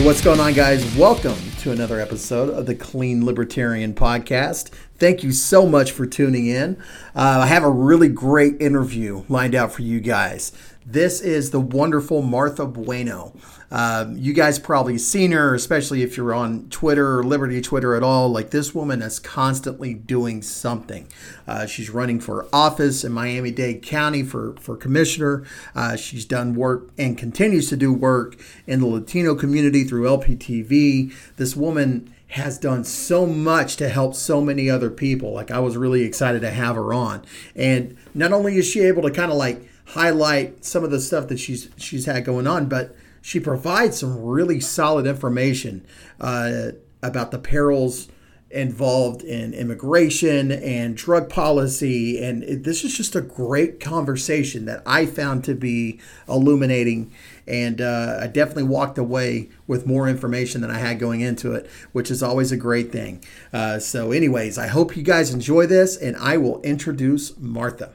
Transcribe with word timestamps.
Hey, 0.00 0.06
what's 0.06 0.22
going 0.22 0.40
on, 0.40 0.54
guys? 0.54 0.96
Welcome 0.96 1.36
to 1.58 1.72
another 1.72 2.00
episode 2.00 2.48
of 2.48 2.64
the 2.64 2.74
Clean 2.74 3.22
Libertarian 3.22 3.92
Podcast. 3.92 4.70
Thank 4.96 5.22
you 5.22 5.30
so 5.30 5.66
much 5.66 5.92
for 5.92 6.06
tuning 6.06 6.46
in. 6.46 6.78
Uh, 7.14 7.40
I 7.42 7.46
have 7.46 7.64
a 7.64 7.70
really 7.70 8.08
great 8.08 8.62
interview 8.62 9.24
lined 9.28 9.54
out 9.54 9.72
for 9.72 9.82
you 9.82 10.00
guys. 10.00 10.52
This 10.90 11.20
is 11.20 11.52
the 11.52 11.60
wonderful 11.60 12.20
Martha 12.20 12.66
Bueno. 12.66 13.32
Um, 13.70 14.16
you 14.16 14.32
guys 14.32 14.58
probably 14.58 14.98
seen 14.98 15.30
her, 15.30 15.54
especially 15.54 16.02
if 16.02 16.16
you're 16.16 16.34
on 16.34 16.68
Twitter 16.68 17.16
or 17.16 17.22
Liberty 17.22 17.60
Twitter 17.60 17.94
at 17.94 18.02
all. 18.02 18.28
Like 18.28 18.50
this 18.50 18.74
woman 18.74 19.00
is 19.00 19.20
constantly 19.20 19.94
doing 19.94 20.42
something. 20.42 21.06
Uh, 21.46 21.66
she's 21.66 21.90
running 21.90 22.18
for 22.18 22.48
office 22.52 23.04
in 23.04 23.12
Miami 23.12 23.52
Dade 23.52 23.82
County 23.82 24.24
for 24.24 24.56
for 24.56 24.76
commissioner. 24.76 25.44
Uh, 25.76 25.94
she's 25.94 26.24
done 26.24 26.56
work 26.56 26.90
and 26.98 27.16
continues 27.16 27.68
to 27.68 27.76
do 27.76 27.92
work 27.92 28.36
in 28.66 28.80
the 28.80 28.86
Latino 28.86 29.36
community 29.36 29.84
through 29.84 30.08
LPTV. 30.08 31.14
This 31.36 31.54
woman 31.54 32.12
has 32.30 32.58
done 32.58 32.82
so 32.82 33.26
much 33.26 33.76
to 33.76 33.88
help 33.88 34.16
so 34.16 34.40
many 34.40 34.68
other 34.68 34.90
people. 34.90 35.32
Like 35.32 35.52
I 35.52 35.60
was 35.60 35.76
really 35.76 36.02
excited 36.02 36.40
to 36.40 36.50
have 36.50 36.74
her 36.74 36.92
on. 36.92 37.24
And 37.54 37.96
not 38.12 38.32
only 38.32 38.56
is 38.56 38.66
she 38.66 38.80
able 38.80 39.02
to 39.02 39.10
kind 39.12 39.30
of 39.30 39.38
like 39.38 39.69
highlight 39.90 40.64
some 40.64 40.84
of 40.84 40.90
the 40.90 41.00
stuff 41.00 41.28
that 41.28 41.38
she's 41.38 41.68
she's 41.76 42.06
had 42.06 42.24
going 42.24 42.46
on, 42.46 42.68
but 42.68 42.94
she 43.22 43.40
provides 43.40 43.98
some 43.98 44.22
really 44.22 44.60
solid 44.60 45.06
information 45.06 45.84
uh, 46.20 46.70
about 47.02 47.30
the 47.30 47.38
perils 47.38 48.08
involved 48.50 49.22
in 49.22 49.54
immigration 49.54 50.50
and 50.50 50.96
drug 50.96 51.28
policy. 51.28 52.22
And 52.22 52.42
it, 52.42 52.64
this 52.64 52.82
is 52.82 52.96
just 52.96 53.14
a 53.14 53.20
great 53.20 53.78
conversation 53.78 54.64
that 54.64 54.82
I 54.84 55.06
found 55.06 55.44
to 55.44 55.54
be 55.54 56.00
illuminating. 56.28 57.12
And 57.46 57.80
uh, 57.80 58.18
I 58.20 58.26
definitely 58.26 58.64
walked 58.64 58.98
away 58.98 59.50
with 59.68 59.86
more 59.86 60.08
information 60.08 60.62
than 60.62 60.70
I 60.70 60.78
had 60.78 60.98
going 60.98 61.20
into 61.20 61.52
it, 61.52 61.70
which 61.92 62.10
is 62.10 62.22
always 62.22 62.50
a 62.50 62.56
great 62.56 62.90
thing. 62.90 63.24
Uh, 63.52 63.78
so, 63.78 64.10
anyways, 64.10 64.58
I 64.58 64.66
hope 64.66 64.96
you 64.96 65.02
guys 65.02 65.32
enjoy 65.32 65.66
this, 65.66 65.96
and 65.96 66.16
I 66.16 66.36
will 66.36 66.60
introduce 66.62 67.36
Martha. 67.38 67.92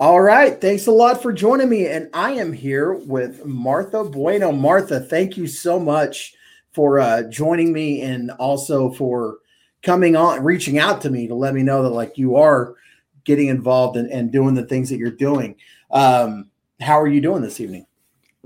All 0.00 0.22
right. 0.22 0.58
Thanks 0.58 0.86
a 0.86 0.92
lot 0.92 1.22
for 1.22 1.30
joining 1.30 1.68
me. 1.68 1.86
And 1.86 2.08
I 2.14 2.30
am 2.32 2.54
here 2.54 2.94
with 2.94 3.44
Martha 3.44 4.02
Bueno. 4.02 4.50
Martha, 4.50 4.98
thank 4.98 5.36
you 5.36 5.46
so 5.46 5.78
much 5.78 6.34
for 6.72 6.98
uh, 6.98 7.24
joining 7.24 7.70
me 7.70 8.00
and 8.00 8.30
also 8.32 8.92
for 8.92 9.40
coming 9.82 10.16
on, 10.16 10.42
reaching 10.42 10.78
out 10.78 11.02
to 11.02 11.10
me 11.10 11.28
to 11.28 11.34
let 11.34 11.52
me 11.52 11.62
know 11.62 11.82
that 11.82 11.90
like 11.90 12.16
you 12.16 12.36
are 12.36 12.76
getting 13.24 13.48
involved 13.48 13.98
and, 13.98 14.10
and 14.10 14.32
doing 14.32 14.54
the 14.54 14.64
things 14.64 14.88
that 14.88 14.96
you're 14.96 15.10
doing. 15.10 15.54
Um, 15.90 16.50
how 16.80 16.98
are 16.98 17.06
you 17.06 17.20
doing 17.20 17.42
this 17.42 17.60
evening? 17.60 17.84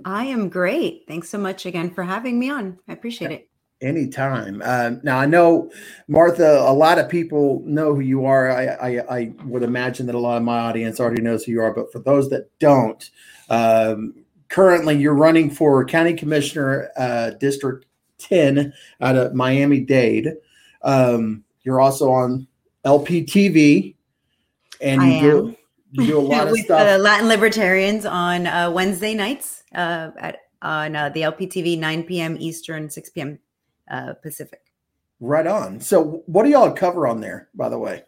I 0.04 0.24
am 0.24 0.48
great. 0.48 1.04
Thanks 1.06 1.28
so 1.28 1.38
much 1.38 1.66
again 1.66 1.88
for 1.94 2.02
having 2.02 2.36
me 2.36 2.50
on. 2.50 2.80
I 2.88 2.94
appreciate 2.94 3.30
it. 3.30 3.48
Anytime. 3.84 4.62
Uh, 4.64 4.92
now 5.02 5.18
I 5.18 5.26
know 5.26 5.70
Martha. 6.08 6.58
A 6.58 6.72
lot 6.72 6.98
of 6.98 7.10
people 7.10 7.62
know 7.66 7.94
who 7.94 8.00
you 8.00 8.24
are. 8.24 8.50
I, 8.50 8.64
I, 8.64 9.16
I 9.18 9.32
would 9.44 9.62
imagine 9.62 10.06
that 10.06 10.14
a 10.14 10.18
lot 10.18 10.38
of 10.38 10.42
my 10.42 10.58
audience 10.58 11.00
already 11.00 11.20
knows 11.20 11.44
who 11.44 11.52
you 11.52 11.60
are. 11.60 11.74
But 11.74 11.92
for 11.92 11.98
those 11.98 12.30
that 12.30 12.48
don't, 12.58 13.10
um, 13.50 14.14
currently 14.48 14.96
you're 14.96 15.14
running 15.14 15.50
for 15.50 15.84
county 15.84 16.14
commissioner, 16.14 16.88
uh, 16.96 17.32
District 17.32 17.84
Ten, 18.16 18.72
out 19.02 19.16
of 19.16 19.34
Miami 19.34 19.80
Dade. 19.80 20.32
Um, 20.80 21.44
you're 21.62 21.80
also 21.82 22.10
on 22.10 22.46
LPTV, 22.86 23.96
and 24.80 25.02
you 25.02 25.20
do 25.20 25.56
you 25.92 26.06
do 26.06 26.18
a 26.18 26.20
lot 26.22 26.46
of 26.46 26.52
With, 26.52 26.64
stuff. 26.64 26.80
Uh, 26.80 26.96
Latin 27.02 27.28
Libertarians 27.28 28.06
on 28.06 28.46
uh, 28.46 28.70
Wednesday 28.70 29.12
nights 29.12 29.62
uh, 29.74 30.10
at 30.16 30.38
on 30.62 30.96
uh, 30.96 31.10
the 31.10 31.20
LPTV 31.20 31.78
9 31.78 32.04
p.m. 32.04 32.38
Eastern, 32.40 32.88
6 32.88 33.10
p.m 33.10 33.38
uh, 33.90 34.14
Pacific. 34.22 34.60
Right 35.20 35.46
on. 35.46 35.80
So, 35.80 36.22
what 36.26 36.44
do 36.44 36.50
y'all 36.50 36.72
cover 36.72 37.06
on 37.06 37.20
there, 37.20 37.48
by 37.54 37.68
the 37.68 37.78
way? 37.78 38.04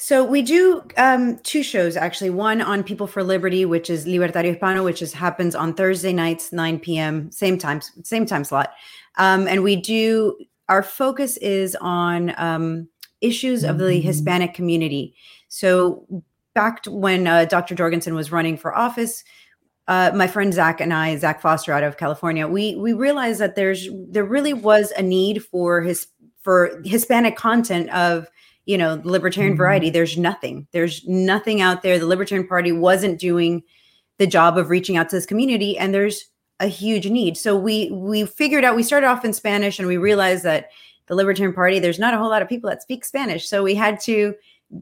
So 0.00 0.24
we 0.24 0.42
do 0.42 0.84
um, 0.96 1.38
two 1.38 1.64
shows 1.64 1.96
actually. 1.96 2.30
One 2.30 2.62
on 2.62 2.84
People 2.84 3.08
for 3.08 3.24
Liberty, 3.24 3.64
which 3.64 3.90
is 3.90 4.06
Libertario 4.06 4.52
Hispano, 4.52 4.84
which 4.84 5.02
is 5.02 5.12
happens 5.12 5.56
on 5.56 5.74
Thursday 5.74 6.12
nights, 6.12 6.52
9 6.52 6.78
p.m. 6.78 7.32
same 7.32 7.58
time, 7.58 7.80
same 8.04 8.24
time 8.24 8.44
slot. 8.44 8.70
Um, 9.16 9.48
and 9.48 9.64
we 9.64 9.74
do 9.74 10.38
our 10.68 10.84
focus 10.84 11.36
is 11.38 11.76
on 11.80 12.32
um, 12.36 12.88
issues 13.20 13.64
of 13.64 13.78
the. 13.78 13.98
Hispanic 14.00 14.54
community. 14.54 15.16
So 15.48 16.06
back 16.54 16.84
when 16.86 17.26
uh, 17.26 17.46
Dr. 17.46 17.74
Jorgensen 17.74 18.14
was 18.14 18.30
running 18.30 18.56
for 18.56 18.76
office, 18.76 19.24
uh, 19.88 20.12
my 20.14 20.26
friend 20.26 20.52
Zach 20.52 20.80
and 20.80 20.92
I, 20.92 21.16
Zach 21.16 21.40
Foster 21.40 21.72
out 21.72 21.82
of 21.82 21.96
California, 21.96 22.46
we 22.46 22.76
we 22.76 22.92
realized 22.92 23.40
that 23.40 23.56
there's 23.56 23.88
there 24.08 24.24
really 24.24 24.52
was 24.52 24.92
a 24.92 25.02
need 25.02 25.42
for 25.42 25.80
his 25.80 26.06
for 26.42 26.80
Hispanic 26.84 27.36
content 27.36 27.88
of 27.90 28.28
you 28.66 28.76
know 28.76 28.96
the 28.96 29.08
libertarian 29.08 29.54
mm-hmm. 29.54 29.62
variety. 29.62 29.88
There's 29.88 30.18
nothing. 30.18 30.68
There's 30.72 31.08
nothing 31.08 31.62
out 31.62 31.82
there. 31.82 31.98
The 31.98 32.06
Libertarian 32.06 32.46
Party 32.46 32.70
wasn't 32.70 33.18
doing 33.18 33.62
the 34.18 34.26
job 34.26 34.58
of 34.58 34.68
reaching 34.68 34.98
out 34.98 35.08
to 35.08 35.16
this 35.16 35.24
community, 35.24 35.78
and 35.78 35.94
there's 35.94 36.26
a 36.60 36.66
huge 36.66 37.06
need. 37.06 37.38
So 37.38 37.56
we 37.56 37.90
we 37.90 38.26
figured 38.26 38.64
out. 38.64 38.76
We 38.76 38.82
started 38.82 39.06
off 39.06 39.24
in 39.24 39.32
Spanish, 39.32 39.78
and 39.78 39.88
we 39.88 39.96
realized 39.96 40.44
that 40.44 40.68
the 41.06 41.14
Libertarian 41.14 41.54
Party 41.54 41.78
there's 41.78 41.98
not 41.98 42.12
a 42.12 42.18
whole 42.18 42.28
lot 42.28 42.42
of 42.42 42.48
people 42.48 42.68
that 42.68 42.82
speak 42.82 43.06
Spanish. 43.06 43.48
So 43.48 43.62
we 43.62 43.74
had 43.74 44.00
to 44.00 44.34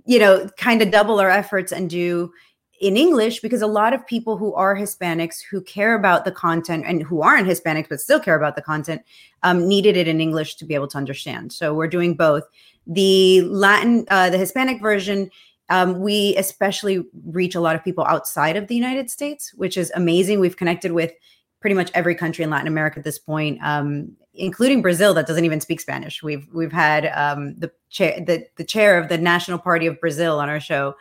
you 0.04 0.18
know 0.18 0.48
kind 0.56 0.82
of 0.82 0.90
double 0.90 1.20
our 1.20 1.30
efforts 1.30 1.70
and 1.70 1.88
do 1.88 2.32
in 2.80 2.96
English 2.96 3.40
because 3.40 3.62
a 3.62 3.66
lot 3.66 3.92
of 3.94 4.06
people 4.06 4.36
who 4.36 4.54
are 4.54 4.76
Hispanics 4.76 5.36
who 5.50 5.60
care 5.60 5.94
about 5.94 6.24
the 6.24 6.32
content 6.32 6.84
and 6.86 7.02
who 7.02 7.22
aren't 7.22 7.48
Hispanics 7.48 7.88
but 7.88 8.00
still 8.00 8.20
care 8.20 8.36
about 8.36 8.56
the 8.56 8.62
content 8.62 9.02
um, 9.42 9.66
needed 9.66 9.96
it 9.96 10.08
in 10.08 10.20
English 10.20 10.56
to 10.56 10.64
be 10.64 10.74
able 10.74 10.88
to 10.88 10.98
understand. 10.98 11.52
So 11.52 11.74
we're 11.74 11.88
doing 11.88 12.14
both. 12.14 12.44
The 12.86 13.42
Latin, 13.42 14.06
uh, 14.10 14.30
the 14.30 14.38
Hispanic 14.38 14.80
version, 14.80 15.30
um, 15.68 16.00
we 16.00 16.36
especially 16.36 17.04
reach 17.26 17.54
a 17.54 17.60
lot 17.60 17.74
of 17.74 17.82
people 17.82 18.04
outside 18.04 18.56
of 18.56 18.68
the 18.68 18.76
United 18.76 19.10
States, 19.10 19.52
which 19.54 19.76
is 19.76 19.90
amazing. 19.94 20.38
We've 20.38 20.56
connected 20.56 20.92
with 20.92 21.12
pretty 21.60 21.74
much 21.74 21.90
every 21.94 22.14
country 22.14 22.44
in 22.44 22.50
Latin 22.50 22.68
America 22.68 22.98
at 22.98 23.04
this 23.04 23.18
point, 23.18 23.58
um, 23.62 24.12
including 24.34 24.82
Brazil 24.82 25.14
that 25.14 25.26
doesn't 25.26 25.44
even 25.44 25.60
speak 25.60 25.80
Spanish. 25.80 26.22
We've 26.22 26.46
we've 26.52 26.72
had 26.72 27.06
um, 27.06 27.58
the 27.58 27.72
chair 27.90 28.20
the, 28.24 28.46
the 28.56 28.64
chair 28.64 28.98
of 28.98 29.08
the 29.08 29.18
National 29.18 29.58
Party 29.58 29.86
of 29.86 29.98
Brazil 30.00 30.38
on 30.38 30.48
our 30.48 30.60
show. 30.60 30.94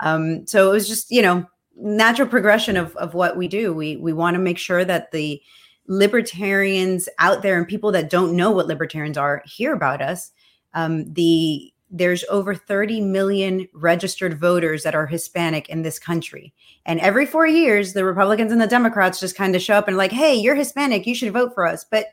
Um, 0.00 0.46
so 0.46 0.68
it 0.70 0.72
was 0.72 0.88
just, 0.88 1.10
you 1.10 1.22
know, 1.22 1.46
natural 1.76 2.28
progression 2.28 2.76
of, 2.76 2.94
of 2.96 3.14
what 3.14 3.36
we 3.36 3.48
do. 3.48 3.72
We 3.72 3.96
we 3.96 4.12
want 4.12 4.34
to 4.34 4.40
make 4.40 4.58
sure 4.58 4.84
that 4.84 5.10
the 5.10 5.40
libertarians 5.88 7.08
out 7.18 7.42
there 7.42 7.56
and 7.56 7.68
people 7.68 7.92
that 7.92 8.10
don't 8.10 8.34
know 8.34 8.50
what 8.50 8.66
libertarians 8.66 9.16
are 9.16 9.42
hear 9.46 9.72
about 9.72 10.02
us. 10.02 10.32
Um, 10.74 11.12
the 11.12 11.72
there's 11.88 12.24
over 12.28 12.54
30 12.54 13.00
million 13.00 13.68
registered 13.72 14.40
voters 14.40 14.82
that 14.82 14.96
are 14.96 15.06
Hispanic 15.06 15.68
in 15.68 15.82
this 15.82 16.00
country. 16.00 16.52
And 16.84 16.98
every 16.98 17.26
four 17.26 17.46
years, 17.46 17.92
the 17.92 18.04
Republicans 18.04 18.50
and 18.50 18.60
the 18.60 18.66
Democrats 18.66 19.20
just 19.20 19.36
kind 19.36 19.54
of 19.54 19.62
show 19.62 19.74
up 19.74 19.86
and 19.86 19.96
like, 19.96 20.10
hey, 20.10 20.34
you're 20.34 20.56
Hispanic, 20.56 21.06
you 21.06 21.14
should 21.14 21.32
vote 21.32 21.54
for 21.54 21.64
us. 21.64 21.84
But 21.84 22.08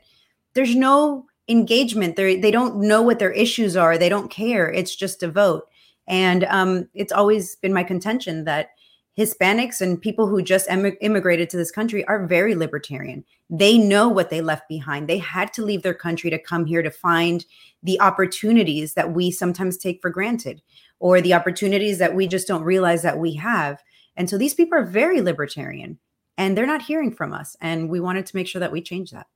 there's 0.54 0.76
no 0.76 1.26
engagement. 1.48 2.16
They 2.16 2.36
they 2.36 2.50
don't 2.50 2.76
know 2.76 3.02
what 3.02 3.18
their 3.18 3.32
issues 3.32 3.76
are. 3.76 3.98
They 3.98 4.08
don't 4.08 4.30
care. 4.30 4.70
It's 4.70 4.94
just 4.94 5.22
a 5.22 5.28
vote. 5.28 5.68
And 6.06 6.44
um, 6.44 6.88
it's 6.94 7.12
always 7.12 7.56
been 7.56 7.72
my 7.72 7.84
contention 7.84 8.44
that 8.44 8.70
Hispanics 9.16 9.80
and 9.80 10.00
people 10.00 10.26
who 10.26 10.42
just 10.42 10.68
em- 10.68 10.96
immigrated 11.00 11.48
to 11.50 11.56
this 11.56 11.70
country 11.70 12.04
are 12.06 12.26
very 12.26 12.54
libertarian. 12.54 13.24
They 13.48 13.78
know 13.78 14.08
what 14.08 14.30
they 14.30 14.40
left 14.40 14.68
behind. 14.68 15.08
They 15.08 15.18
had 15.18 15.52
to 15.54 15.64
leave 15.64 15.82
their 15.82 15.94
country 15.94 16.30
to 16.30 16.38
come 16.38 16.66
here 16.66 16.82
to 16.82 16.90
find 16.90 17.44
the 17.82 18.00
opportunities 18.00 18.94
that 18.94 19.12
we 19.12 19.30
sometimes 19.30 19.76
take 19.76 20.00
for 20.02 20.10
granted 20.10 20.62
or 20.98 21.20
the 21.20 21.34
opportunities 21.34 21.98
that 21.98 22.14
we 22.14 22.26
just 22.26 22.48
don't 22.48 22.64
realize 22.64 23.02
that 23.02 23.18
we 23.18 23.34
have. 23.34 23.82
And 24.16 24.28
so 24.28 24.36
these 24.36 24.54
people 24.54 24.78
are 24.78 24.84
very 24.84 25.20
libertarian 25.20 25.98
and 26.36 26.56
they're 26.56 26.66
not 26.66 26.82
hearing 26.82 27.12
from 27.12 27.32
us. 27.32 27.56
And 27.60 27.88
we 27.88 28.00
wanted 28.00 28.26
to 28.26 28.36
make 28.36 28.48
sure 28.48 28.60
that 28.60 28.72
we 28.72 28.82
change 28.82 29.12
that. 29.12 29.26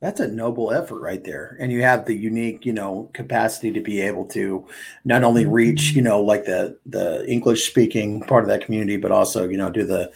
That's 0.00 0.20
a 0.20 0.28
noble 0.28 0.72
effort 0.72 1.00
right 1.00 1.24
there. 1.24 1.56
And 1.58 1.72
you 1.72 1.82
have 1.82 2.04
the 2.04 2.14
unique, 2.14 2.64
you 2.64 2.72
know, 2.72 3.10
capacity 3.14 3.72
to 3.72 3.80
be 3.80 4.00
able 4.00 4.26
to 4.26 4.64
not 5.04 5.24
only 5.24 5.44
reach, 5.44 5.90
you 5.90 6.02
know, 6.02 6.20
like 6.22 6.44
the 6.44 6.78
the 6.86 7.28
English 7.28 7.68
speaking 7.68 8.20
part 8.22 8.44
of 8.44 8.48
that 8.48 8.64
community, 8.64 8.96
but 8.96 9.10
also, 9.10 9.48
you 9.48 9.56
know, 9.56 9.70
do 9.70 9.84
the 9.84 10.12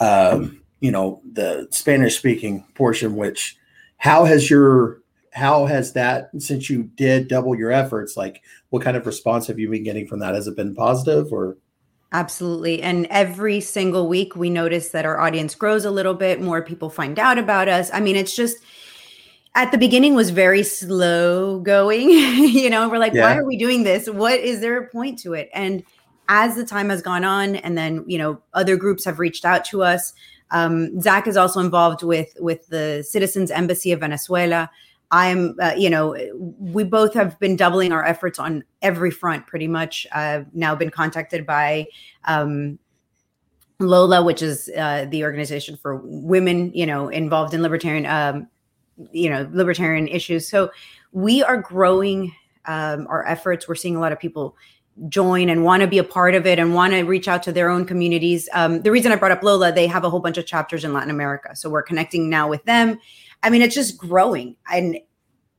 um, 0.00 0.62
you 0.80 0.90
know, 0.90 1.20
the 1.32 1.68
Spanish 1.70 2.16
speaking 2.16 2.64
portion, 2.74 3.16
which 3.16 3.56
how 3.98 4.24
has 4.24 4.48
your 4.48 5.02
how 5.32 5.66
has 5.66 5.92
that 5.92 6.30
since 6.38 6.70
you 6.70 6.84
did 6.84 7.28
double 7.28 7.54
your 7.54 7.70
efforts, 7.70 8.16
like 8.16 8.42
what 8.70 8.82
kind 8.82 8.96
of 8.96 9.06
response 9.06 9.46
have 9.46 9.58
you 9.58 9.68
been 9.68 9.84
getting 9.84 10.06
from 10.06 10.20
that? 10.20 10.34
Has 10.34 10.46
it 10.46 10.56
been 10.56 10.74
positive 10.74 11.32
or 11.32 11.58
Absolutely. 12.12 12.80
And 12.80 13.06
every 13.10 13.60
single 13.60 14.08
week 14.08 14.34
we 14.34 14.48
notice 14.48 14.88
that 14.90 15.04
our 15.04 15.20
audience 15.20 15.54
grows 15.54 15.84
a 15.84 15.90
little 15.90 16.14
bit, 16.14 16.40
more 16.40 16.62
people 16.62 16.88
find 16.88 17.18
out 17.18 17.36
about 17.36 17.68
us. 17.68 17.90
I 17.92 18.00
mean, 18.00 18.16
it's 18.16 18.34
just 18.34 18.56
at 19.58 19.72
the 19.72 19.78
beginning 19.78 20.14
was 20.14 20.30
very 20.30 20.62
slow 20.62 21.58
going 21.58 22.08
you 22.10 22.70
know 22.70 22.88
we're 22.88 22.96
like 22.96 23.12
yeah. 23.12 23.22
why 23.22 23.36
are 23.36 23.44
we 23.44 23.56
doing 23.56 23.82
this 23.82 24.08
what 24.08 24.38
is 24.38 24.60
there 24.60 24.78
a 24.78 24.88
point 24.88 25.18
to 25.18 25.34
it 25.34 25.50
and 25.52 25.82
as 26.28 26.54
the 26.54 26.64
time 26.64 26.90
has 26.90 27.02
gone 27.02 27.24
on 27.24 27.56
and 27.56 27.76
then 27.76 28.04
you 28.06 28.16
know 28.16 28.40
other 28.54 28.76
groups 28.76 29.04
have 29.04 29.18
reached 29.18 29.44
out 29.44 29.64
to 29.64 29.82
us 29.82 30.14
Um, 30.50 31.00
Zach 31.00 31.26
is 31.26 31.36
also 31.36 31.60
involved 31.60 32.02
with 32.02 32.34
with 32.40 32.66
the 32.68 33.04
Citizens 33.06 33.50
Embassy 33.50 33.92
of 33.92 34.00
Venezuela. 34.00 34.70
I'm, 35.10 35.56
uh, 35.60 35.72
you 35.76 35.88
know, 35.88 36.16
we 36.58 36.84
both 36.84 37.14
have 37.14 37.38
been 37.38 37.56
doubling 37.56 37.92
our 37.92 38.04
efforts 38.04 38.38
on 38.38 38.64
every 38.82 39.10
front 39.10 39.46
pretty 39.46 39.68
much. 39.68 40.06
I've 40.12 40.46
now 40.54 40.74
been 40.74 40.90
contacted 40.90 41.46
by 41.46 41.86
um, 42.24 42.78
LOLA, 43.80 44.22
which 44.22 44.42
is 44.42 44.70
uh, 44.76 45.06
the 45.08 45.24
organization 45.24 45.76
for 45.76 45.96
women, 46.04 46.72
you 46.74 46.84
know, 46.84 47.08
involved 47.08 47.54
in 47.54 47.62
libertarian, 47.62 48.04
um, 48.06 48.48
you 49.12 49.30
know, 49.30 49.48
libertarian 49.52 50.08
issues. 50.08 50.48
So 50.48 50.70
we 51.12 51.42
are 51.42 51.56
growing 51.56 52.34
um, 52.66 53.06
our 53.08 53.26
efforts. 53.26 53.68
We're 53.68 53.74
seeing 53.74 53.96
a 53.96 54.00
lot 54.00 54.12
of 54.12 54.18
people 54.18 54.56
join 55.08 55.48
and 55.48 55.64
want 55.64 55.80
to 55.82 55.86
be 55.86 55.98
a 55.98 56.04
part 56.04 56.34
of 56.34 56.44
it 56.44 56.58
and 56.58 56.74
want 56.74 56.92
to 56.92 57.02
reach 57.02 57.28
out 57.28 57.42
to 57.44 57.52
their 57.52 57.70
own 57.70 57.84
communities. 57.84 58.48
Um, 58.52 58.82
the 58.82 58.90
reason 58.90 59.12
I 59.12 59.16
brought 59.16 59.30
up 59.30 59.42
LOLA, 59.42 59.72
they 59.72 59.86
have 59.86 60.04
a 60.04 60.10
whole 60.10 60.20
bunch 60.20 60.38
of 60.38 60.46
chapters 60.46 60.84
in 60.84 60.92
Latin 60.92 61.10
America, 61.10 61.54
so 61.54 61.70
we're 61.70 61.82
connecting 61.82 62.28
now 62.28 62.48
with 62.48 62.64
them 62.64 62.98
I 63.42 63.50
mean, 63.50 63.62
it's 63.62 63.74
just 63.74 63.98
growing. 63.98 64.56
And 64.70 64.98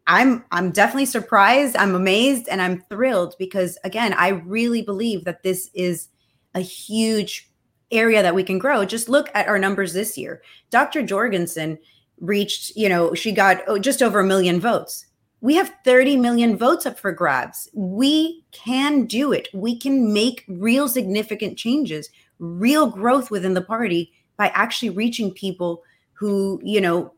I'm 0.08 0.44
I'm 0.52 0.72
definitely 0.72 1.06
surprised, 1.06 1.76
I'm 1.78 1.96
amazed, 1.96 2.48
and 2.50 2.62
I'm 2.62 2.82
thrilled 2.90 3.36
because 3.38 3.78
again, 3.84 4.14
I 4.14 4.30
really 4.30 4.82
believe 4.82 5.26
that 5.26 5.44
this 5.44 5.70
is 5.74 6.10
a 6.56 6.62
huge 6.62 7.50
area 7.92 8.22
that 8.22 8.36
we 8.36 8.44
can 8.44 8.60
grow. 8.60 8.86
Just 8.86 9.10
look 9.10 9.30
at 9.34 9.48
our 9.48 9.60
numbers 9.60 9.94
this 9.94 10.18
year. 10.18 10.42
Dr. 10.72 11.04
Jorgensen 11.04 11.78
reached, 12.20 12.76
you 12.76 12.90
know, 12.90 13.14
she 13.14 13.32
got 13.32 13.62
oh, 13.68 13.80
just 13.80 14.02
over 14.02 14.20
a 14.20 14.26
million 14.26 14.60
votes. 14.60 15.06
We 15.42 15.56
have 15.56 15.74
30 15.86 16.18
million 16.18 16.58
votes 16.58 16.86
up 16.86 17.00
for 17.00 17.12
grabs. 17.12 17.70
We 17.74 18.44
can 18.52 19.06
do 19.06 19.32
it. 19.32 19.48
We 19.54 19.78
can 19.78 20.14
make 20.14 20.44
real 20.50 20.90
significant 20.90 21.58
changes, 21.58 22.10
real 22.40 22.88
growth 22.88 23.32
within 23.32 23.54
the 23.54 23.62
party 23.62 24.12
by 24.36 24.50
actually 24.50 24.90
reaching 24.90 25.34
people 25.34 25.84
who, 26.14 26.60
you 26.64 26.82
know, 26.82 27.14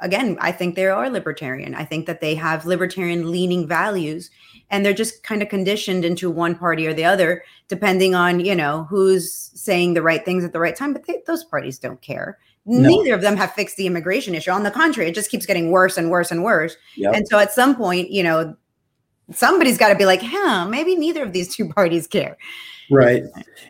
again, 0.00 0.36
I 0.40 0.52
think 0.52 0.74
they 0.74 0.86
are 0.86 1.08
libertarian. 1.08 1.74
I 1.74 1.84
think 1.84 2.06
that 2.06 2.20
they 2.20 2.34
have 2.34 2.66
libertarian 2.66 3.30
leaning 3.30 3.68
values 3.68 4.30
and 4.70 4.84
they're 4.84 4.92
just 4.92 5.22
kind 5.22 5.42
of 5.42 5.48
conditioned 5.48 6.04
into 6.04 6.30
one 6.30 6.56
party 6.56 6.86
or 6.86 6.94
the 6.94 7.04
other, 7.04 7.44
depending 7.68 8.14
on, 8.14 8.40
you 8.40 8.54
know, 8.54 8.84
who's 8.90 9.50
saying 9.54 9.94
the 9.94 10.02
right 10.02 10.24
things 10.24 10.44
at 10.44 10.52
the 10.52 10.60
right 10.60 10.74
time. 10.74 10.92
But 10.92 11.06
they, 11.06 11.22
those 11.26 11.44
parties 11.44 11.78
don't 11.78 12.00
care. 12.00 12.38
No. 12.64 12.88
Neither 12.88 13.14
of 13.14 13.22
them 13.22 13.36
have 13.36 13.52
fixed 13.52 13.76
the 13.76 13.86
immigration 13.86 14.34
issue. 14.34 14.50
On 14.50 14.62
the 14.62 14.70
contrary, 14.70 15.08
it 15.08 15.14
just 15.14 15.30
keeps 15.30 15.46
getting 15.46 15.70
worse 15.70 15.96
and 15.96 16.10
worse 16.10 16.30
and 16.30 16.44
worse. 16.44 16.76
Yep. 16.96 17.14
And 17.14 17.28
so 17.28 17.38
at 17.38 17.52
some 17.52 17.74
point, 17.74 18.10
you 18.10 18.22
know, 18.22 18.56
somebody's 19.32 19.78
got 19.78 19.88
to 19.88 19.96
be 19.96 20.04
like, 20.04 20.20
huh, 20.22 20.66
maybe 20.66 20.94
neither 20.94 21.22
of 21.22 21.32
these 21.32 21.54
two 21.54 21.68
parties 21.74 22.06
care. 22.06 22.36
Right. 22.90 23.22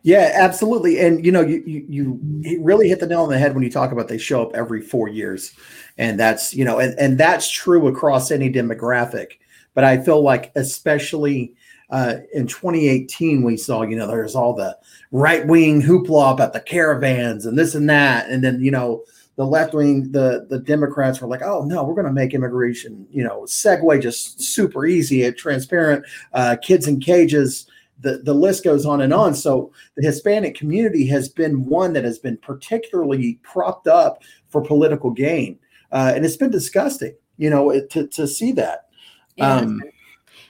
Yeah, 0.03 0.33
absolutely. 0.35 0.99
And 0.99 1.25
you 1.25 1.31
know, 1.31 1.43
you, 1.43 1.63
you 1.65 1.85
you 1.89 2.61
really 2.63 2.89
hit 2.89 2.99
the 2.99 3.07
nail 3.07 3.23
on 3.23 3.29
the 3.29 3.39
head 3.39 3.55
when 3.55 3.63
you 3.63 3.71
talk 3.71 3.93
about 3.93 4.09
they 4.09 4.19
show 4.19 4.43
up 4.43 4.55
every 4.55 4.81
four 4.83 5.09
years, 5.09 5.53
and 5.97 6.19
that's 6.19 6.53
you 6.55 6.65
know, 6.65 6.81
and 6.81 6.99
and 6.99 7.19
that's 7.19 7.49
true 7.49 7.87
across 7.87 8.31
any 8.31 8.51
demographic. 8.51 9.39
But 9.75 9.85
I 9.85 10.03
feel 10.03 10.23
like 10.23 10.51
especially 10.57 11.55
uh, 11.93 12.17
in 12.35 12.49
2018, 12.49 13.43
we 13.43 13.57
saw 13.57 13.83
you 13.83 13.97
know 13.97 14.09
there's 14.09 14.35
all 14.35 14.55
the 14.55 14.77
right 15.13 15.47
wing 15.47 15.81
hoopla 15.81 16.33
about 16.33 16.53
the 16.53 16.61
caravans 16.61 17.47
and 17.47 17.57
this 17.57 17.75
and 17.75 17.89
that, 17.89 18.29
and 18.29 18.43
then 18.43 18.61
you 18.61 18.73
know 18.73 19.05
the 19.37 19.47
left 19.47 19.75
wing, 19.75 20.11
the 20.11 20.47
the 20.51 20.59
Democrats 20.59 21.21
were 21.21 21.29
like, 21.29 21.43
oh 21.43 21.65
no, 21.65 21.85
we're 21.85 21.95
going 21.95 22.07
to 22.07 22.13
make 22.13 22.35
immigration, 22.35 23.07
you 23.11 23.23
know, 23.23 23.43
segue 23.43 24.03
just 24.03 24.41
super 24.41 24.85
easy 24.85 25.25
and 25.25 25.37
transparent, 25.37 26.05
uh, 26.33 26.57
kids 26.61 26.89
in 26.89 26.99
cages 26.99 27.67
the, 28.03 28.19
the 28.19 28.35
list 28.35 28.65
goes 28.65 28.85
on 28.85 29.01
and 29.01 29.15
on. 29.15 29.35
So 29.35 29.73
the 29.97 30.05
Hispanic 30.05 30.55
community 30.55 31.07
has 31.07 31.29
been 31.29 31.65
one 31.65 31.93
that 31.95 32.05
has 32.05 32.19
been 32.19 32.37
particularly 32.37 33.39
propped 33.43 33.87
up 33.87 34.23
for 34.49 34.61
political 34.61 35.11
gain. 35.11 35.59
Uh, 35.91 36.13
and 36.15 36.25
it's 36.25 36.37
been 36.37 36.51
disgusting, 36.51 37.15
you 37.39 37.49
know, 37.49 37.81
to, 37.91 38.07
to 38.09 38.27
see 38.27 38.53
that. 38.53 38.89
Yeah. 39.37 39.55
Um, 39.55 39.81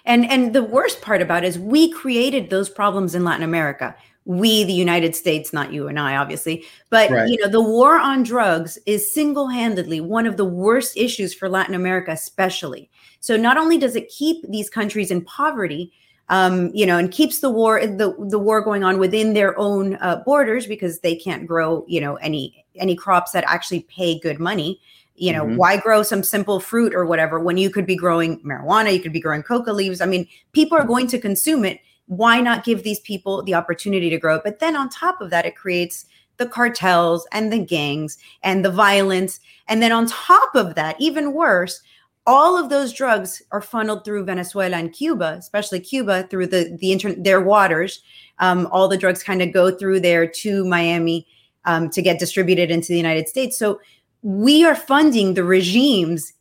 and 0.05 0.31
and 0.31 0.55
the 0.55 0.63
worst 0.63 1.01
part 1.01 1.23
about 1.23 1.45
it 1.45 1.49
is 1.49 1.59
we 1.59 1.93
created 1.93 2.51
those 2.51 2.69
problems 2.69 3.15
in 3.15 3.25
Latin 3.25 3.45
America. 3.45 3.95
We, 4.25 4.63
the 4.63 4.73
United 4.73 5.17
States, 5.17 5.53
not 5.53 5.73
you 5.73 5.89
and 5.89 5.99
I, 5.99 6.15
obviously, 6.17 6.65
but 6.91 7.11
right. 7.11 7.29
you 7.29 7.37
know, 7.39 7.49
the 7.49 7.61
war 7.61 7.99
on 7.99 8.23
drugs 8.23 8.79
is 8.87 9.13
single-handedly 9.13 10.01
one 10.01 10.29
of 10.29 10.37
the 10.37 10.45
worst 10.45 10.97
issues 10.97 11.35
for 11.35 11.49
Latin 11.49 11.75
America, 11.75 12.13
especially. 12.13 12.89
So 13.19 13.37
not 13.37 13.57
only 13.57 13.79
does 13.79 13.97
it 13.97 14.09
keep 14.09 14.49
these 14.49 14.71
countries 14.71 15.11
in 15.11 15.25
poverty, 15.25 15.93
um, 16.29 16.71
you 16.73 16.87
know, 16.87 16.99
and 16.99 17.11
keeps 17.11 17.41
the 17.41 17.51
war 17.51 17.85
the 17.85 18.15
the 18.29 18.39
war 18.39 18.63
going 18.63 18.85
on 18.85 18.99
within 18.99 19.35
their 19.35 19.59
own 19.59 19.97
uh, 19.97 20.23
borders 20.25 20.67
because 20.67 21.01
they 21.01 21.17
can't 21.17 21.47
grow, 21.47 21.85
you 21.89 22.01
know, 22.01 22.15
any 22.17 22.65
any 22.77 22.95
crops 22.95 23.33
that 23.33 23.45
actually 23.47 23.81
pay 23.81 24.19
good 24.19 24.39
money. 24.39 24.81
You 25.23 25.33
know, 25.33 25.45
mm-hmm. 25.45 25.55
why 25.55 25.77
grow 25.77 26.03
some 26.03 26.25
simple 26.25 26.59
fruit 26.59 26.93
or 26.93 27.07
whatever 27.07 27.39
when 27.39 27.57
you 27.57 27.71
could 27.71 27.87
be 27.87 27.95
growing 27.95 28.41
marijuana, 28.41 28.93
you 28.93 28.99
could 28.99 29.13
be 29.13 29.21
growing 29.21 29.45
coca 29.45 29.73
leaves. 29.73 30.01
I 30.01 30.07
mean, 30.07 30.27
people 30.51 30.77
are 30.77 30.85
going 30.85 31.07
to 31.07 31.19
consume 31.21 31.65
it. 31.65 31.79
Why 32.07 32.41
not 32.41 32.65
give 32.65 32.83
these 32.83 32.99
people 32.99 33.41
the 33.45 33.55
opportunity 33.55 34.11
to 34.11 34.19
grow? 34.19 34.35
it 34.35 34.43
But 34.43 34.59
then 34.59 34.75
on 34.75 34.89
top 34.89 35.21
of 35.21 35.31
that, 35.31 35.47
it 35.47 35.55
creates 35.55 36.07
the 36.39 36.47
cartels 36.47 37.25
and 37.31 37.53
the 37.53 37.61
gangs 37.61 38.19
and 38.43 38.65
the 38.65 38.71
violence. 38.73 39.39
And 39.69 39.81
then 39.81 39.93
on 39.93 40.09
top 40.09 40.57
of 40.57 40.75
that, 40.75 40.97
even 40.99 41.35
worse, 41.35 41.81
all 42.27 42.59
of 42.59 42.69
those 42.69 42.93
drugs 42.93 43.41
are 43.53 43.61
funneled 43.61 44.05
through 44.05 44.25
Venezuela 44.25 44.77
and 44.77 44.93
Cuba, 44.93 45.37
especially 45.39 45.79
Cuba 45.79 46.25
through 46.25 46.49
the 46.49 46.77
the 46.81 46.91
inter- 46.91 47.15
their 47.15 47.41
waters. 47.41 48.03
Um, 48.41 48.67
all 48.73 48.89
the 48.89 48.99
drugs 48.99 49.23
kind 49.23 49.41
of 49.41 49.53
go 49.53 49.71
through 49.71 50.01
there 50.01 50.27
to 50.27 50.65
Miami 50.65 51.29
um, 51.65 51.91
to 51.91 52.03
get 52.03 52.19
distributed 52.19 52.73
into 52.73 52.89
the 52.89 52.97
United 52.97 53.29
States. 53.29 53.57
So 53.57 53.81
we 54.23 54.65
are 54.65 54.75
funding 54.75 55.35
the 55.35 55.45
regimes, 55.45 56.33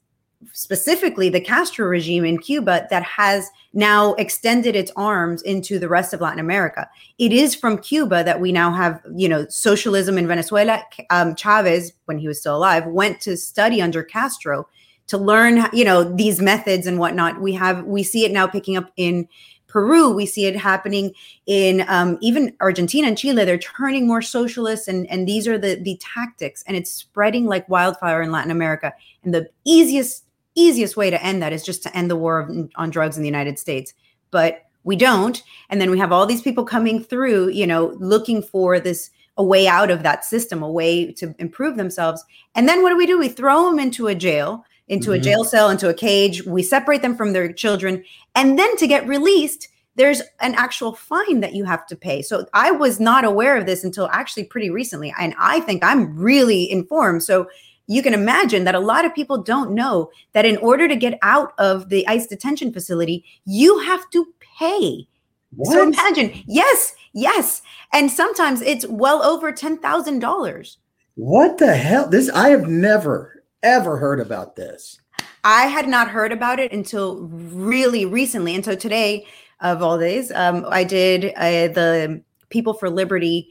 specifically 0.53 1.29
the 1.29 1.41
Castro 1.41 1.87
regime 1.87 2.23
in 2.25 2.37
Cuba, 2.37 2.87
that 2.89 3.03
has 3.03 3.49
now 3.73 4.13
extended 4.15 4.75
its 4.75 4.91
arms 4.95 5.41
into 5.41 5.79
the 5.79 5.87
rest 5.87 6.13
of 6.13 6.21
Latin 6.21 6.39
America. 6.39 6.89
It 7.17 7.31
is 7.31 7.55
from 7.55 7.77
Cuba 7.77 8.23
that 8.23 8.39
we 8.39 8.51
now 8.51 8.71
have, 8.71 9.01
you 9.15 9.27
know, 9.27 9.47
socialism 9.49 10.17
in 10.17 10.27
Venezuela. 10.27 10.83
Um, 11.09 11.35
Chavez, 11.35 11.93
when 12.05 12.19
he 12.19 12.27
was 12.27 12.39
still 12.39 12.55
alive, 12.55 12.85
went 12.85 13.19
to 13.21 13.35
study 13.37 13.81
under 13.81 14.03
Castro 14.03 14.67
to 15.07 15.17
learn 15.17 15.67
you 15.73 15.83
know 15.83 16.05
these 16.05 16.39
methods 16.39 16.87
and 16.87 16.97
whatnot 16.97 17.41
we 17.41 17.51
have 17.51 17.83
we 17.83 18.01
see 18.01 18.23
it 18.23 18.31
now 18.31 18.47
picking 18.47 18.77
up 18.77 18.89
in 18.95 19.27
peru 19.71 20.09
we 20.09 20.25
see 20.25 20.45
it 20.45 20.55
happening 20.55 21.13
in 21.45 21.85
um, 21.87 22.17
even 22.21 22.53
argentina 22.59 23.07
and 23.07 23.17
chile. 23.17 23.45
They're 23.45 23.57
turning 23.57 24.05
more 24.07 24.21
socialist 24.21 24.87
and 24.87 25.09
and 25.09 25.27
these 25.27 25.47
are 25.47 25.57
the 25.57 25.75
the 25.75 25.99
tactics 26.01 26.63
and 26.67 26.75
it's 26.75 26.91
spreading 26.91 27.45
like 27.45 27.67
wildfire 27.69 28.21
in 28.21 28.31
latin 28.31 28.51
america. 28.51 28.93
And 29.23 29.33
the 29.33 29.49
easiest 29.65 30.25
easiest 30.55 30.97
way 30.97 31.09
to 31.09 31.23
end 31.23 31.41
that 31.41 31.53
is 31.53 31.63
just 31.63 31.81
to 31.83 31.97
end 31.97 32.11
the 32.11 32.17
war 32.17 32.39
of, 32.39 32.69
on 32.75 32.89
drugs 32.89 33.15
in 33.15 33.23
the 33.23 33.29
united 33.29 33.57
states. 33.57 33.93
But 34.29 34.65
we 34.83 34.95
don't. 34.95 35.41
And 35.69 35.79
then 35.79 35.91
we 35.91 35.99
have 35.99 36.11
all 36.11 36.25
these 36.25 36.41
people 36.41 36.65
coming 36.65 37.01
through 37.03 37.49
you 37.49 37.65
know 37.65 37.95
looking 37.99 38.41
for 38.41 38.79
this 38.79 39.09
a 39.37 39.43
way 39.43 39.67
out 39.67 39.89
of 39.89 40.03
that 40.03 40.25
system 40.25 40.61
a 40.61 40.69
way 40.69 41.13
to 41.13 41.33
improve 41.39 41.77
themselves. 41.77 42.23
And 42.55 42.67
then 42.67 42.83
what 42.83 42.89
do 42.89 42.97
we 42.97 43.07
do? 43.07 43.17
We 43.17 43.29
throw 43.29 43.69
them 43.69 43.79
into 43.79 44.07
a 44.07 44.15
jail 44.15 44.65
into 44.91 45.11
mm-hmm. 45.11 45.21
a 45.21 45.23
jail 45.23 45.43
cell, 45.43 45.69
into 45.69 45.89
a 45.89 45.93
cage. 45.93 46.45
We 46.45 46.61
separate 46.61 47.01
them 47.01 47.15
from 47.15 47.31
their 47.33 47.51
children. 47.51 48.03
And 48.35 48.59
then 48.59 48.75
to 48.77 48.85
get 48.85 49.07
released, 49.07 49.69
there's 49.95 50.21
an 50.41 50.53
actual 50.55 50.93
fine 50.93 51.39
that 51.39 51.55
you 51.55 51.63
have 51.63 51.87
to 51.87 51.95
pay. 51.95 52.21
So 52.21 52.45
I 52.53 52.71
was 52.71 52.99
not 52.99 53.23
aware 53.23 53.57
of 53.57 53.65
this 53.65 53.85
until 53.85 54.09
actually 54.11 54.43
pretty 54.43 54.69
recently. 54.69 55.13
And 55.17 55.33
I 55.39 55.61
think 55.61 55.83
I'm 55.83 56.15
really 56.17 56.69
informed. 56.69 57.23
So 57.23 57.49
you 57.87 58.03
can 58.03 58.13
imagine 58.13 58.65
that 58.65 58.75
a 58.75 58.79
lot 58.79 59.05
of 59.05 59.15
people 59.15 59.41
don't 59.41 59.71
know 59.71 60.11
that 60.33 60.45
in 60.45 60.57
order 60.57 60.87
to 60.89 60.95
get 60.95 61.17
out 61.21 61.53
of 61.57 61.89
the 61.89 62.05
ICE 62.07 62.27
detention 62.27 62.73
facility, 62.73 63.23
you 63.45 63.79
have 63.79 64.09
to 64.11 64.27
pay. 64.59 65.07
What? 65.55 65.73
So 65.73 65.83
imagine, 65.83 66.43
yes, 66.47 66.95
yes. 67.13 67.61
And 67.93 68.11
sometimes 68.11 68.61
it's 68.61 68.85
well 68.87 69.23
over 69.23 69.53
$10,000. 69.53 70.77
What 71.15 71.57
the 71.57 71.75
hell? 71.75 72.09
This 72.09 72.29
I 72.29 72.49
have 72.49 72.67
never 72.67 73.40
ever 73.63 73.97
heard 73.97 74.19
about 74.19 74.55
this. 74.55 74.99
I 75.43 75.65
had 75.65 75.87
not 75.87 76.09
heard 76.09 76.31
about 76.31 76.59
it 76.59 76.71
until 76.71 77.21
really 77.27 78.05
recently. 78.05 78.55
And 78.55 78.63
so 78.63 78.75
today, 78.75 79.25
of 79.59 79.81
all 79.81 79.97
days, 79.97 80.31
um, 80.31 80.65
I 80.69 80.83
did 80.83 81.33
uh, 81.35 81.67
the 81.67 82.23
People 82.49 82.73
for 82.73 82.89
Liberty, 82.89 83.49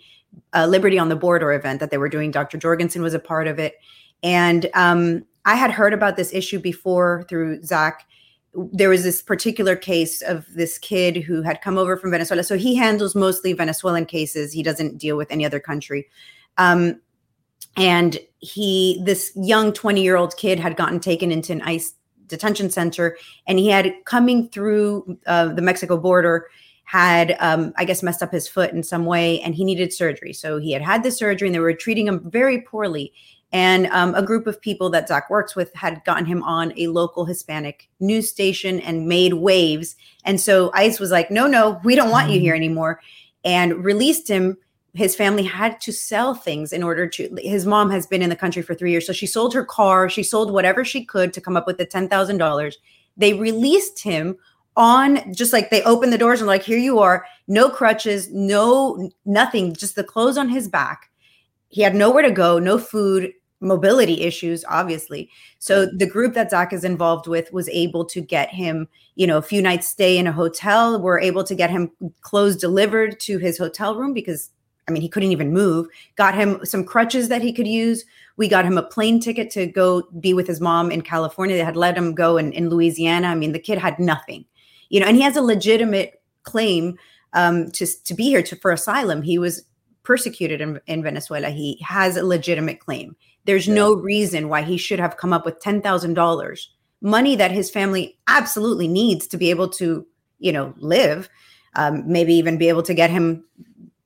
uh, 0.53 0.67
Liberty 0.67 0.99
on 0.99 1.09
the 1.09 1.17
Border 1.17 1.53
event 1.53 1.81
that 1.81 1.91
they 1.91 1.99
were 1.99 2.09
doing. 2.09 2.31
Dr. 2.31 2.59
Jorgensen 2.59 3.03
was 3.03 3.15
a 3.15 3.19
part 3.19 3.49
of 3.49 3.59
it. 3.59 3.75
And 4.23 4.69
um, 4.75 5.25
I 5.47 5.55
had 5.55 5.71
heard 5.71 5.95
about 5.95 6.17
this 6.17 6.35
issue 6.35 6.59
before 6.59 7.25
through 7.29 7.63
Zach. 7.63 8.07
There 8.55 8.91
was 8.91 9.05
this 9.05 9.23
particular 9.23 9.75
case 9.75 10.23
of 10.23 10.45
this 10.55 10.77
kid 10.77 11.17
who 11.17 11.43
had 11.43 11.63
come 11.63 11.79
over 11.79 11.97
from 11.97 12.11
Venezuela. 12.11 12.45
So 12.45 12.59
he 12.59 12.77
handles 12.77 13.15
mostly 13.15 13.53
Venezuelan 13.53 14.07
cases. 14.07 14.53
He 14.53 14.63
doesn't 14.63 14.99
deal 14.99 15.17
with 15.17 15.31
any 15.31 15.47
other 15.47 15.61
country. 15.61 16.09
Um, 16.59 17.01
and 17.77 18.19
he 18.39 19.01
this 19.05 19.33
young 19.37 19.73
20 19.73 20.03
year 20.03 20.17
old 20.17 20.37
kid 20.37 20.59
had 20.59 20.77
gotten 20.77 21.01
taken 21.01 21.31
into 21.31 21.53
an 21.53 21.63
ice 21.63 21.95
detention 22.27 22.71
center 22.71 23.17
and 23.47 23.59
he 23.59 23.69
had 23.69 23.93
coming 24.05 24.49
through 24.49 25.19
uh, 25.27 25.47
the 25.47 25.63
mexico 25.63 25.97
border 25.97 26.47
had, 26.91 27.37
um, 27.39 27.73
I 27.77 27.85
guess, 27.85 28.03
messed 28.03 28.21
up 28.21 28.33
his 28.33 28.49
foot 28.49 28.73
in 28.73 28.83
some 28.83 29.05
way 29.05 29.41
and 29.43 29.55
he 29.55 29.65
needed 29.65 29.93
surgery. 29.93 30.33
So 30.33 30.59
he 30.59 30.73
had 30.73 30.83
had 30.83 31.05
the 31.05 31.13
surgery 31.13 31.47
and 31.47 31.55
they 31.55 31.61
were 31.61 31.73
treating 31.73 32.09
him 32.09 32.29
very 32.29 32.63
poorly. 32.63 33.13
And 33.53 33.87
um, 33.89 34.13
a 34.17 34.25
group 34.25 34.49
of 34.49 34.61
people 34.61 34.91
that 34.91 35.07
Zach 35.07 35.31
works 35.31 35.55
with 35.55 35.73
had 35.73 36.03
gotten 36.05 36.25
him 36.25 36.43
on 36.43 36.77
a 36.77 36.89
local 36.89 37.27
Hispanic 37.27 37.89
news 38.01 38.29
station 38.29 38.81
and 38.81 39.07
made 39.07 39.35
waves. 39.35 39.95
And 40.25 40.41
so 40.41 40.73
ICE 40.75 40.99
was 40.99 41.13
like, 41.13 41.31
no, 41.31 41.47
no, 41.47 41.81
we 41.85 41.95
don't 41.95 42.11
want 42.11 42.31
you 42.31 42.41
here 42.41 42.55
mm. 42.55 42.59
anymore, 42.59 43.01
and 43.45 43.85
released 43.85 44.27
him. 44.27 44.59
His 44.95 45.15
family 45.15 45.45
had 45.45 45.81
to 45.83 45.93
sell 45.93 46.35
things 46.35 46.73
in 46.73 46.83
order 46.83 47.07
to. 47.07 47.37
His 47.39 47.65
mom 47.65 47.91
has 47.91 48.07
been 48.07 48.23
in 48.23 48.31
the 48.31 48.37
country 48.37 48.63
for 48.63 48.75
three 48.75 48.91
years. 48.91 49.07
So 49.07 49.13
she 49.13 49.27
sold 49.27 49.55
her 49.55 49.65
car, 49.65 50.09
she 50.09 50.23
sold 50.23 50.53
whatever 50.53 50.85
she 50.85 51.05
could 51.05 51.33
to 51.33 51.41
come 51.41 51.57
up 51.57 51.67
with 51.67 51.79
the 51.79 51.87
$10,000. 51.87 52.75
They 53.17 53.35
released 53.35 54.03
him 54.03 54.37
on 54.77 55.33
just 55.35 55.53
like 55.53 55.71
they 55.71 55.83
opened 55.83 56.13
the 56.13 56.19
doors 56.19 56.41
and 56.41 56.47
like 56.47 56.63
here 56.63 56.79
you 56.79 56.99
are 56.99 57.27
no 57.49 57.69
crutches 57.69 58.31
no 58.33 59.11
nothing 59.25 59.75
just 59.75 59.97
the 59.97 60.05
clothes 60.05 60.39
on 60.39 60.49
his 60.49 60.69
back 60.69 61.11
he 61.69 61.83
had 61.83 61.95
nowhere 61.95 62.23
to 62.23 62.31
go 62.31 62.59
no 62.59 62.79
food 62.79 63.33
mobility 63.61 64.23
issues 64.23 64.65
obviously 64.69 65.29
so 65.59 65.87
the 65.87 66.07
group 66.07 66.35
that 66.35 66.51
zach 66.51 66.73
is 66.73 66.85
involved 66.85 67.27
with 67.27 67.53
was 67.53 67.69
able 67.71 68.05
to 68.05 68.21
get 68.21 68.49
him 68.49 68.89
you 69.17 69.27
know 69.27 69.37
a 69.37 69.43
few 69.43 69.61
nights 69.61 69.89
stay 69.89 70.17
in 70.17 70.27
a 70.27 70.33
hotel 70.33 71.01
we're 71.03 71.21
able 71.21 71.45
to 71.45 71.55
get 71.55 71.69
him 71.69 71.91
clothes 72.23 72.57
delivered 72.57 73.19
to 73.19 73.39
his 73.39 73.59
hotel 73.59 73.97
room 73.97 74.15
because 74.15 74.51
i 74.91 74.93
mean 74.93 75.03
he 75.03 75.09
couldn't 75.09 75.33
even 75.33 75.53
move 75.53 75.87
got 76.17 76.35
him 76.35 76.65
some 76.65 76.85
crutches 76.85 77.29
that 77.29 77.43
he 77.43 77.53
could 77.53 77.69
use 77.69 78.05
we 78.37 78.49
got 78.49 78.65
him 78.65 78.79
a 78.79 78.83
plane 78.83 79.21
ticket 79.21 79.51
to 79.51 79.67
go 79.67 80.03
be 80.19 80.35
with 80.35 80.47
his 80.47 80.61
mom 80.61 80.91
in 80.91 81.01
california 81.01 81.57
they 81.57 81.65
had 81.65 81.77
let 81.77 81.97
him 81.97 82.15
go 82.15 82.37
in, 82.37 82.53
in 82.53 82.69
louisiana 82.69 83.29
i 83.29 83.35
mean 83.35 83.53
the 83.53 83.59
kid 83.59 83.79
had 83.79 83.99
nothing 83.99 84.45
you 84.91 84.99
know, 85.01 85.07
and 85.07 85.17
he 85.17 85.23
has 85.23 85.37
a 85.37 85.43
legitimate 85.43 86.21
claim 86.43 86.99
um, 87.33 87.71
to 87.71 87.87
to 87.87 88.15
be 88.15 88.25
here 88.25 88.43
to, 88.43 88.57
for 88.57 88.73
asylum. 88.73 89.23
He 89.23 89.39
was 89.39 89.65
persecuted 90.03 90.61
in, 90.61 90.81
in 90.87 91.03
Venezuela. 91.03 91.49
He 91.49 91.81
has 91.83 92.17
a 92.17 92.27
legitimate 92.27 92.81
claim. 92.81 93.17
There's 93.47 93.69
yeah. 93.69 93.75
no 93.75 93.95
reason 93.95 94.49
why 94.49 94.63
he 94.63 94.77
should 94.77 94.99
have 94.99 95.17
come 95.17 95.33
up 95.33 95.47
with 95.47 95.61
ten 95.61 95.81
thousand 95.81 96.15
dollars, 96.15 96.71
money 97.01 97.37
that 97.37 97.53
his 97.53 97.71
family 97.71 98.19
absolutely 98.27 98.89
needs 98.89 99.27
to 99.29 99.39
be 99.39 99.49
able 99.51 99.69
to, 99.71 100.07
you 100.39 100.53
know, 100.53 100.75
live. 100.77 101.31
Um, 101.77 102.03
maybe 102.05 102.35
even 102.35 102.59
be 102.59 102.69
able 102.69 102.83
to 102.83 102.95
get 102.95 103.11
him, 103.11 103.45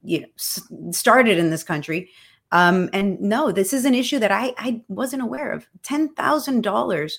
you 0.04 0.20
know, 0.20 0.92
started 0.92 1.38
in 1.38 1.50
this 1.50 1.64
country. 1.64 2.10
Um, 2.52 2.88
and 2.92 3.20
no, 3.20 3.50
this 3.50 3.72
is 3.72 3.84
an 3.84 3.94
issue 3.94 4.18
that 4.20 4.30
I 4.30 4.54
I 4.58 4.82
wasn't 4.88 5.22
aware 5.22 5.52
of. 5.52 5.66
Ten 5.82 6.14
thousand 6.14 6.62
dollars 6.62 7.18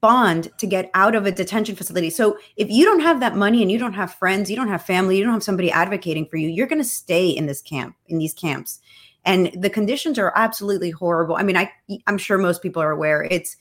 bond 0.00 0.50
to 0.58 0.66
get 0.66 0.90
out 0.94 1.14
of 1.14 1.26
a 1.26 1.32
detention 1.32 1.76
facility. 1.76 2.10
So 2.10 2.38
if 2.56 2.70
you 2.70 2.84
don't 2.84 3.00
have 3.00 3.20
that 3.20 3.36
money 3.36 3.62
and 3.62 3.70
you 3.70 3.78
don't 3.78 3.92
have 3.92 4.14
friends, 4.14 4.50
you 4.50 4.56
don't 4.56 4.68
have 4.68 4.82
family, 4.82 5.16
you 5.16 5.24
don't 5.24 5.32
have 5.32 5.42
somebody 5.42 5.70
advocating 5.70 6.26
for 6.26 6.36
you, 6.36 6.48
you're 6.48 6.66
going 6.66 6.82
to 6.82 6.88
stay 6.88 7.28
in 7.28 7.46
this 7.46 7.62
camp, 7.62 7.94
in 8.08 8.18
these 8.18 8.34
camps. 8.34 8.80
And 9.24 9.50
the 9.54 9.70
conditions 9.70 10.18
are 10.18 10.32
absolutely 10.34 10.90
horrible. 10.90 11.36
I 11.36 11.42
mean, 11.42 11.56
I 11.56 11.70
I'm 12.06 12.18
sure 12.18 12.38
most 12.38 12.62
people 12.62 12.82
are 12.82 12.90
aware 12.90 13.22
it's 13.30 13.56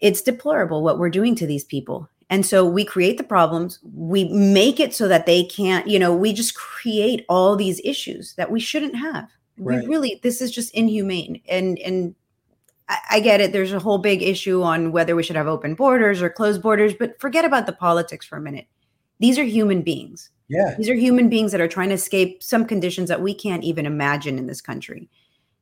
it's 0.00 0.22
deplorable 0.22 0.82
what 0.82 0.98
we're 0.98 1.10
doing 1.10 1.34
to 1.36 1.46
these 1.46 1.64
people. 1.64 2.08
And 2.30 2.44
so 2.46 2.64
we 2.64 2.84
create 2.84 3.18
the 3.18 3.24
problems, 3.24 3.78
we 3.94 4.24
make 4.24 4.80
it 4.80 4.94
so 4.94 5.08
that 5.08 5.26
they 5.26 5.44
can't, 5.44 5.86
you 5.86 5.98
know, 5.98 6.14
we 6.14 6.32
just 6.32 6.54
create 6.54 7.24
all 7.28 7.54
these 7.54 7.80
issues 7.84 8.34
that 8.34 8.50
we 8.50 8.60
shouldn't 8.60 8.96
have. 8.96 9.28
Right. 9.58 9.82
We 9.82 9.86
really 9.86 10.20
this 10.22 10.40
is 10.40 10.50
just 10.50 10.74
inhumane 10.74 11.40
and 11.48 11.78
and 11.78 12.14
I 13.10 13.20
get 13.20 13.40
it. 13.40 13.52
There's 13.52 13.72
a 13.72 13.78
whole 13.78 13.98
big 13.98 14.22
issue 14.22 14.62
on 14.62 14.92
whether 14.92 15.16
we 15.16 15.22
should 15.22 15.36
have 15.36 15.46
open 15.46 15.74
borders 15.74 16.20
or 16.20 16.28
closed 16.28 16.60
borders, 16.60 16.92
but 16.92 17.18
forget 17.18 17.44
about 17.44 17.66
the 17.66 17.72
politics 17.72 18.26
for 18.26 18.36
a 18.36 18.42
minute. 18.42 18.66
These 19.20 19.38
are 19.38 19.44
human 19.44 19.82
beings. 19.82 20.30
Yeah. 20.48 20.74
These 20.76 20.90
are 20.90 20.94
human 20.94 21.28
beings 21.28 21.52
that 21.52 21.60
are 21.60 21.68
trying 21.68 21.88
to 21.88 21.94
escape 21.94 22.42
some 22.42 22.66
conditions 22.66 23.08
that 23.08 23.22
we 23.22 23.32
can't 23.32 23.64
even 23.64 23.86
imagine 23.86 24.38
in 24.38 24.46
this 24.46 24.60
country. 24.60 25.08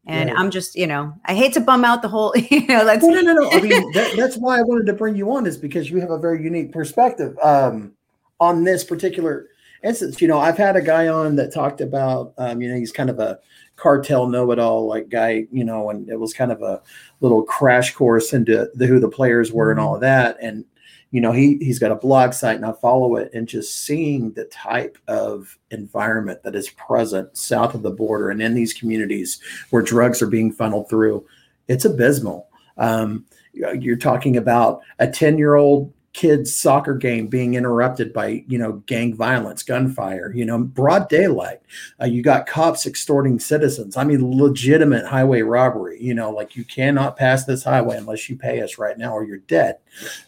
And 0.06 0.30
right. 0.30 0.38
I'm 0.38 0.50
just, 0.50 0.74
you 0.74 0.86
know, 0.86 1.14
I 1.26 1.34
hate 1.34 1.52
to 1.54 1.60
bum 1.60 1.84
out 1.84 2.02
the 2.02 2.08
whole, 2.08 2.34
you 2.50 2.66
know, 2.66 2.82
let's. 2.82 3.04
No, 3.04 3.20
no, 3.20 3.34
no. 3.34 3.50
I 3.50 3.60
mean, 3.60 3.92
that, 3.92 4.14
that's 4.16 4.36
why 4.36 4.58
I 4.58 4.62
wanted 4.62 4.86
to 4.86 4.94
bring 4.94 5.14
you 5.14 5.32
on, 5.32 5.46
is 5.46 5.56
because 5.56 5.90
you 5.90 6.00
have 6.00 6.10
a 6.10 6.18
very 6.18 6.42
unique 6.42 6.72
perspective 6.72 7.38
um, 7.42 7.92
on 8.40 8.64
this 8.64 8.82
particular 8.82 9.48
instance. 9.84 10.20
You 10.20 10.28
know, 10.28 10.40
I've 10.40 10.58
had 10.58 10.76
a 10.76 10.82
guy 10.82 11.08
on 11.08 11.36
that 11.36 11.52
talked 11.52 11.80
about, 11.80 12.34
um, 12.38 12.60
you 12.60 12.68
know, 12.68 12.76
he's 12.76 12.92
kind 12.92 13.10
of 13.10 13.20
a 13.20 13.38
cartel 13.76 14.28
know-it-all 14.28 14.86
like 14.86 15.08
guy, 15.08 15.46
you 15.50 15.64
know, 15.64 15.90
and 15.90 16.08
it 16.08 16.18
was 16.18 16.34
kind 16.34 16.52
of 16.52 16.62
a 16.62 16.82
little 17.20 17.42
crash 17.42 17.94
course 17.94 18.32
into 18.32 18.68
the, 18.74 18.86
who 18.86 19.00
the 19.00 19.08
players 19.08 19.52
were 19.52 19.70
and 19.70 19.80
all 19.80 19.94
of 19.94 20.00
that. 20.00 20.36
And 20.40 20.64
you 21.10 21.20
know, 21.20 21.32
he 21.32 21.58
he's 21.58 21.78
got 21.78 21.90
a 21.90 21.96
blog 21.96 22.32
site 22.32 22.56
and 22.56 22.64
I 22.64 22.72
follow 22.72 23.16
it, 23.16 23.30
and 23.34 23.46
just 23.46 23.84
seeing 23.84 24.32
the 24.32 24.44
type 24.46 24.98
of 25.08 25.58
environment 25.70 26.42
that 26.42 26.54
is 26.54 26.70
present 26.70 27.36
south 27.36 27.74
of 27.74 27.82
the 27.82 27.90
border 27.90 28.30
and 28.30 28.42
in 28.42 28.54
these 28.54 28.72
communities 28.72 29.40
where 29.70 29.82
drugs 29.82 30.22
are 30.22 30.26
being 30.26 30.52
funneled 30.52 30.88
through, 30.88 31.26
it's 31.68 31.84
abysmal. 31.84 32.48
Um, 32.78 33.26
you're 33.52 33.96
talking 33.96 34.36
about 34.36 34.80
a 34.98 35.06
10 35.06 35.38
year 35.38 35.56
old 35.56 35.92
kids 36.12 36.54
soccer 36.54 36.94
game 36.94 37.26
being 37.26 37.54
interrupted 37.54 38.12
by 38.12 38.44
you 38.46 38.58
know 38.58 38.72
gang 38.86 39.14
violence 39.14 39.62
gunfire 39.62 40.32
you 40.34 40.44
know 40.44 40.58
broad 40.58 41.08
daylight. 41.08 41.60
Uh, 42.00 42.06
you 42.06 42.22
got 42.22 42.46
cops 42.46 42.86
extorting 42.86 43.38
citizens. 43.38 43.96
I 43.96 44.04
mean 44.04 44.38
legitimate 44.38 45.06
highway 45.06 45.42
robbery 45.42 46.02
you 46.02 46.14
know 46.14 46.30
like 46.30 46.54
you 46.54 46.64
cannot 46.64 47.16
pass 47.16 47.44
this 47.44 47.64
highway 47.64 47.96
unless 47.96 48.28
you 48.28 48.36
pay 48.36 48.60
us 48.60 48.78
right 48.78 48.98
now 48.98 49.12
or 49.12 49.24
you're 49.24 49.38
dead. 49.38 49.78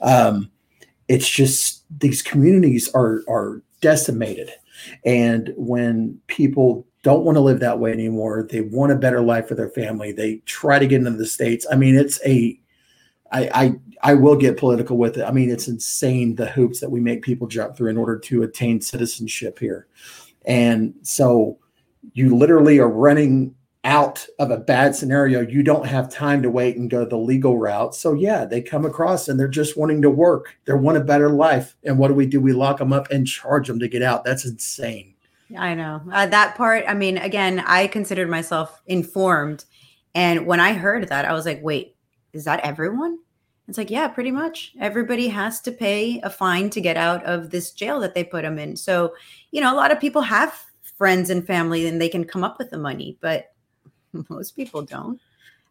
Um, 0.00 0.50
it's 1.08 1.28
just 1.28 1.84
these 1.98 2.22
communities 2.22 2.90
are 2.94 3.22
are 3.28 3.62
decimated. 3.80 4.50
And 5.04 5.52
when 5.56 6.18
people 6.26 6.86
don't 7.02 7.24
want 7.24 7.36
to 7.36 7.40
live 7.40 7.60
that 7.60 7.78
way 7.78 7.92
anymore 7.92 8.46
they 8.50 8.62
want 8.62 8.90
a 8.90 8.96
better 8.96 9.20
life 9.20 9.46
for 9.46 9.54
their 9.54 9.68
family 9.68 10.10
they 10.10 10.36
try 10.46 10.78
to 10.78 10.86
get 10.86 11.00
into 11.00 11.10
the 11.10 11.26
states. 11.26 11.66
I 11.70 11.76
mean 11.76 11.94
it's 11.94 12.18
a 12.24 12.58
I, 13.34 13.50
I 13.54 13.74
I 14.02 14.14
will 14.14 14.36
get 14.36 14.56
political 14.56 14.96
with 14.96 15.16
it. 15.16 15.24
I 15.24 15.32
mean, 15.32 15.50
it's 15.50 15.66
insane 15.66 16.36
the 16.36 16.46
hoops 16.46 16.80
that 16.80 16.90
we 16.90 17.00
make 17.00 17.22
people 17.22 17.46
jump 17.46 17.76
through 17.76 17.90
in 17.90 17.96
order 17.96 18.18
to 18.18 18.42
attain 18.42 18.80
citizenship 18.80 19.58
here. 19.58 19.88
And 20.44 20.94
so 21.02 21.58
you 22.12 22.36
literally 22.36 22.78
are 22.78 22.88
running 22.88 23.54
out 23.82 24.26
of 24.38 24.50
a 24.50 24.58
bad 24.58 24.94
scenario. 24.94 25.40
You 25.40 25.62
don't 25.62 25.86
have 25.86 26.08
time 26.08 26.42
to 26.42 26.50
wait 26.50 26.76
and 26.76 26.90
go 26.90 27.04
the 27.04 27.16
legal 27.16 27.58
route. 27.58 27.94
So 27.94 28.14
yeah, 28.14 28.44
they 28.44 28.62
come 28.62 28.84
across 28.84 29.28
and 29.28 29.38
they're 29.38 29.48
just 29.48 29.76
wanting 29.76 30.02
to 30.02 30.10
work. 30.10 30.56
They 30.64 30.74
want 30.74 30.96
a 30.96 31.04
better 31.04 31.30
life. 31.30 31.76
And 31.84 31.98
what 31.98 32.08
do 32.08 32.14
we 32.14 32.26
do? 32.26 32.40
We 32.40 32.52
lock 32.52 32.78
them 32.78 32.92
up 32.92 33.10
and 33.10 33.26
charge 33.26 33.68
them 33.68 33.78
to 33.80 33.88
get 33.88 34.02
out. 34.02 34.24
That's 34.24 34.44
insane. 34.44 35.14
I 35.58 35.74
know 35.74 36.02
uh, 36.12 36.26
that 36.26 36.56
part. 36.56 36.84
I 36.88 36.94
mean, 36.94 37.18
again, 37.18 37.62
I 37.66 37.86
considered 37.86 38.28
myself 38.28 38.82
informed. 38.86 39.64
And 40.14 40.46
when 40.46 40.60
I 40.60 40.72
heard 40.72 41.08
that, 41.08 41.24
I 41.24 41.32
was 41.32 41.44
like, 41.44 41.60
wait, 41.62 41.96
is 42.32 42.44
that 42.44 42.60
everyone? 42.60 43.18
It's 43.66 43.78
like, 43.78 43.90
yeah, 43.90 44.08
pretty 44.08 44.30
much. 44.30 44.74
Everybody 44.78 45.28
has 45.28 45.60
to 45.62 45.72
pay 45.72 46.20
a 46.22 46.30
fine 46.30 46.68
to 46.70 46.80
get 46.80 46.96
out 46.96 47.24
of 47.24 47.50
this 47.50 47.70
jail 47.70 47.98
that 48.00 48.14
they 48.14 48.22
put 48.22 48.42
them 48.42 48.58
in. 48.58 48.76
So, 48.76 49.14
you 49.52 49.60
know, 49.60 49.72
a 49.72 49.76
lot 49.76 49.90
of 49.90 50.00
people 50.00 50.22
have 50.22 50.54
friends 50.98 51.30
and 51.30 51.46
family 51.46 51.86
and 51.86 52.00
they 52.00 52.08
can 52.08 52.24
come 52.24 52.44
up 52.44 52.58
with 52.58 52.70
the 52.70 52.78
money, 52.78 53.16
but 53.20 53.52
most 54.28 54.52
people 54.54 54.82
don't. 54.82 55.20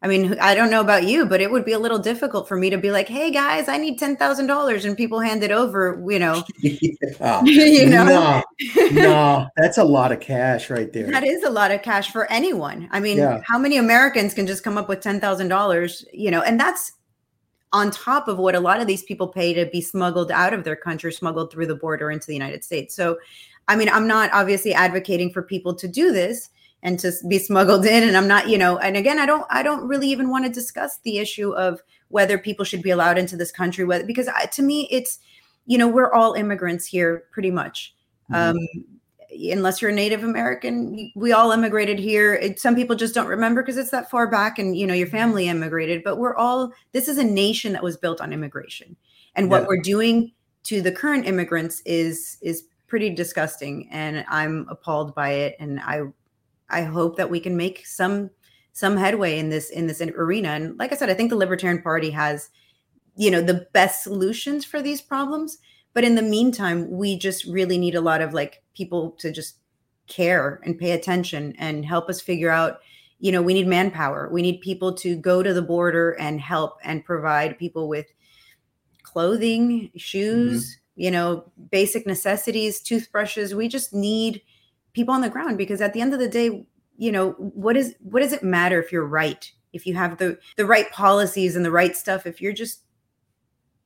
I 0.01 0.07
mean, 0.07 0.37
I 0.41 0.53
don't 0.53 0.69
know 0.69 0.81
about 0.81 1.05
you, 1.05 1.25
but 1.25 1.39
it 1.39 1.49
would 1.49 1.63
be 1.63 1.71
a 1.71 1.79
little 1.79 1.97
difficult 1.97 2.45
for 2.45 2.57
me 2.57 2.69
to 2.69 2.77
be 2.77 2.91
like, 2.91 3.07
"Hey 3.07 3.31
guys, 3.31 3.69
I 3.69 3.77
need 3.77 3.97
ten 3.97 4.17
thousand 4.17 4.47
dollars," 4.47 4.83
and 4.83 4.97
people 4.97 5.21
hand 5.21 5.43
it 5.43 5.51
over. 5.51 6.03
You 6.09 6.19
know, 6.19 6.43
yeah. 6.59 7.41
you 7.45 7.89
know, 7.89 8.03
no, 8.03 8.89
no, 8.91 9.47
that's 9.55 9.77
a 9.77 9.83
lot 9.83 10.11
of 10.11 10.19
cash 10.19 10.69
right 10.69 10.91
there. 10.91 11.09
That 11.09 11.23
is 11.23 11.43
a 11.43 11.49
lot 11.49 11.71
of 11.71 11.83
cash 11.83 12.11
for 12.11 12.29
anyone. 12.29 12.89
I 12.91 12.99
mean, 12.99 13.17
yeah. 13.17 13.39
how 13.47 13.57
many 13.57 13.77
Americans 13.77 14.33
can 14.33 14.45
just 14.45 14.61
come 14.61 14.77
up 14.77 14.89
with 14.89 14.99
ten 14.99 15.21
thousand 15.21 15.47
dollars? 15.47 16.03
You 16.11 16.31
know, 16.31 16.41
and 16.41 16.59
that's 16.59 16.91
on 17.73 17.91
top 17.91 18.27
of 18.27 18.37
what 18.37 18.55
a 18.55 18.59
lot 18.59 18.79
of 18.79 18.87
these 18.87 19.03
people 19.03 19.27
pay 19.27 19.53
to 19.53 19.65
be 19.65 19.81
smuggled 19.81 20.31
out 20.31 20.53
of 20.53 20.63
their 20.63 20.75
country, 20.75 21.11
smuggled 21.11 21.51
through 21.51 21.65
the 21.65 21.75
border 21.75 22.11
into 22.11 22.27
the 22.27 22.33
United 22.33 22.63
States. 22.63 22.95
So, 22.95 23.17
I 23.67 23.75
mean, 23.75 23.89
I'm 23.89 24.07
not 24.07 24.29
obviously 24.31 24.73
advocating 24.73 25.31
for 25.31 25.41
people 25.41 25.73
to 25.75 25.87
do 25.87 26.13
this 26.13 26.49
and 26.83 26.99
to 26.99 27.11
be 27.27 27.39
smuggled 27.39 27.85
in 27.95 28.03
and 28.03 28.15
I'm 28.15 28.27
not, 28.27 28.47
you 28.47 28.57
know, 28.57 28.77
and 28.77 28.95
again, 28.95 29.19
I 29.19 29.25
don't 29.25 29.45
I 29.49 29.63
don't 29.63 29.87
really 29.87 30.07
even 30.09 30.29
want 30.29 30.45
to 30.45 30.51
discuss 30.51 30.99
the 30.99 31.17
issue 31.17 31.51
of 31.51 31.81
whether 32.09 32.37
people 32.37 32.63
should 32.63 32.83
be 32.83 32.91
allowed 32.91 33.17
into 33.17 33.35
this 33.35 33.51
country 33.51 33.83
whether 33.83 34.05
because 34.05 34.27
I, 34.27 34.45
to 34.45 34.61
me 34.61 34.87
it's 34.91 35.19
you 35.65 35.77
know, 35.77 35.87
we're 35.87 36.11
all 36.11 36.33
immigrants 36.33 36.85
here 36.85 37.23
pretty 37.31 37.51
much. 37.51 37.95
Mm-hmm. 38.31 38.57
Um, 38.57 38.67
unless 39.51 39.81
you're 39.81 39.91
a 39.91 39.95
Native 39.95 40.23
American, 40.23 41.11
we 41.15 41.31
all 41.31 41.51
immigrated 41.51 41.99
here. 41.99 42.33
It, 42.33 42.59
some 42.59 42.75
people 42.75 42.95
just 42.95 43.13
don't 43.13 43.27
remember 43.27 43.61
because 43.61 43.77
it's 43.77 43.91
that 43.91 44.09
far 44.09 44.29
back, 44.29 44.59
and 44.59 44.77
you 44.77 44.87
know 44.87 44.93
your 44.93 45.07
family 45.07 45.47
immigrated. 45.47 46.03
But 46.03 46.17
we're 46.17 46.35
all. 46.35 46.71
This 46.91 47.07
is 47.07 47.17
a 47.17 47.23
nation 47.23 47.73
that 47.73 47.83
was 47.83 47.97
built 47.97 48.21
on 48.21 48.33
immigration, 48.33 48.95
and 49.35 49.49
what 49.49 49.67
we're 49.67 49.81
doing 49.81 50.31
to 50.63 50.81
the 50.81 50.91
current 50.91 51.27
immigrants 51.27 51.81
is 51.85 52.37
is 52.41 52.63
pretty 52.87 53.09
disgusting, 53.09 53.87
and 53.91 54.25
I'm 54.29 54.67
appalled 54.69 55.15
by 55.15 55.31
it. 55.31 55.55
And 55.59 55.79
I 55.79 56.03
I 56.69 56.83
hope 56.83 57.17
that 57.17 57.29
we 57.29 57.39
can 57.39 57.57
make 57.57 57.85
some 57.85 58.29
some 58.71 58.97
headway 58.97 59.37
in 59.39 59.49
this 59.49 59.69
in 59.69 59.87
this 59.87 60.01
arena. 60.01 60.49
And 60.49 60.77
like 60.79 60.91
I 60.91 60.95
said, 60.95 61.09
I 61.09 61.13
think 61.13 61.29
the 61.29 61.35
Libertarian 61.35 61.81
Party 61.81 62.09
has 62.11 62.49
you 63.15 63.29
know 63.29 63.41
the 63.41 63.67
best 63.73 64.03
solutions 64.03 64.65
for 64.65 64.81
these 64.81 65.01
problems 65.01 65.57
But 65.93 66.03
in 66.03 66.15
the 66.15 66.21
meantime, 66.21 66.89
we 66.89 67.17
just 67.17 67.45
really 67.45 67.77
need 67.77 67.95
a 67.95 68.01
lot 68.01 68.21
of 68.21 68.33
like 68.33 68.63
people 68.73 69.11
to 69.19 69.31
just 69.31 69.57
care 70.07 70.59
and 70.63 70.77
pay 70.77 70.91
attention 70.91 71.53
and 71.57 71.85
help 71.85 72.09
us 72.09 72.21
figure 72.21 72.49
out 72.49 72.79
you 73.19 73.31
know 73.31 73.41
we 73.41 73.53
need 73.53 73.67
manpower. 73.67 74.29
We 74.31 74.41
need 74.41 74.59
people 74.59 74.93
to 74.95 75.15
go 75.15 75.41
to 75.41 75.53
the 75.53 75.61
border 75.61 76.11
and 76.11 76.41
help 76.41 76.77
and 76.83 77.05
provide 77.05 77.57
people 77.57 77.87
with 77.87 78.07
clothing 79.03 79.91
shoes 79.95 80.65
mm-hmm. 80.65 81.01
you 81.01 81.11
know 81.11 81.51
basic 81.71 82.05
necessities 82.05 82.81
toothbrushes. 82.81 83.55
We 83.55 83.67
just 83.67 83.93
need 83.93 84.41
people 84.91 85.13
on 85.13 85.21
the 85.21 85.29
ground 85.29 85.57
because 85.57 85.81
at 85.81 85.93
the 85.93 86.01
end 86.01 86.13
of 86.13 86.19
the 86.19 86.27
day 86.27 86.65
you 86.97 87.11
know 87.11 87.31
what 87.31 87.77
is 87.77 87.95
what 88.01 88.21
does 88.21 88.33
it 88.33 88.43
matter 88.43 88.81
if 88.81 88.91
you're 88.91 89.07
right? 89.07 89.49
If 89.71 89.87
you 89.87 89.93
have 89.93 90.17
the 90.17 90.37
the 90.57 90.65
right 90.65 90.91
policies 90.91 91.55
and 91.55 91.63
the 91.63 91.71
right 91.71 91.95
stuff 91.95 92.25
if 92.25 92.41
you're 92.41 92.51
just 92.51 92.82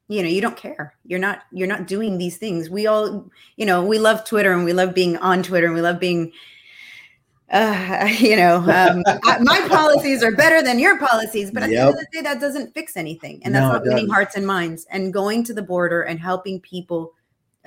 you 0.08 0.22
know 0.22 0.30
you 0.30 0.42
don't 0.42 0.58
care 0.58 0.96
you're 1.06 1.20
not 1.20 1.44
you're 1.52 1.68
not 1.68 1.88
doing 1.88 2.18
these 2.18 2.38
things 2.38 2.70
we 2.70 2.88
all 2.88 3.30
you 3.56 3.66
know 3.66 3.84
we 3.84 4.00
love 4.00 4.24
twitter 4.24 4.54
and 4.54 4.66
we 4.66 4.74
love 4.74 4.94
being 4.94 5.18
on 5.18 5.44
twitter 5.44 5.68
and 5.68 5.76
we 5.76 5.82
love 5.82 6.00
being 6.00 6.32
uh, 7.52 8.10
you 8.20 8.36
know 8.36 8.58
um, 8.58 9.04
my 9.44 9.66
policies 9.70 10.24
are 10.24 10.36
better 10.36 10.62
than 10.62 10.80
your 10.80 10.98
policies 11.00 11.52
but 11.52 11.64
at 11.64 11.70
yep. 11.70 11.78
the 11.78 11.82
end 11.82 11.94
of 11.94 12.00
the 12.00 12.08
day 12.12 12.22
that 12.22 12.40
doesn't 12.40 12.74
fix 12.74 12.98
anything 12.98 13.42
and 13.44 13.54
that's 13.54 13.64
no, 13.64 13.74
not 13.74 13.84
winning 13.84 14.10
hearts 14.10 14.36
and 14.36 14.46
minds 14.46 14.86
and 14.90 15.14
going 15.14 15.44
to 15.44 15.54
the 15.54 15.62
border 15.62 16.02
and 16.02 16.20
helping 16.20 16.60
people 16.62 17.14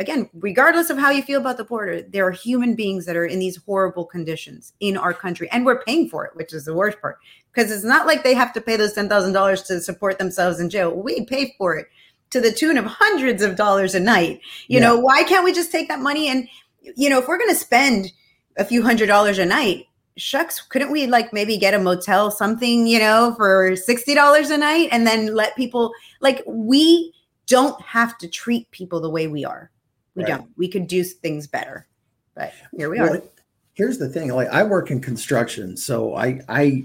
again, 0.01 0.31
regardless 0.33 0.89
of 0.89 0.99
how 0.99 1.11
you 1.11 1.23
feel 1.23 1.41
about 1.41 1.59
the 1.59 1.65
border, 1.65 2.01
there 2.01 2.27
are 2.27 2.31
human 2.31 2.75
beings 2.75 3.05
that 3.05 3.17
are 3.17 3.27
in 3.27 3.39
these 3.39 3.59
horrible 3.59 4.07
conditions 4.07 4.73
in 4.81 4.97
our 4.97 5.13
country, 5.13 5.49
and 5.53 5.67
we're 5.67 5.83
paying 5.83 6.09
for 6.09 6.25
it, 6.25 6.35
which 6.35 6.55
is 6.55 6.65
the 6.65 6.75
worst 6.75 6.99
part. 7.03 7.19
Because 7.53 7.71
it's 7.71 7.85
not 7.85 8.07
like 8.07 8.25
they 8.25 8.33
have 8.33 8.53
to 8.55 8.61
pay 8.61 8.77
those 8.77 8.95
ten 8.95 9.09
thousand 9.09 9.35
dollars 9.35 9.63
to 9.65 9.79
support 9.81 10.19
themselves 10.19 10.59
in 10.59 10.71
jail. 10.71 10.91
We 10.91 11.27
pay 11.27 11.55
for 11.59 11.77
it 11.77 11.87
to 12.31 12.41
the 12.41 12.53
tune 12.53 12.79
of 12.79 12.85
hundreds 12.85 13.43
of 13.43 13.57
dollars 13.57 13.95
a 13.95 14.01
night. 14.01 14.41
You 14.69 14.79
yeah. 14.79 14.89
know, 14.89 14.99
why 14.99 15.25
can't 15.25 15.45
we 15.45 15.53
just 15.53 15.73
take 15.73 15.89
that 15.89 16.01
money 16.01 16.29
and, 16.29 16.49
you 16.97 17.11
know, 17.11 17.19
if 17.19 17.29
we're 17.29 17.39
going 17.39 17.51
to 17.51 17.57
spend 17.57 18.13
a 18.57 18.65
few 18.65 18.83
hundred 18.83 19.07
dollars 19.07 19.39
a 19.39 19.47
night, 19.47 19.87
shucks, 20.17 20.61
couldn't 20.61 20.91
we 20.91 21.07
like 21.07 21.33
maybe 21.33 21.57
get 21.57 21.75
a 21.75 21.79
motel 21.79 22.31
something, 22.31 22.87
you 22.87 22.99
know, 22.99 23.35
for 23.37 23.77
sixty 23.77 24.15
dollars 24.15 24.51
a 24.51 24.59
night, 24.59 24.89
and 24.93 25.07
then 25.07 25.35
let 25.35 25.57
people 25.57 25.93
like 26.21 26.43
we 26.47 27.13
don't 27.47 27.81
have 27.83 28.17
to 28.19 28.29
treat 28.29 28.71
people 28.71 29.01
the 29.01 29.11
way 29.11 29.27
we 29.27 29.45
are 29.45 29.71
we 30.15 30.25
right. 30.25 30.39
don't. 30.39 30.51
We 30.57 30.69
could 30.69 30.87
do 30.87 31.03
things 31.05 31.47
better. 31.47 31.87
But 32.35 32.53
here 32.77 32.91
we 32.91 33.01
well, 33.01 33.17
are. 33.17 33.23
Here's 33.75 33.99
the 33.99 34.09
thing. 34.09 34.31
Like 34.31 34.49
I 34.49 34.63
work 34.63 34.91
in 34.91 35.01
construction, 35.01 35.77
so 35.77 36.15
I 36.15 36.41
I 36.49 36.85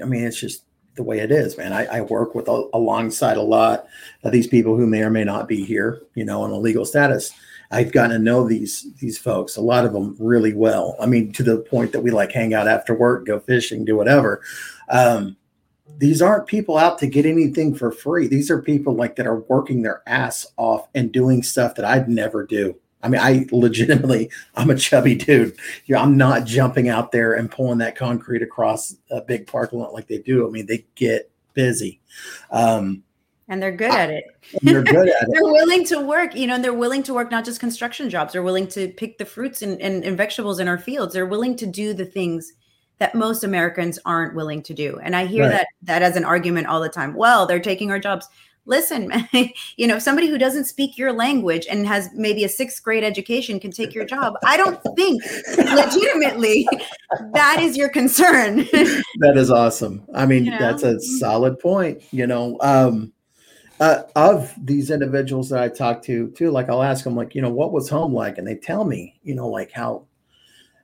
I 0.00 0.06
mean 0.06 0.24
it's 0.24 0.40
just 0.40 0.64
the 0.94 1.02
way 1.02 1.20
it 1.20 1.30
is, 1.30 1.56
man. 1.56 1.72
I, 1.72 1.86
I 1.86 2.00
work 2.02 2.34
with 2.34 2.48
a, 2.48 2.68
alongside 2.74 3.36
a 3.36 3.42
lot 3.42 3.86
of 4.24 4.32
these 4.32 4.46
people 4.46 4.76
who 4.76 4.86
may 4.86 5.02
or 5.02 5.10
may 5.10 5.24
not 5.24 5.48
be 5.48 5.64
here, 5.64 6.02
you 6.14 6.24
know, 6.24 6.42
on 6.42 6.50
a 6.50 6.58
legal 6.58 6.84
status. 6.84 7.32
I've 7.70 7.92
gotten 7.92 8.10
to 8.10 8.18
know 8.18 8.46
these 8.46 8.86
these 9.00 9.16
folks, 9.16 9.56
a 9.56 9.62
lot 9.62 9.86
of 9.86 9.94
them 9.94 10.14
really 10.18 10.52
well. 10.52 10.94
I 11.00 11.06
mean, 11.06 11.32
to 11.32 11.42
the 11.42 11.58
point 11.58 11.92
that 11.92 12.02
we 12.02 12.10
like 12.10 12.30
hang 12.30 12.52
out 12.52 12.68
after 12.68 12.94
work, 12.94 13.24
go 13.24 13.40
fishing, 13.40 13.84
do 13.84 13.96
whatever. 13.96 14.42
Um, 14.90 15.36
these 15.98 16.20
aren't 16.20 16.46
people 16.46 16.76
out 16.76 16.98
to 16.98 17.06
get 17.06 17.26
anything 17.26 17.74
for 17.74 17.90
free. 17.90 18.26
These 18.26 18.50
are 18.50 18.60
people 18.60 18.94
like 18.94 19.16
that 19.16 19.26
are 19.26 19.40
working 19.40 19.82
their 19.82 20.02
ass 20.06 20.46
off 20.56 20.88
and 20.94 21.12
doing 21.12 21.42
stuff 21.42 21.74
that 21.76 21.84
I'd 21.84 22.08
never 22.08 22.44
do. 22.44 22.74
I 23.02 23.08
mean, 23.08 23.20
I 23.20 23.46
legitimately, 23.50 24.30
I'm 24.54 24.70
a 24.70 24.76
chubby 24.76 25.14
dude. 25.14 25.56
You 25.86 25.94
know, 25.94 26.02
I'm 26.02 26.16
not 26.16 26.44
jumping 26.44 26.88
out 26.88 27.12
there 27.12 27.34
and 27.34 27.50
pulling 27.50 27.78
that 27.78 27.96
concrete 27.96 28.42
across 28.42 28.94
a 29.10 29.20
big 29.20 29.46
parking 29.46 29.78
lot 29.78 29.92
like 29.92 30.06
they 30.06 30.18
do. 30.18 30.46
I 30.46 30.50
mean, 30.50 30.66
they 30.66 30.84
get 30.94 31.30
busy. 31.54 32.00
Um, 32.50 33.02
and 33.48 33.62
they're 33.62 33.72
good 33.72 33.90
at 33.90 34.10
it. 34.10 34.24
they're 34.62 34.82
good 34.82 35.08
at 35.08 35.22
it. 35.22 35.28
they're 35.30 35.44
willing 35.44 35.84
to 35.86 36.00
work, 36.00 36.34
you 36.34 36.46
know, 36.46 36.54
and 36.54 36.64
they're 36.64 36.72
willing 36.72 37.02
to 37.02 37.14
work 37.14 37.30
not 37.30 37.44
just 37.44 37.60
construction 37.60 38.08
jobs. 38.08 38.32
They're 38.32 38.42
willing 38.42 38.68
to 38.68 38.88
pick 38.88 39.18
the 39.18 39.26
fruits 39.26 39.62
and, 39.62 39.80
and, 39.80 40.04
and 40.04 40.16
vegetables 40.16 40.58
in 40.58 40.68
our 40.68 40.78
fields. 40.78 41.12
They're 41.12 41.26
willing 41.26 41.56
to 41.56 41.66
do 41.66 41.92
the 41.92 42.06
things 42.06 42.52
that 42.98 43.14
most 43.16 43.42
Americans 43.42 43.98
aren't 44.04 44.36
willing 44.36 44.62
to 44.62 44.74
do. 44.74 44.98
And 45.02 45.16
I 45.16 45.26
hear 45.26 45.42
right. 45.42 45.50
that 45.50 45.66
that 45.82 46.02
as 46.02 46.16
an 46.16 46.24
argument 46.24 46.68
all 46.68 46.80
the 46.80 46.88
time. 46.88 47.14
Well, 47.14 47.46
they're 47.46 47.58
taking 47.58 47.90
our 47.90 47.98
jobs. 47.98 48.28
Listen, 48.64 49.12
you 49.76 49.86
know, 49.86 49.98
somebody 49.98 50.28
who 50.28 50.38
doesn't 50.38 50.64
speak 50.64 50.96
your 50.96 51.12
language 51.12 51.66
and 51.68 51.86
has 51.86 52.08
maybe 52.14 52.44
a 52.44 52.48
sixth 52.48 52.82
grade 52.82 53.02
education 53.02 53.58
can 53.58 53.72
take 53.72 53.94
your 53.94 54.04
job. 54.04 54.34
I 54.44 54.56
don't 54.56 54.80
think 54.96 55.22
legitimately 55.58 56.68
that 57.32 57.60
is 57.60 57.76
your 57.76 57.88
concern. 57.88 58.56
that 59.18 59.34
is 59.36 59.50
awesome. 59.50 60.04
I 60.14 60.26
mean, 60.26 60.44
you 60.44 60.52
know? 60.52 60.58
that's 60.58 60.84
a 60.84 61.00
solid 61.00 61.58
point. 61.58 62.02
You 62.12 62.26
know, 62.26 62.56
um, 62.60 63.12
uh, 63.80 64.02
of 64.14 64.54
these 64.62 64.90
individuals 64.90 65.48
that 65.48 65.60
I 65.60 65.68
talk 65.68 66.02
to, 66.02 66.30
too, 66.30 66.50
like 66.52 66.68
I'll 66.68 66.84
ask 66.84 67.02
them, 67.02 67.16
like, 67.16 67.34
you 67.34 67.42
know, 67.42 67.50
what 67.50 67.72
was 67.72 67.88
home 67.88 68.14
like? 68.14 68.38
And 68.38 68.46
they 68.46 68.54
tell 68.54 68.84
me, 68.84 69.18
you 69.24 69.34
know, 69.34 69.48
like 69.48 69.72
how 69.72 70.06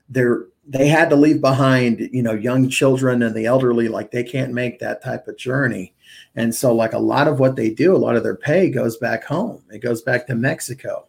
they're 0.08 0.46
they 0.66 0.86
had 0.86 1.08
to 1.08 1.16
leave 1.16 1.40
behind 1.40 2.10
you 2.12 2.22
know 2.22 2.32
young 2.32 2.68
children 2.68 3.22
and 3.22 3.34
the 3.34 3.46
elderly 3.46 3.88
like 3.88 4.10
they 4.10 4.22
can't 4.22 4.52
make 4.52 4.78
that 4.78 5.02
type 5.02 5.26
of 5.26 5.36
journey 5.36 5.94
and 6.36 6.54
so 6.54 6.74
like 6.74 6.92
a 6.92 6.98
lot 6.98 7.28
of 7.28 7.40
what 7.40 7.56
they 7.56 7.70
do 7.70 7.94
a 7.94 7.98
lot 7.98 8.16
of 8.16 8.22
their 8.22 8.36
pay 8.36 8.70
goes 8.70 8.96
back 8.96 9.24
home. 9.24 9.62
It 9.70 9.78
goes 9.78 10.02
back 10.02 10.26
to 10.26 10.34
mexico. 10.34 11.06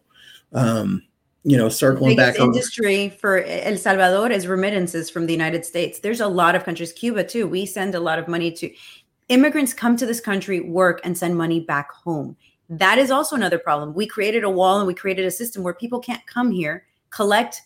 Um, 0.52 1.02
you 1.42 1.56
know 1.56 1.68
circling 1.68 2.16
back 2.16 2.38
industry 2.38 3.06
over. 3.06 3.14
for 3.14 3.38
el 3.44 3.78
salvador 3.78 4.30
is 4.30 4.46
remittances 4.46 5.08
from 5.08 5.26
the 5.26 5.32
united 5.32 5.64
states. 5.64 6.00
There's 6.00 6.20
a 6.20 6.28
lot 6.28 6.54
of 6.54 6.64
countries 6.64 6.92
cuba 6.92 7.24
too. 7.24 7.46
We 7.46 7.66
send 7.66 7.94
a 7.94 8.00
lot 8.00 8.18
of 8.18 8.28
money 8.28 8.52
to 8.52 8.70
immigrants 9.28 9.72
come 9.72 9.96
to 9.96 10.06
this 10.06 10.20
country 10.20 10.60
work 10.60 11.00
and 11.04 11.16
send 11.16 11.36
money 11.36 11.60
back 11.60 11.90
home. 11.92 12.36
That 12.68 12.98
is 12.98 13.10
also 13.10 13.36
another 13.36 13.58
problem. 13.58 13.94
We 13.94 14.06
created 14.06 14.44
a 14.44 14.50
wall 14.50 14.78
and 14.78 14.86
we 14.86 14.94
created 14.94 15.24
a 15.24 15.30
system 15.30 15.62
where 15.62 15.74
people 15.74 15.98
can't 15.98 16.24
come 16.26 16.50
here 16.50 16.84
collect 17.10 17.62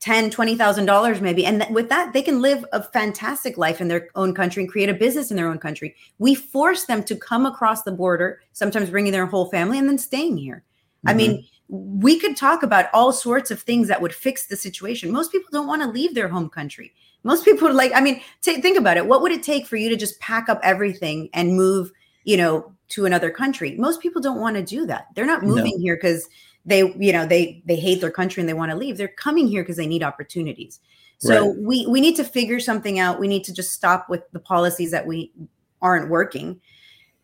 ten, 0.00 0.30
twenty 0.30 0.54
thousand 0.56 0.86
dollars 0.86 1.20
maybe, 1.20 1.44
and 1.44 1.60
th- 1.60 1.72
with 1.72 1.88
that 1.88 2.12
they 2.12 2.22
can 2.22 2.40
live 2.40 2.64
a 2.72 2.82
fantastic 2.82 3.56
life 3.56 3.80
in 3.80 3.88
their 3.88 4.08
own 4.14 4.34
country 4.34 4.62
and 4.62 4.70
create 4.70 4.88
a 4.88 4.94
business 4.94 5.30
in 5.30 5.36
their 5.36 5.48
own 5.48 5.58
country. 5.58 5.94
We 6.18 6.34
force 6.34 6.84
them 6.84 7.02
to 7.04 7.16
come 7.16 7.46
across 7.46 7.82
the 7.82 7.92
border, 7.92 8.40
sometimes 8.52 8.90
bringing 8.90 9.12
their 9.12 9.26
whole 9.26 9.50
family 9.50 9.78
and 9.78 9.88
then 9.88 9.98
staying 9.98 10.36
here. 10.36 10.62
Mm-hmm. 10.98 11.08
I 11.08 11.14
mean, 11.14 11.46
we 11.68 12.18
could 12.18 12.36
talk 12.36 12.62
about 12.62 12.86
all 12.94 13.12
sorts 13.12 13.50
of 13.50 13.60
things 13.60 13.88
that 13.88 14.00
would 14.00 14.14
fix 14.14 14.46
the 14.46 14.56
situation. 14.56 15.10
Most 15.10 15.32
people 15.32 15.48
don't 15.52 15.66
want 15.66 15.82
to 15.82 15.88
leave 15.88 16.14
their 16.14 16.28
home 16.28 16.48
country. 16.48 16.92
Most 17.24 17.44
people 17.44 17.72
like, 17.72 17.90
I 17.94 18.00
mean, 18.00 18.20
t- 18.40 18.60
think 18.60 18.78
about 18.78 18.96
it. 18.96 19.06
What 19.06 19.20
would 19.22 19.32
it 19.32 19.42
take 19.42 19.66
for 19.66 19.76
you 19.76 19.88
to 19.88 19.96
just 19.96 20.20
pack 20.20 20.48
up 20.48 20.60
everything 20.62 21.28
and 21.32 21.56
move, 21.56 21.90
you 22.22 22.36
know, 22.36 22.72
to 22.90 23.04
another 23.04 23.30
country? 23.30 23.74
Most 23.76 24.00
people 24.00 24.22
don't 24.22 24.40
want 24.40 24.54
to 24.54 24.62
do 24.62 24.86
that. 24.86 25.08
They're 25.14 25.26
not 25.26 25.42
moving 25.42 25.74
no. 25.76 25.82
here 25.82 25.96
because 25.96 26.28
they 26.66 26.80
you 26.98 27.12
know 27.12 27.24
they 27.24 27.62
they 27.64 27.76
hate 27.76 28.00
their 28.00 28.10
country 28.10 28.40
and 28.40 28.48
they 28.48 28.54
want 28.54 28.70
to 28.70 28.76
leave 28.76 28.98
they're 28.98 29.08
coming 29.08 29.46
here 29.46 29.62
because 29.62 29.76
they 29.76 29.86
need 29.86 30.02
opportunities. 30.02 30.80
So 31.18 31.48
right. 31.48 31.58
we 31.58 31.86
we 31.86 32.00
need 32.02 32.16
to 32.16 32.24
figure 32.24 32.60
something 32.60 32.98
out. 32.98 33.18
We 33.18 33.28
need 33.28 33.44
to 33.44 33.54
just 33.54 33.72
stop 33.72 34.10
with 34.10 34.22
the 34.32 34.40
policies 34.40 34.90
that 34.90 35.06
we 35.06 35.32
aren't 35.80 36.10
working 36.10 36.60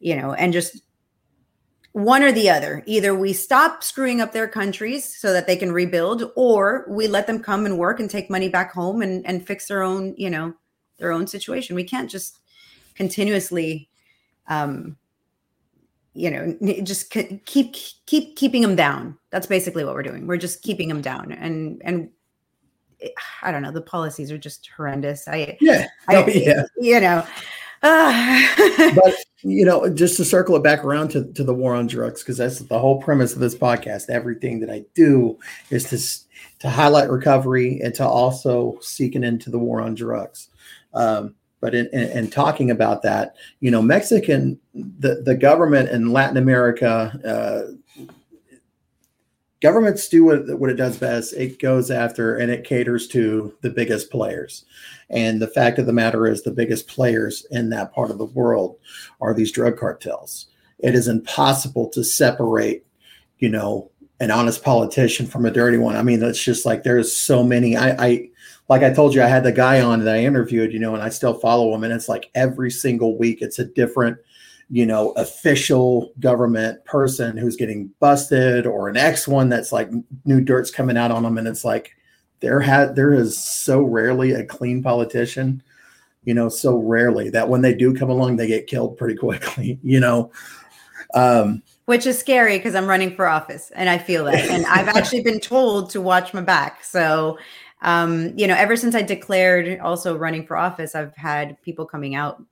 you 0.01 0.17
know 0.17 0.33
and 0.35 0.53
just 0.53 0.83
one 1.93 2.23
or 2.23 2.33
the 2.33 2.49
other. 2.49 2.83
Either 2.87 3.15
we 3.15 3.35
stop 3.35 3.83
screwing 3.83 4.23
up 4.23 4.33
their 4.33 4.49
countries 4.49 5.05
so 5.05 5.33
that 5.35 5.47
they 5.47 5.57
can 5.57 5.73
rebuild 5.73 6.33
or 6.37 6.87
we 6.89 7.07
let 7.07 7.27
them 7.27 7.39
come 7.39 7.67
and 7.67 7.79
work 7.79 8.01
and 8.01 8.09
take 8.09 8.31
money 8.31 8.49
back 8.49 8.73
home 8.73 9.03
and 9.03 9.27
and 9.27 9.47
fix 9.47 9.69
their 9.69 9.83
own 9.83 10.15
you 10.17 10.31
know 10.31 10.55
their 10.99 11.13
own 11.13 11.27
situation. 11.27 11.77
We 11.77 11.85
can't 11.85 12.11
just 12.11 12.39
continuously 12.95 13.89
um 14.49 14.97
you 16.15 16.31
know 16.31 16.57
just 16.83 17.11
keep 17.11 17.45
keep 17.45 18.37
keeping 18.37 18.63
them 18.63 18.77
down. 18.77 19.19
That's 19.31 19.47
basically 19.47 19.85
what 19.85 19.95
we're 19.95 20.03
doing. 20.03 20.27
We're 20.27 20.37
just 20.37 20.63
keeping 20.63 20.89
them 20.89 21.01
down. 21.01 21.33
And 21.33 21.81
and 21.85 22.11
i 23.43 23.51
don't 23.51 23.63
know 23.63 23.73
the 23.73 23.83
policies 23.83 24.31
are 24.31 24.39
just 24.39 24.69
horrendous. 24.77 25.27
I 25.27 25.57
yeah, 25.61 25.87
I, 26.09 26.17
oh, 26.17 26.27
yeah. 26.29 26.63
you 26.79 27.01
know 27.01 27.27
uh. 27.83 28.47
but 28.95 29.15
you 29.43 29.65
know 29.65 29.93
just 29.93 30.17
to 30.19 30.25
circle 30.25 30.55
it 30.55 30.63
back 30.63 30.85
around 30.85 31.09
to, 31.09 31.25
to 31.33 31.43
the 31.43 31.55
war 31.55 31.75
on 31.75 31.89
drugs 31.89 32.23
because 32.23 32.37
that's 32.37 32.61
the 32.61 32.79
whole 32.79 33.01
premise 33.01 33.33
of 33.33 33.41
this 33.41 33.55
podcast. 33.55 34.09
Everything 34.09 34.61
that 34.61 34.71
i 34.71 34.85
do 34.95 35.39
is 35.71 35.85
to 35.91 35.99
to 36.61 36.71
highlight 36.71 37.11
recovery 37.11 37.81
and 37.83 37.95
to 37.95 38.07
also 38.07 38.79
seek 38.81 39.15
an 39.15 39.25
end 39.25 39.41
to 39.43 39.51
the 39.51 39.59
war 39.59 39.81
on 39.81 39.95
drugs. 39.95 40.49
Um, 40.95 41.35
but 41.63 41.77
in, 41.77 41.87
in, 41.93 42.11
in, 42.11 42.29
talking 42.29 42.73
about 42.73 43.03
that, 43.03 43.37
you 43.61 43.71
know, 43.71 43.81
Mexican, 43.81 44.59
the, 44.75 45.23
the 45.25 45.37
government 45.37 45.89
in 45.91 46.13
Latin 46.13 46.37
America, 46.37 47.17
uh, 47.25 48.07
governments 49.63 50.09
do 50.09 50.25
what, 50.25 50.59
what 50.59 50.71
it 50.71 50.75
does 50.75 50.99
best. 50.99 51.33
It 51.35 51.61
goes 51.61 51.89
after 51.89 52.37
and 52.37 52.51
it 52.51 52.65
caters 52.65 53.07
to 53.09 53.55
the 53.61 53.71
biggest 53.71 54.11
players. 54.11 54.65
And 55.09 55.41
the 55.41 55.47
fact 55.47 55.79
of 55.79 55.87
the 55.87 55.93
matter 55.93 56.27
is, 56.27 56.43
the 56.43 56.51
biggest 56.51 56.89
players 56.89 57.47
in 57.53 57.71
that 57.71 57.95
part 57.95 58.11
of 58.11 58.19
the 58.19 58.25
world 58.25 58.77
are 59.21 59.33
these 59.33 59.53
drug 59.53 59.79
cartels. 59.79 60.49
It 60.81 60.97
is 60.97 61.07
impossible 61.07 61.89
to 61.91 62.03
separate, 62.03 62.85
you 63.39 63.49
know, 63.49 63.89
an 64.19 64.33
honest 64.33 64.65
politician 64.65 65.27
from 65.27 65.47
a 65.47 65.51
dirty 65.51 65.79
one. 65.79 65.95
I 65.95 66.03
mean, 66.03 66.19
that's 66.19 66.43
just 66.43 66.67
like 66.67 66.83
there's 66.83 67.15
so 67.15 67.45
many. 67.45 67.77
I, 67.77 68.05
I 68.05 68.29
like 68.73 68.83
I 68.83 68.93
told 68.93 69.15
you, 69.15 69.23
I 69.23 69.29
had 69.29 69.45
the 69.45 69.53
guy 69.53 69.81
on 69.81 70.05
that 70.05 70.15
I 70.15 70.21
interviewed, 70.21 70.73
you 70.73 70.79
know, 70.79 70.95
and 70.95 71.03
I 71.03 71.09
still 71.09 71.35
follow 71.35 71.75
him. 71.75 71.85
And 71.85 71.93
it's 71.93 72.09
like 72.09 72.31
every 72.35 72.71
single 72.71 73.17
week, 73.19 73.43
it's 73.43 73.59
a 73.59 73.65
different 73.65 74.19
you 74.71 74.87
know, 74.87 75.11
official 75.13 76.15
government 76.19 76.83
person 76.87 77.37
who's 77.37 77.57
getting 77.57 77.91
busted 78.01 78.67
or 78.67 78.89
an 78.89 78.97
ex 78.97 79.29
one 79.29 79.51
that's 79.51 79.71
like 79.71 79.91
new 80.25 80.41
dirt's 80.41 80.71
coming 80.71 80.97
out 80.97 81.11
on 81.11 81.25
them. 81.25 81.37
And 81.37 81.47
it's 81.47 81.63
like, 81.63 81.95
there 82.41 82.59
had 82.59 82.97
there 82.97 83.13
is 83.13 83.39
so 83.39 83.83
rarely 83.83 84.33
a 84.33 84.45
clean 84.45 84.83
politician, 84.83 85.63
you 86.25 86.33
know, 86.33 86.49
so 86.49 86.77
rarely 86.77 87.31
that 87.31 87.51
when 87.51 87.61
they 87.61 87.75
do 87.75 87.95
come 87.95 88.09
along, 88.09 88.37
they 88.37 88.47
get 88.47 88.67
killed 88.67 88.97
pretty 88.97 89.15
quickly, 89.19 89.79
you 89.83 90.01
know. 90.01 90.33
Um, 91.15 91.63
which 91.85 92.07
is 92.07 92.19
scary 92.19 92.57
because 92.57 92.75
I'm 92.75 92.87
running 92.87 93.15
for 93.15 93.27
office 93.27 93.71
and 93.75 93.91
I 93.91 93.99
feel 93.99 94.25
that. 94.25 94.49
And 94.49 94.65
I've 94.67 94.89
actually 94.97 95.23
been 95.23 95.41
told 95.41 95.91
to 95.91 96.01
watch 96.01 96.33
my 96.33 96.41
back. 96.41 96.83
So, 96.83 97.39
um, 97.83 98.37
you 98.39 98.47
know, 98.47 98.55
ever 98.55 98.77
since 98.77 98.95
I 98.95 99.03
declared 99.03 99.79
also 99.81 100.17
running 100.17 100.47
for 100.47 100.57
office, 100.57 100.95
I've 100.95 101.15
had 101.17 101.61
people 101.63 101.85
coming 101.85 102.15
out 102.15 102.43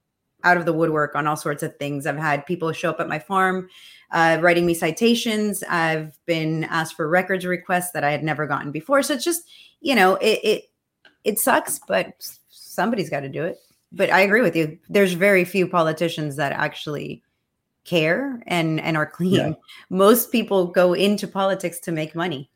out 0.42 0.56
of 0.56 0.64
the 0.64 0.72
woodwork 0.72 1.14
on 1.14 1.26
all 1.26 1.36
sorts 1.36 1.62
of 1.62 1.76
things. 1.76 2.06
I've 2.06 2.16
had 2.16 2.46
people 2.46 2.72
show 2.72 2.90
up 2.90 3.00
at 3.00 3.08
my 3.08 3.18
farm 3.18 3.68
uh, 4.10 4.38
writing 4.40 4.66
me 4.66 4.74
citations. 4.74 5.62
I've 5.68 6.18
been 6.26 6.64
asked 6.64 6.96
for 6.96 7.08
records 7.08 7.44
requests 7.44 7.92
that 7.92 8.04
I 8.04 8.10
had 8.10 8.24
never 8.24 8.46
gotten 8.46 8.70
before. 8.70 9.02
So 9.02 9.14
it's 9.14 9.24
just, 9.24 9.48
you 9.80 9.94
know, 9.94 10.16
it 10.16 10.40
it, 10.42 10.64
it 11.24 11.38
sucks, 11.38 11.78
but 11.86 12.14
somebody's 12.48 13.10
got 13.10 13.20
to 13.20 13.28
do 13.28 13.44
it. 13.44 13.58
But 13.92 14.10
I 14.10 14.20
agree 14.20 14.42
with 14.42 14.56
you. 14.56 14.78
There's 14.88 15.12
very 15.12 15.44
few 15.44 15.68
politicians 15.68 16.36
that 16.36 16.52
actually 16.52 17.22
care 17.84 18.42
and 18.46 18.80
and 18.80 18.96
are 18.96 19.06
clean. 19.06 19.34
Yeah. 19.34 19.52
Most 19.90 20.32
people 20.32 20.66
go 20.66 20.92
into 20.92 21.26
politics 21.26 21.78
to 21.80 21.92
make 21.92 22.14
money. 22.14 22.50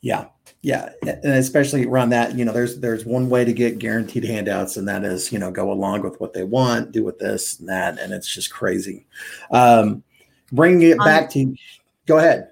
Yeah, 0.00 0.26
yeah, 0.62 0.90
and 1.02 1.34
especially 1.34 1.86
around 1.86 2.10
that, 2.10 2.36
you 2.36 2.44
know, 2.44 2.52
there's 2.52 2.78
there's 2.80 3.06
one 3.06 3.30
way 3.30 3.44
to 3.44 3.52
get 3.52 3.78
guaranteed 3.78 4.24
handouts, 4.24 4.76
and 4.76 4.86
that 4.88 5.04
is, 5.04 5.32
you 5.32 5.38
know, 5.38 5.50
go 5.50 5.72
along 5.72 6.02
with 6.02 6.20
what 6.20 6.34
they 6.34 6.44
want, 6.44 6.92
do 6.92 7.02
with 7.02 7.18
this 7.18 7.58
and 7.58 7.68
that, 7.68 7.98
and 7.98 8.12
it's 8.12 8.28
just 8.28 8.52
crazy. 8.52 9.06
Um, 9.50 10.02
bringing 10.52 10.82
it 10.82 10.98
um, 10.98 11.04
back 11.06 11.30
to, 11.30 11.54
go 12.06 12.18
ahead. 12.18 12.50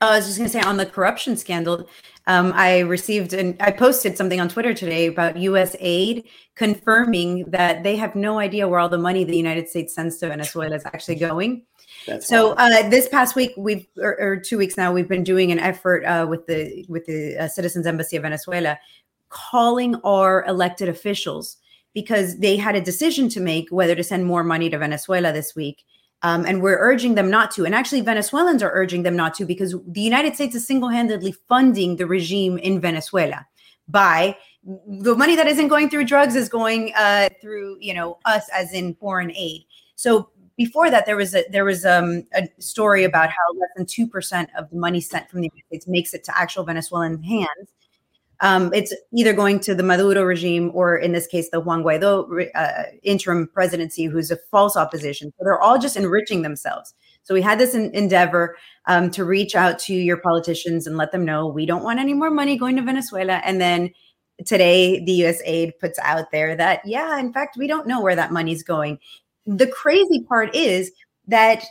I 0.00 0.16
was 0.16 0.26
just 0.26 0.38
going 0.38 0.48
to 0.48 0.52
say 0.52 0.60
on 0.60 0.76
the 0.76 0.86
corruption 0.86 1.36
scandal, 1.36 1.88
um, 2.28 2.52
I 2.54 2.80
received 2.80 3.32
and 3.32 3.56
I 3.60 3.72
posted 3.72 4.16
something 4.16 4.40
on 4.40 4.48
Twitter 4.48 4.72
today 4.72 5.06
about 5.06 5.34
USAID 5.34 6.24
confirming 6.54 7.50
that 7.50 7.82
they 7.82 7.96
have 7.96 8.14
no 8.14 8.38
idea 8.38 8.68
where 8.68 8.78
all 8.78 8.88
the 8.88 8.98
money 8.98 9.24
the 9.24 9.36
United 9.36 9.68
States 9.68 9.94
sends 9.94 10.18
to 10.18 10.28
Venezuela 10.28 10.76
is 10.76 10.84
actually 10.86 11.16
going. 11.16 11.62
That's 12.08 12.26
so 12.26 12.52
uh, 12.52 12.88
this 12.88 13.08
past 13.08 13.36
week, 13.36 13.52
we've 13.56 13.86
or, 13.98 14.18
or, 14.20 14.36
two 14.36 14.58
weeks 14.58 14.76
now, 14.76 14.92
we've 14.92 15.08
been 15.08 15.24
doing 15.24 15.52
an 15.52 15.58
effort 15.58 16.04
uh, 16.04 16.26
with 16.28 16.46
the 16.46 16.84
with 16.88 17.06
the 17.06 17.36
uh, 17.36 17.48
Citizens 17.48 17.86
Embassy 17.86 18.16
of 18.16 18.22
Venezuela, 18.22 18.78
calling 19.28 19.96
our 20.04 20.44
elected 20.46 20.88
officials 20.88 21.58
because 21.94 22.38
they 22.38 22.56
had 22.56 22.74
a 22.74 22.80
decision 22.80 23.28
to 23.28 23.40
make 23.40 23.68
whether 23.70 23.94
to 23.94 24.04
send 24.04 24.24
more 24.24 24.44
money 24.44 24.70
to 24.70 24.78
Venezuela 24.78 25.32
this 25.32 25.54
week. 25.54 25.84
Um, 26.22 26.44
and 26.46 26.62
we're 26.62 26.78
urging 26.78 27.14
them 27.14 27.30
not 27.30 27.52
to. 27.52 27.64
And 27.64 27.74
actually, 27.74 28.00
Venezuelans 28.00 28.62
are 28.62 28.72
urging 28.72 29.04
them 29.04 29.14
not 29.14 29.34
to 29.34 29.44
because 29.44 29.76
the 29.86 30.00
United 30.00 30.34
States 30.34 30.54
is 30.56 30.66
single 30.66 30.88
handedly 30.88 31.32
funding 31.48 31.96
the 31.96 32.06
regime 32.06 32.58
in 32.58 32.80
Venezuela 32.80 33.46
by 33.86 34.36
the 34.64 35.14
money 35.14 35.36
that 35.36 35.46
isn't 35.46 35.68
going 35.68 35.88
through 35.88 36.04
drugs 36.04 36.34
is 36.34 36.48
going 36.48 36.92
uh, 36.96 37.28
through, 37.40 37.76
you 37.80 37.94
know, 37.94 38.18
us 38.24 38.48
as 38.52 38.72
in 38.72 38.94
foreign 38.96 39.32
aid. 39.32 39.62
So 39.94 40.30
before 40.58 40.90
that, 40.90 41.06
there 41.06 41.16
was 41.16 41.34
a 41.34 41.44
there 41.50 41.64
was 41.64 41.86
um, 41.86 42.24
a 42.34 42.46
story 42.58 43.04
about 43.04 43.30
how 43.30 43.46
less 43.58 43.70
than 43.76 43.86
two 43.86 44.06
percent 44.06 44.50
of 44.58 44.68
the 44.70 44.76
money 44.76 45.00
sent 45.00 45.30
from 45.30 45.40
the 45.40 45.50
United 45.50 45.66
States 45.68 45.86
makes 45.88 46.12
it 46.12 46.24
to 46.24 46.36
actual 46.36 46.64
Venezuelan 46.64 47.22
hands. 47.22 47.68
Um, 48.40 48.72
it's 48.74 48.94
either 49.16 49.32
going 49.32 49.58
to 49.60 49.74
the 49.74 49.82
Maduro 49.82 50.22
regime 50.22 50.70
or, 50.72 50.96
in 50.96 51.12
this 51.12 51.26
case, 51.26 51.50
the 51.50 51.58
Juan 51.58 51.82
Guaido 51.82 52.48
uh, 52.54 52.82
interim 53.02 53.48
presidency, 53.52 54.04
who's 54.04 54.30
a 54.30 54.36
false 54.50 54.76
opposition. 54.76 55.32
So 55.36 55.44
they're 55.44 55.60
all 55.60 55.78
just 55.78 55.96
enriching 55.96 56.42
themselves. 56.42 56.94
So 57.24 57.34
we 57.34 57.42
had 57.42 57.58
this 57.58 57.74
endeavor 57.74 58.56
um, 58.86 59.10
to 59.10 59.24
reach 59.24 59.56
out 59.56 59.78
to 59.80 59.94
your 59.94 60.18
politicians 60.18 60.86
and 60.86 60.96
let 60.96 61.10
them 61.10 61.24
know 61.24 61.48
we 61.48 61.66
don't 61.66 61.82
want 61.82 61.98
any 61.98 62.14
more 62.14 62.30
money 62.30 62.56
going 62.56 62.76
to 62.76 62.82
Venezuela. 62.82 63.42
And 63.44 63.60
then 63.60 63.90
today, 64.46 65.04
the 65.04 65.20
USAID 65.20 65.72
puts 65.80 65.98
out 65.98 66.30
there 66.30 66.54
that, 66.54 66.80
yeah, 66.84 67.18
in 67.18 67.32
fact, 67.32 67.56
we 67.56 67.66
don't 67.66 67.88
know 67.88 68.00
where 68.00 68.16
that 68.16 68.32
money's 68.32 68.62
going 68.62 69.00
the 69.56 69.66
crazy 69.66 70.24
part 70.24 70.54
is 70.54 70.92
that 71.26 71.64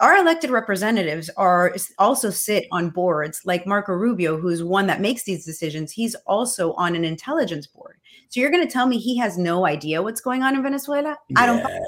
our 0.00 0.16
elected 0.16 0.50
representatives 0.50 1.30
are 1.36 1.74
also 1.98 2.30
sit 2.30 2.66
on 2.72 2.90
boards 2.90 3.40
like 3.44 3.66
Marco 3.66 3.92
Rubio, 3.92 4.38
who's 4.38 4.62
one 4.62 4.86
that 4.86 5.00
makes 5.00 5.24
these 5.24 5.44
decisions. 5.44 5.90
He's 5.90 6.14
also 6.26 6.72
on 6.74 6.94
an 6.94 7.04
intelligence 7.04 7.66
board. 7.66 7.96
So 8.28 8.40
you're 8.40 8.50
going 8.50 8.66
to 8.66 8.72
tell 8.72 8.86
me 8.86 8.98
he 8.98 9.16
has 9.18 9.38
no 9.38 9.66
idea 9.66 10.02
what's 10.02 10.20
going 10.20 10.42
on 10.42 10.54
in 10.54 10.62
Venezuela? 10.62 11.16
Yeah. 11.28 11.40
I 11.40 11.46
don't. 11.46 11.62
Buy 11.62 11.80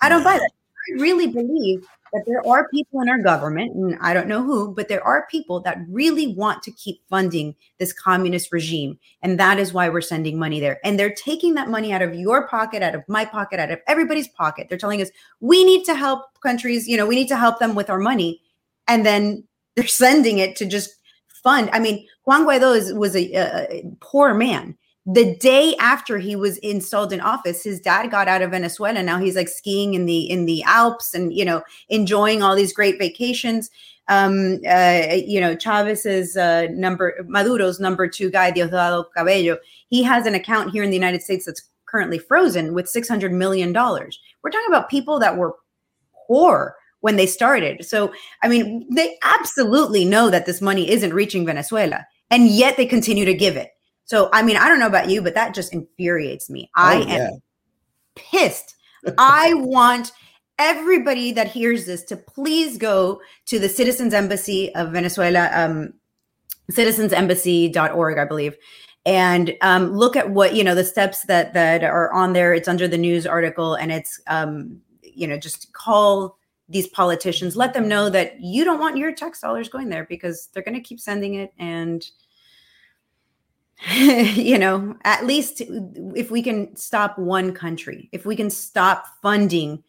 I 0.00 0.08
don't 0.08 0.24
buy 0.24 0.34
that. 0.34 0.50
I 0.50 1.00
really 1.00 1.28
believe 1.28 1.86
that 2.12 2.24
there 2.26 2.46
are 2.46 2.68
people 2.68 3.00
in 3.00 3.08
our 3.08 3.18
government, 3.18 3.74
and 3.74 3.96
I 4.00 4.12
don't 4.12 4.28
know 4.28 4.42
who, 4.42 4.74
but 4.74 4.88
there 4.88 5.02
are 5.02 5.26
people 5.30 5.60
that 5.60 5.78
really 5.88 6.34
want 6.34 6.62
to 6.64 6.70
keep 6.72 7.00
funding 7.08 7.54
this 7.78 7.92
communist 7.92 8.52
regime. 8.52 8.98
And 9.22 9.40
that 9.40 9.58
is 9.58 9.72
why 9.72 9.88
we're 9.88 10.02
sending 10.02 10.38
money 10.38 10.60
there. 10.60 10.78
And 10.84 10.98
they're 10.98 11.14
taking 11.14 11.54
that 11.54 11.70
money 11.70 11.92
out 11.92 12.02
of 12.02 12.14
your 12.14 12.46
pocket, 12.48 12.82
out 12.82 12.94
of 12.94 13.02
my 13.08 13.24
pocket, 13.24 13.60
out 13.60 13.70
of 13.70 13.80
everybody's 13.88 14.28
pocket. 14.28 14.68
They're 14.68 14.76
telling 14.76 15.00
us 15.00 15.10
we 15.40 15.64
need 15.64 15.84
to 15.84 15.94
help 15.94 16.22
countries, 16.42 16.86
you 16.86 16.98
know, 16.98 17.06
we 17.06 17.14
need 17.14 17.28
to 17.28 17.36
help 17.36 17.58
them 17.58 17.74
with 17.74 17.88
our 17.88 17.98
money. 17.98 18.42
And 18.86 19.06
then 19.06 19.44
they're 19.74 19.86
sending 19.86 20.38
it 20.38 20.54
to 20.56 20.66
just 20.66 20.90
fund. 21.42 21.70
I 21.72 21.78
mean, 21.78 22.06
Juan 22.24 22.44
Guaido 22.44 22.76
is, 22.76 22.92
was 22.92 23.16
a, 23.16 23.32
a 23.34 23.84
poor 24.00 24.34
man 24.34 24.76
the 25.04 25.34
day 25.36 25.74
after 25.80 26.18
he 26.18 26.36
was 26.36 26.58
installed 26.58 27.12
in 27.12 27.20
office 27.20 27.64
his 27.64 27.80
dad 27.80 28.10
got 28.10 28.28
out 28.28 28.42
of 28.42 28.52
venezuela. 28.52 29.02
Now 29.02 29.18
he's 29.18 29.34
like 29.34 29.48
skiing 29.48 29.94
in 29.94 30.06
the 30.06 30.30
in 30.30 30.46
the 30.46 30.62
alps 30.62 31.12
and 31.12 31.32
you 31.32 31.44
know 31.44 31.62
enjoying 31.88 32.42
all 32.42 32.54
these 32.54 32.72
great 32.72 32.98
vacations. 32.98 33.70
Um 34.08 34.60
uh 34.68 35.16
you 35.26 35.40
know 35.40 35.56
chavez's 35.56 36.36
uh 36.36 36.68
number 36.70 37.16
maduro's 37.26 37.80
number 37.80 38.06
two 38.06 38.30
guy 38.30 38.52
diosdado 38.52 39.04
cabello 39.16 39.58
he 39.88 40.02
has 40.02 40.26
an 40.26 40.34
account 40.34 40.70
here 40.70 40.82
in 40.82 40.90
the 40.90 40.96
united 40.96 41.22
states 41.22 41.46
that's 41.46 41.68
currently 41.86 42.18
frozen 42.18 42.72
with 42.72 42.88
600 42.88 43.32
million 43.32 43.72
dollars. 43.72 44.18
We're 44.42 44.50
talking 44.50 44.68
about 44.68 44.88
people 44.88 45.18
that 45.18 45.36
were 45.36 45.56
poor 46.26 46.76
when 47.00 47.16
they 47.16 47.26
started. 47.26 47.84
So 47.84 48.12
i 48.42 48.48
mean 48.48 48.86
they 48.94 49.16
absolutely 49.24 50.04
know 50.04 50.30
that 50.30 50.46
this 50.46 50.60
money 50.60 50.88
isn't 50.88 51.12
reaching 51.12 51.44
venezuela 51.44 52.06
and 52.30 52.46
yet 52.48 52.76
they 52.76 52.86
continue 52.86 53.24
to 53.24 53.34
give 53.34 53.56
it 53.56 53.71
so, 54.12 54.28
I 54.30 54.42
mean, 54.42 54.58
I 54.58 54.68
don't 54.68 54.78
know 54.78 54.86
about 54.86 55.08
you, 55.08 55.22
but 55.22 55.32
that 55.36 55.54
just 55.54 55.72
infuriates 55.72 56.50
me. 56.50 56.70
Oh, 56.76 56.82
I 56.82 56.96
yeah. 56.98 57.14
am 57.14 57.42
pissed. 58.14 58.76
I 59.16 59.54
want 59.54 60.12
everybody 60.58 61.32
that 61.32 61.46
hears 61.46 61.86
this 61.86 62.04
to 62.04 62.18
please 62.18 62.76
go 62.76 63.22
to 63.46 63.58
the 63.58 63.70
Citizens 63.70 64.12
Embassy 64.12 64.74
of 64.74 64.92
Venezuela, 64.92 65.48
um, 65.54 65.94
citizensembassy.org, 66.70 68.18
I 68.18 68.26
believe, 68.26 68.54
and 69.06 69.54
um, 69.62 69.92
look 69.92 70.14
at 70.14 70.28
what 70.28 70.54
you 70.54 70.62
know 70.62 70.74
the 70.74 70.84
steps 70.84 71.22
that 71.22 71.54
that 71.54 71.82
are 71.82 72.12
on 72.12 72.34
there. 72.34 72.52
It's 72.52 72.68
under 72.68 72.86
the 72.86 72.98
news 72.98 73.26
article, 73.26 73.76
and 73.76 73.90
it's 73.90 74.20
um, 74.26 74.78
you 75.02 75.26
know 75.26 75.38
just 75.38 75.72
call 75.72 76.36
these 76.68 76.86
politicians, 76.88 77.56
let 77.56 77.72
them 77.72 77.88
know 77.88 78.10
that 78.10 78.38
you 78.42 78.62
don't 78.62 78.78
want 78.78 78.98
your 78.98 79.14
tax 79.14 79.40
dollars 79.40 79.70
going 79.70 79.88
there 79.88 80.04
because 80.04 80.50
they're 80.52 80.62
going 80.62 80.74
to 80.74 80.80
keep 80.82 81.00
sending 81.00 81.36
it 81.36 81.54
and 81.58 82.10
you 83.94 84.58
know, 84.58 84.96
at 85.04 85.26
least 85.26 85.62
if 86.14 86.30
we 86.30 86.42
can 86.42 86.74
stop 86.76 87.18
one 87.18 87.52
country, 87.52 88.08
if 88.12 88.24
we 88.24 88.36
can 88.36 88.50
stop 88.50 89.06
funding 89.22 89.82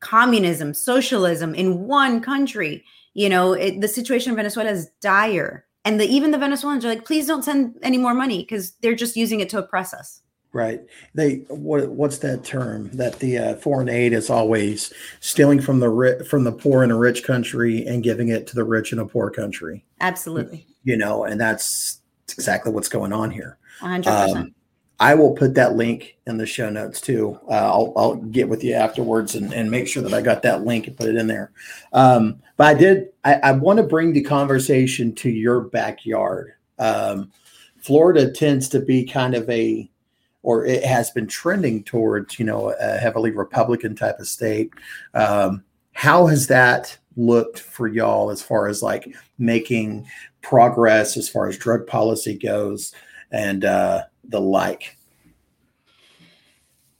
communism, 0.00 0.74
socialism 0.74 1.54
in 1.54 1.86
one 1.86 2.20
country, 2.20 2.84
you 3.14 3.28
know, 3.28 3.52
it, 3.52 3.80
the 3.80 3.88
situation 3.88 4.30
in 4.30 4.36
Venezuela 4.36 4.70
is 4.70 4.90
dire. 5.00 5.64
And 5.84 6.00
the, 6.00 6.06
even 6.06 6.30
the 6.30 6.38
Venezuelans 6.38 6.84
are 6.84 6.88
like, 6.88 7.04
please 7.04 7.26
don't 7.26 7.42
send 7.42 7.76
any 7.82 7.98
more 7.98 8.14
money 8.14 8.42
because 8.42 8.72
they're 8.82 8.94
just 8.94 9.16
using 9.16 9.40
it 9.40 9.48
to 9.50 9.58
oppress 9.58 9.92
us. 9.92 10.20
Right. 10.52 10.82
They 11.14 11.38
what 11.48 11.88
what's 11.88 12.18
that 12.18 12.44
term 12.44 12.88
that 12.92 13.18
the 13.18 13.38
uh, 13.38 13.54
foreign 13.56 13.88
aid 13.88 14.12
is 14.12 14.30
always 14.30 14.92
stealing 15.18 15.60
from 15.60 15.80
the 15.80 15.88
ri- 15.88 16.24
from 16.24 16.44
the 16.44 16.52
poor 16.52 16.84
in 16.84 16.92
a 16.92 16.96
rich 16.96 17.24
country 17.24 17.84
and 17.84 18.04
giving 18.04 18.28
it 18.28 18.46
to 18.46 18.54
the 18.54 18.62
rich 18.62 18.92
in 18.92 19.00
a 19.00 19.04
poor 19.04 19.30
country. 19.30 19.84
Absolutely. 20.00 20.64
You 20.84 20.96
know, 20.96 21.24
and 21.24 21.40
that's 21.40 21.98
exactly 22.34 22.72
what's 22.72 22.88
going 22.88 23.12
on 23.12 23.30
here. 23.30 23.58
100%. 23.80 24.36
Um, 24.36 24.54
I 25.00 25.14
will 25.14 25.32
put 25.32 25.54
that 25.54 25.74
link 25.74 26.16
in 26.26 26.38
the 26.38 26.46
show 26.46 26.70
notes 26.70 27.00
too. 27.00 27.38
Uh, 27.48 27.54
I'll, 27.54 27.92
I'll, 27.96 28.14
get 28.14 28.48
with 28.48 28.62
you 28.62 28.74
afterwards 28.74 29.34
and, 29.34 29.52
and, 29.52 29.70
make 29.70 29.88
sure 29.88 30.02
that 30.02 30.14
I 30.14 30.22
got 30.22 30.42
that 30.42 30.64
link 30.64 30.86
and 30.86 30.96
put 30.96 31.08
it 31.08 31.16
in 31.16 31.26
there. 31.26 31.50
Um, 31.92 32.40
but 32.56 32.68
I 32.68 32.74
did, 32.74 33.08
I, 33.24 33.34
I 33.34 33.52
want 33.52 33.78
to 33.78 33.82
bring 33.82 34.12
the 34.12 34.22
conversation 34.22 35.12
to 35.16 35.30
your 35.30 35.62
backyard. 35.62 36.54
Um, 36.78 37.32
Florida 37.78 38.30
tends 38.30 38.68
to 38.70 38.80
be 38.80 39.04
kind 39.04 39.34
of 39.34 39.48
a, 39.50 39.90
or 40.42 40.64
it 40.64 40.84
has 40.84 41.10
been 41.10 41.26
trending 41.26 41.82
towards, 41.82 42.38
you 42.38 42.44
know, 42.44 42.74
a 42.78 42.98
heavily 42.98 43.30
Republican 43.30 43.96
type 43.96 44.20
of 44.20 44.28
state. 44.28 44.72
Um, 45.12 45.64
how 45.92 46.26
has 46.26 46.46
that 46.48 46.96
looked 47.16 47.58
for 47.58 47.88
y'all 47.88 48.30
as 48.30 48.42
far 48.42 48.68
as 48.68 48.82
like 48.82 49.14
making 49.38 50.06
progress 50.44 51.16
as 51.16 51.28
far 51.28 51.48
as 51.48 51.58
drug 51.58 51.86
policy 51.86 52.38
goes 52.38 52.92
and 53.32 53.64
uh, 53.64 54.02
the 54.28 54.40
like? 54.40 54.96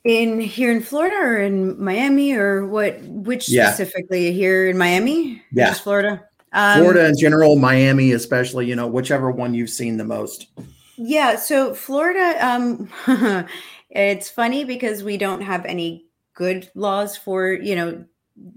In 0.03 0.41
here 0.41 0.73
in 0.73 0.83
Florida 0.83 1.17
or 1.17 1.37
in 1.39 1.83
Miami 1.83 2.35
or 2.35 2.67
what? 2.67 3.01
Which 3.03 3.49
Yeah. 3.49 3.69
specifically 3.69 4.33
here 4.33 4.69
in 4.69 4.77
Miami? 4.77 5.43
Yeah. 5.53 5.69
just 5.69 5.83
Florida. 5.83 6.25
Um, 6.53 6.81
Florida 6.81 7.07
in 7.07 7.17
general, 7.19 7.57
Miami 7.57 8.13
especially, 8.13 8.67
you 8.67 8.77
know, 8.77 8.87
whichever 8.87 9.31
one 9.31 9.55
you've 9.55 9.71
seen 9.71 9.97
the 9.97 10.05
most. 10.05 10.49
Yeah, 10.97 11.37
so 11.37 11.75
Florida, 11.75 12.37
um, 12.47 12.89
it's 13.91 14.29
funny 14.29 14.65
because 14.65 15.03
we 15.03 15.17
don't 15.17 15.41
have 15.41 15.65
any 15.65 16.07
good 16.35 16.71
laws 16.75 17.17
for, 17.17 17.53
you 17.53 17.75
know, 17.75 18.05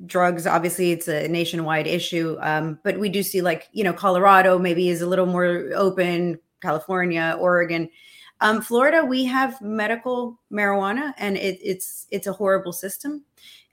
drugs. 0.05 0.47
Obviously, 0.47 0.91
it's 0.91 1.07
a 1.07 1.27
nationwide 1.27 1.87
issue, 1.87 2.37
um, 2.41 2.79
but 2.83 2.99
we 2.99 3.09
do 3.09 3.23
see 3.23 3.41
like, 3.41 3.69
you 3.71 3.83
know, 3.83 3.93
Colorado 3.93 4.57
maybe 4.57 4.89
is 4.89 5.01
a 5.01 5.07
little 5.07 5.25
more 5.25 5.69
open, 5.75 6.39
California, 6.61 7.37
Oregon. 7.39 7.89
Um, 8.39 8.61
Florida, 8.61 9.03
we 9.03 9.25
have 9.25 9.59
medical 9.61 10.39
marijuana, 10.51 11.13
and 11.17 11.37
it, 11.37 11.59
it's 11.63 12.07
it's 12.11 12.27
a 12.27 12.33
horrible 12.33 12.73
system. 12.73 13.23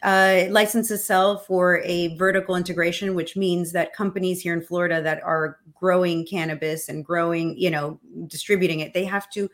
Uh, 0.03 0.45
licenses 0.51 1.05
sell 1.05 1.39
for 1.39 1.81
a 1.83 2.15
vertical 2.17 2.57
integration, 2.57 3.15
which 3.15 3.37
means 3.37 3.73
that 3.73 3.95
companies 3.95 4.41
here 4.41 4.53
in 4.53 4.61
Florida 4.61 5.01
that 5.03 5.23
are 5.23 5.59
growing 5.73 6.27
cannabis 6.27 6.91
and 6.91 7.05
growing, 7.05 7.57
you 7.59 7.71
know, 7.71 7.99
distributing 8.27 8.81
it, 8.81 8.93
they 8.93 9.05
have 9.05 9.31
to 9.31 9.49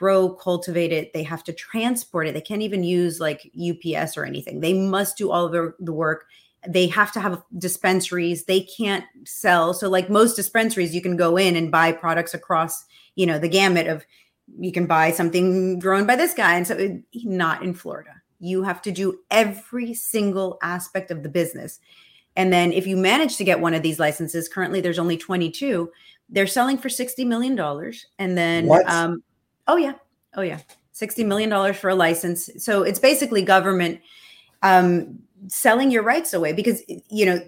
grow, 0.00 0.30
cultivate 0.30 0.92
it, 0.92 1.12
they 1.12 1.22
have 1.22 1.44
to 1.44 1.52
transport 1.52 2.26
it. 2.26 2.32
They 2.32 2.40
can't 2.40 2.62
even 2.62 2.82
use 2.82 3.20
like 3.20 3.52
UPS 3.54 4.16
or 4.16 4.24
anything. 4.24 4.60
They 4.60 4.72
must 4.72 5.18
do 5.18 5.30
all 5.30 5.44
of 5.44 5.52
the, 5.52 5.74
the 5.78 5.92
work. 5.92 6.24
They 6.66 6.86
have 6.86 7.12
to 7.12 7.20
have 7.20 7.42
dispensaries. 7.58 8.46
They 8.46 8.62
can't 8.62 9.04
sell. 9.26 9.74
So, 9.74 9.90
like 9.90 10.08
most 10.08 10.36
dispensaries, 10.36 10.94
you 10.94 11.02
can 11.02 11.16
go 11.16 11.36
in 11.36 11.54
and 11.54 11.70
buy 11.70 11.92
products 11.92 12.32
across, 12.32 12.86
you 13.14 13.26
know, 13.26 13.38
the 13.38 13.48
gamut 13.48 13.88
of 13.88 14.06
you 14.58 14.72
can 14.72 14.86
buy 14.86 15.10
something 15.10 15.78
grown 15.78 16.06
by 16.06 16.16
this 16.16 16.32
guy. 16.32 16.54
And 16.54 16.66
so, 16.66 16.76
it, 16.76 17.02
not 17.12 17.62
in 17.62 17.74
Florida. 17.74 18.22
You 18.40 18.62
have 18.62 18.80
to 18.82 18.92
do 18.92 19.18
every 19.30 19.92
single 19.92 20.58
aspect 20.62 21.10
of 21.10 21.22
the 21.22 21.28
business. 21.28 21.78
And 22.36 22.50
then, 22.50 22.72
if 22.72 22.86
you 22.86 22.96
manage 22.96 23.36
to 23.36 23.44
get 23.44 23.60
one 23.60 23.74
of 23.74 23.82
these 23.82 23.98
licenses, 24.00 24.48
currently 24.48 24.80
there's 24.80 24.98
only 24.98 25.18
22. 25.18 25.90
They're 26.30 26.46
selling 26.46 26.78
for 26.78 26.88
$60 26.88 27.26
million. 27.26 27.58
And 28.18 28.38
then, 28.38 28.66
What? 28.66 28.88
um, 28.88 29.22
oh, 29.70 29.76
yeah. 29.76 29.94
Oh, 30.34 30.42
yeah. 30.42 30.60
$60 30.94 31.24
million 31.26 31.74
for 31.74 31.90
a 31.90 31.94
license. 31.94 32.50
So 32.58 32.82
it's 32.82 32.98
basically 32.98 33.42
government 33.42 34.00
um, 34.62 35.18
selling 35.48 35.90
your 35.90 36.02
rights 36.02 36.34
away 36.34 36.52
because, 36.52 36.82
you 37.08 37.26
know, 37.26 37.40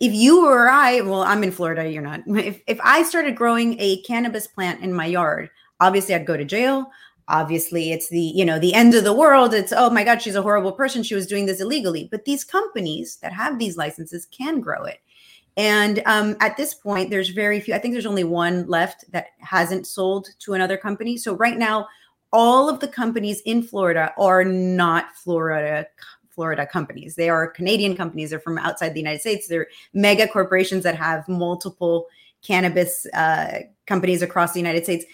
if 0.00 0.12
you 0.12 0.46
or 0.46 0.68
I, 0.68 1.00
well, 1.00 1.22
I'm 1.22 1.42
in 1.42 1.50
Florida, 1.50 1.88
you're 1.88 2.02
not. 2.02 2.22
If, 2.28 2.60
if 2.66 2.80
I 2.82 3.02
started 3.02 3.36
growing 3.36 3.76
a 3.80 4.00
cannabis 4.02 4.46
plant 4.46 4.82
in 4.82 4.92
my 4.92 5.06
yard, 5.06 5.50
obviously 5.80 6.14
I'd 6.14 6.26
go 6.26 6.36
to 6.36 6.44
jail. 6.44 6.90
Obviously, 7.30 7.92
it's 7.92 8.08
the 8.08 8.20
you 8.20 8.42
know 8.42 8.58
the 8.58 8.72
end 8.72 8.94
of 8.94 9.04
the 9.04 9.12
world. 9.12 9.52
It's 9.52 9.70
oh 9.76 9.90
my 9.90 10.02
god, 10.02 10.22
she's 10.22 10.34
a 10.34 10.40
horrible 10.40 10.72
person. 10.72 11.02
She 11.02 11.14
was 11.14 11.26
doing 11.26 11.44
this 11.44 11.60
illegally. 11.60 12.08
But 12.10 12.24
these 12.24 12.42
companies 12.42 13.16
that 13.16 13.34
have 13.34 13.58
these 13.58 13.76
licenses 13.76 14.26
can 14.26 14.60
grow 14.60 14.84
it. 14.84 15.00
And 15.58 16.02
um, 16.06 16.36
at 16.40 16.56
this 16.56 16.72
point, 16.72 17.10
there's 17.10 17.30
very 17.30 17.60
few. 17.60 17.74
I 17.74 17.78
think 17.78 17.92
there's 17.92 18.06
only 18.06 18.24
one 18.24 18.66
left 18.68 19.04
that 19.10 19.26
hasn't 19.40 19.88
sold 19.88 20.28
to 20.38 20.54
another 20.54 20.76
company. 20.76 21.16
So 21.18 21.34
right 21.34 21.58
now, 21.58 21.88
all 22.32 22.68
of 22.68 22.78
the 22.78 22.86
companies 22.88 23.40
in 23.44 23.62
Florida 23.62 24.12
are 24.16 24.44
not 24.44 25.14
Florida 25.16 25.86
Florida 26.30 26.64
companies. 26.64 27.16
They 27.16 27.28
are 27.28 27.48
Canadian 27.48 27.96
companies. 27.96 28.30
They're 28.30 28.38
from 28.38 28.58
outside 28.58 28.94
the 28.94 29.00
United 29.00 29.20
States. 29.20 29.48
They're 29.48 29.66
mega 29.92 30.28
corporations 30.28 30.84
that 30.84 30.94
have 30.94 31.28
multiple 31.28 32.06
cannabis 32.46 33.06
uh, 33.12 33.62
companies 33.88 34.22
across 34.22 34.52
the 34.52 34.60
United 34.60 34.84
States. 34.84 35.04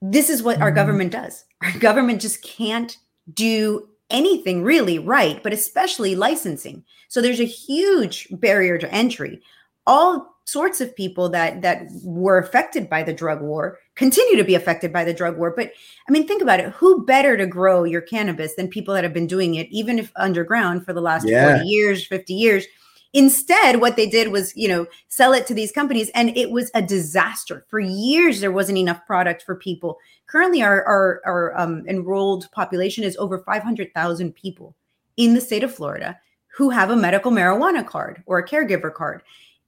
This 0.00 0.28
is 0.28 0.42
what 0.42 0.60
our 0.60 0.72
Mhm. 0.72 0.74
government 0.74 1.12
does. 1.12 1.44
Our 1.62 1.78
government 1.78 2.20
just 2.20 2.42
can't 2.42 2.96
do 3.34 3.88
anything 4.12 4.62
really 4.62 4.98
right, 4.98 5.42
but 5.42 5.52
especially 5.52 6.14
licensing. 6.14 6.84
So 7.08 7.20
there's 7.20 7.40
a 7.40 7.44
huge 7.44 8.28
barrier 8.30 8.78
to 8.78 8.92
entry. 8.92 9.42
All 9.86 10.28
sorts 10.44 10.80
of 10.80 10.94
people 10.96 11.28
that 11.28 11.62
that 11.62 11.86
were 12.04 12.38
affected 12.38 12.90
by 12.90 13.02
the 13.02 13.12
drug 13.12 13.40
war 13.40 13.78
continue 13.94 14.36
to 14.36 14.44
be 14.44 14.54
affected 14.54 14.92
by 14.92 15.04
the 15.04 15.14
drug 15.14 15.38
war. 15.38 15.52
But 15.56 15.72
I 16.08 16.12
mean, 16.12 16.26
think 16.26 16.42
about 16.42 16.60
it. 16.60 16.72
Who 16.72 17.04
better 17.04 17.36
to 17.36 17.46
grow 17.46 17.84
your 17.84 18.00
cannabis 18.00 18.54
than 18.54 18.68
people 18.68 18.94
that 18.94 19.04
have 19.04 19.14
been 19.14 19.26
doing 19.26 19.54
it, 19.54 19.68
even 19.70 19.98
if 19.98 20.12
underground, 20.16 20.84
for 20.84 20.92
the 20.92 21.00
last 21.00 21.26
Yeah. 21.26 21.54
40 21.56 21.68
years, 21.68 22.06
50 22.06 22.34
years? 22.34 22.66
Instead, 23.14 23.80
what 23.80 23.96
they 23.96 24.08
did 24.08 24.28
was, 24.28 24.56
you 24.56 24.68
know, 24.68 24.86
sell 25.08 25.32
it 25.32 25.46
to 25.46 25.54
these 25.54 25.72
companies, 25.72 26.10
and 26.14 26.36
it 26.36 26.50
was 26.50 26.70
a 26.74 26.80
disaster. 26.80 27.66
For 27.68 27.78
years, 27.78 28.40
there 28.40 28.52
wasn't 28.52 28.78
enough 28.78 29.04
product 29.06 29.42
for 29.42 29.54
people. 29.54 29.98
Currently, 30.26 30.62
our 30.62 30.82
our, 30.84 31.20
our 31.26 31.60
um, 31.60 31.84
enrolled 31.86 32.50
population 32.52 33.04
is 33.04 33.16
over 33.18 33.40
500,000 33.40 34.34
people 34.34 34.74
in 35.16 35.34
the 35.34 35.40
state 35.40 35.62
of 35.62 35.74
Florida 35.74 36.18
who 36.56 36.70
have 36.70 36.90
a 36.90 36.96
medical 36.96 37.32
marijuana 37.32 37.86
card 37.86 38.22
or 38.26 38.38
a 38.38 38.48
caregiver 38.48 38.92
card. 38.92 39.22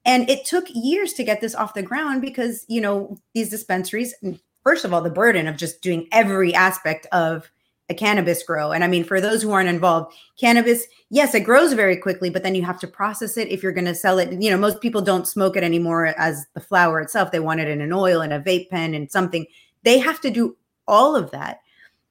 And 0.04 0.28
it 0.28 0.44
took 0.44 0.66
years 0.68 1.14
to 1.14 1.24
get 1.24 1.40
this 1.40 1.54
off 1.54 1.74
the 1.74 1.82
ground 1.82 2.20
because, 2.20 2.64
you 2.68 2.80
know, 2.80 3.18
these 3.32 3.48
dispensaries, 3.48 4.14
first 4.62 4.84
of 4.84 4.92
all, 4.92 5.00
the 5.00 5.10
burden 5.10 5.46
of 5.46 5.56
just 5.56 5.80
doing 5.80 6.08
every 6.12 6.54
aspect 6.54 7.06
of 7.12 7.50
a 7.90 7.94
cannabis 7.94 8.42
grow. 8.42 8.72
And 8.72 8.82
I 8.82 8.86
mean, 8.86 9.04
for 9.04 9.20
those 9.20 9.42
who 9.42 9.52
aren't 9.52 9.68
involved, 9.68 10.14
cannabis, 10.38 10.86
yes, 11.10 11.34
it 11.34 11.40
grows 11.40 11.74
very 11.74 11.96
quickly, 11.96 12.30
but 12.30 12.42
then 12.42 12.54
you 12.54 12.62
have 12.62 12.80
to 12.80 12.86
process 12.86 13.36
it 13.36 13.48
if 13.48 13.62
you're 13.62 13.72
going 13.72 13.84
to 13.84 13.94
sell 13.94 14.18
it. 14.18 14.32
You 14.40 14.50
know, 14.50 14.56
most 14.56 14.80
people 14.80 15.02
don't 15.02 15.28
smoke 15.28 15.56
it 15.56 15.62
anymore 15.62 16.06
as 16.18 16.46
the 16.54 16.60
flower 16.60 17.00
itself. 17.00 17.30
They 17.30 17.40
want 17.40 17.60
it 17.60 17.68
in 17.68 17.80
an 17.82 17.92
oil 17.92 18.22
and 18.22 18.32
a 18.32 18.40
vape 18.40 18.70
pen 18.70 18.94
and 18.94 19.10
something. 19.10 19.46
They 19.82 19.98
have 19.98 20.20
to 20.22 20.30
do 20.30 20.56
all 20.88 21.14
of 21.14 21.30
that. 21.32 21.60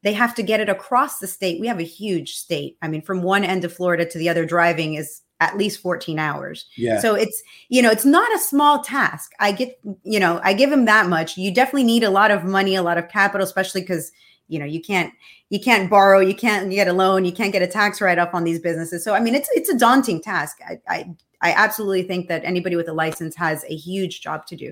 They 0.04 0.14
have 0.14 0.36
to 0.36 0.44
get 0.44 0.60
it 0.60 0.70
across 0.70 1.20
the 1.20 1.28
state. 1.28 1.60
We 1.60 1.68
have 1.68 1.80
a 1.80 1.84
huge 1.84 2.36
state. 2.36 2.78
I 2.82 2.88
mean, 2.88 3.02
from 3.02 3.24
one 3.24 3.44
end 3.44 3.64
of 3.64 3.74
Florida 3.74 4.06
to 4.06 4.18
the 4.18 4.30
other, 4.30 4.46
driving 4.46 4.96
is 4.96 5.22
at 5.40 5.58
least 5.58 5.82
14 5.82 6.20
hours. 6.20 6.66
Yeah. 6.76 7.00
So 7.00 7.16
it's, 7.16 7.42
you 7.70 7.82
know, 7.82 7.90
it's 7.90 8.06
not 8.06 8.34
a 8.36 8.40
small 8.40 8.84
task. 8.84 9.32
I 9.40 9.54
get, 9.54 9.80
you 10.04 10.20
know, 10.20 10.40
I 10.44 10.54
give 10.54 10.72
him 10.72 10.86
that 10.86 11.08
much. 11.08 11.38
You 11.38 11.54
definitely 11.54 11.86
need 11.86 12.04
a 12.04 12.10
lot 12.10 12.32
of 12.32 12.44
money, 12.44 12.76
a 12.76 12.84
lot 12.84 12.98
of 12.98 13.10
capital, 13.10 13.46
especially 13.46 13.82
because, 13.82 14.12
you 14.48 14.60
know, 14.60 14.66
you 14.66 14.82
can't, 14.82 15.14
you 15.50 15.60
can't 15.60 15.90
borrow, 15.90 16.20
you 16.20 16.36
can't 16.36 16.70
get 16.70 16.88
a 16.88 16.94
loan, 16.94 17.26
you 17.26 17.32
can't 17.32 17.52
get 17.54 17.62
a 17.62 17.68
tax 17.68 18.02
write 18.02 18.20
off 18.20 18.34
on 18.34 18.44
these 18.44 18.60
businesses. 18.60 19.04
So, 19.04 19.14
I 19.14 19.20
mean, 19.20 19.36
it's, 19.36 19.50
it's 19.54 19.70
a 19.70 19.78
daunting 19.78 20.22
task. 20.22 20.58
I, 20.68 20.80
I, 20.88 21.16
I 21.42 21.52
absolutely 21.54 22.04
think 22.04 22.28
that 22.30 22.44
anybody 22.46 22.76
with 22.76 22.88
a 22.88 22.94
license 22.94 23.36
has 23.36 23.64
a 23.66 23.76
huge 23.76 24.22
job 24.22 24.46
to 24.48 24.56
do. 24.56 24.72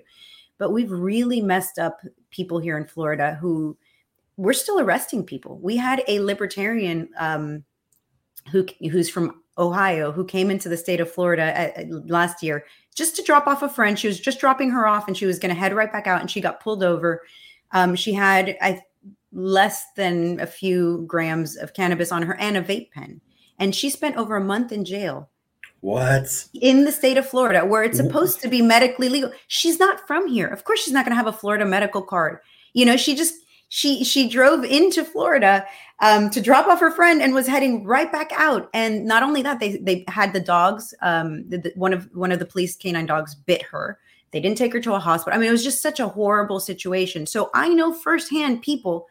But 0.57 0.71
we've 0.71 0.91
really 0.91 1.41
messed 1.41 1.79
up 1.79 2.01
people 2.29 2.59
here 2.59 2.77
in 2.77 2.85
Florida 2.85 3.37
who 3.41 3.77
we're 4.37 4.53
still 4.53 4.79
arresting 4.79 5.25
people. 5.25 5.59
We 5.59 5.75
had 5.75 6.03
a 6.07 6.19
libertarian 6.19 7.09
um, 7.17 7.63
who 8.51 8.65
who's 8.91 9.09
from 9.09 9.41
Ohio 9.57 10.11
who 10.11 10.25
came 10.25 10.49
into 10.49 10.69
the 10.69 10.77
state 10.77 10.99
of 10.99 11.11
Florida 11.11 11.43
at, 11.43 11.77
at- 11.77 12.09
last 12.09 12.41
year 12.41 12.65
just 12.95 13.15
to 13.15 13.23
drop 13.23 13.47
off 13.47 13.63
a 13.63 13.69
friend. 13.69 13.97
She 13.97 14.07
was 14.07 14.19
just 14.19 14.39
dropping 14.39 14.69
her 14.71 14.87
off, 14.87 15.07
and 15.07 15.15
she 15.15 15.25
was 15.25 15.39
going 15.39 15.53
to 15.53 15.59
head 15.59 15.73
right 15.73 15.91
back 15.91 16.07
out, 16.07 16.21
and 16.21 16.29
she 16.29 16.41
got 16.41 16.61
pulled 16.61 16.83
over. 16.83 17.21
Um, 17.71 17.95
she 17.95 18.13
had 18.13 18.57
I 18.61 18.81
less 19.31 19.85
than 19.95 20.39
a 20.39 20.47
few 20.47 21.03
grams 21.07 21.55
of 21.55 21.73
cannabis 21.73 22.11
on 22.11 22.23
her 22.23 22.35
and 22.37 22.57
a 22.57 22.61
vape 22.61 22.91
pen, 22.91 23.21
and 23.59 23.75
she 23.75 23.89
spent 23.89 24.17
over 24.17 24.35
a 24.35 24.43
month 24.43 24.71
in 24.71 24.85
jail 24.85 25.29
what? 25.81 26.47
in 26.53 26.85
the 26.85 26.91
state 26.91 27.17
of 27.17 27.27
Florida, 27.27 27.65
where 27.65 27.83
it's 27.83 27.97
supposed 27.97 28.39
to 28.41 28.47
be 28.47 28.61
medically 28.61 29.09
legal. 29.09 29.31
She's 29.47 29.79
not 29.79 30.05
from 30.07 30.27
here. 30.27 30.47
Of 30.47 30.63
course, 30.63 30.83
she's 30.83 30.93
not 30.93 31.05
going 31.05 31.11
to 31.13 31.17
have 31.17 31.27
a 31.27 31.33
Florida 31.33 31.65
medical 31.65 32.01
card. 32.03 32.39
You 32.73 32.85
know, 32.85 32.97
she 32.97 33.15
just 33.15 33.33
she 33.69 34.03
she 34.03 34.29
drove 34.29 34.63
into 34.63 35.03
Florida 35.03 35.65
um, 35.99 36.29
to 36.31 36.41
drop 36.41 36.67
off 36.67 36.79
her 36.79 36.91
friend 36.91 37.21
and 37.21 37.33
was 37.33 37.47
heading 37.47 37.83
right 37.83 38.11
back 38.11 38.31
out. 38.35 38.69
And 38.73 39.05
not 39.05 39.23
only 39.23 39.41
that, 39.41 39.59
they 39.59 39.77
they 39.77 40.05
had 40.07 40.33
the 40.33 40.39
dogs. 40.39 40.93
Um, 41.01 41.49
the, 41.49 41.57
the- 41.57 41.73
one 41.75 41.93
of 41.93 42.09
one 42.13 42.31
of 42.31 42.39
the 42.39 42.45
police 42.45 42.75
canine 42.75 43.07
dogs 43.07 43.33
bit 43.33 43.63
her. 43.63 43.97
They 44.31 44.39
didn't 44.39 44.57
take 44.57 44.71
her 44.73 44.79
to 44.81 44.93
a 44.93 44.99
hospital. 44.99 45.35
I 45.35 45.39
mean, 45.39 45.49
it 45.49 45.51
was 45.51 45.63
just 45.63 45.81
such 45.81 45.99
a 45.99 46.07
horrible 46.07 46.59
situation. 46.59 47.25
So 47.25 47.49
I 47.53 47.69
know 47.69 47.91
firsthand 47.91 48.61
people 48.61 49.07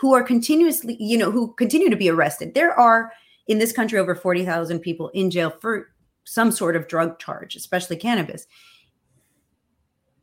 who 0.00 0.14
are 0.14 0.22
continuously, 0.22 0.96
you 0.98 1.18
know, 1.18 1.30
who 1.30 1.52
continue 1.54 1.90
to 1.90 1.96
be 1.96 2.08
arrested. 2.08 2.54
There 2.54 2.72
are 2.72 3.12
in 3.48 3.58
this 3.58 3.72
country 3.72 3.98
over 3.98 4.14
40,000 4.14 4.80
people 4.80 5.10
in 5.10 5.30
jail 5.30 5.50
for 5.60 5.88
some 6.24 6.50
sort 6.50 6.74
of 6.74 6.88
drug 6.88 7.18
charge, 7.18 7.54
especially 7.54 7.96
cannabis. 7.96 8.46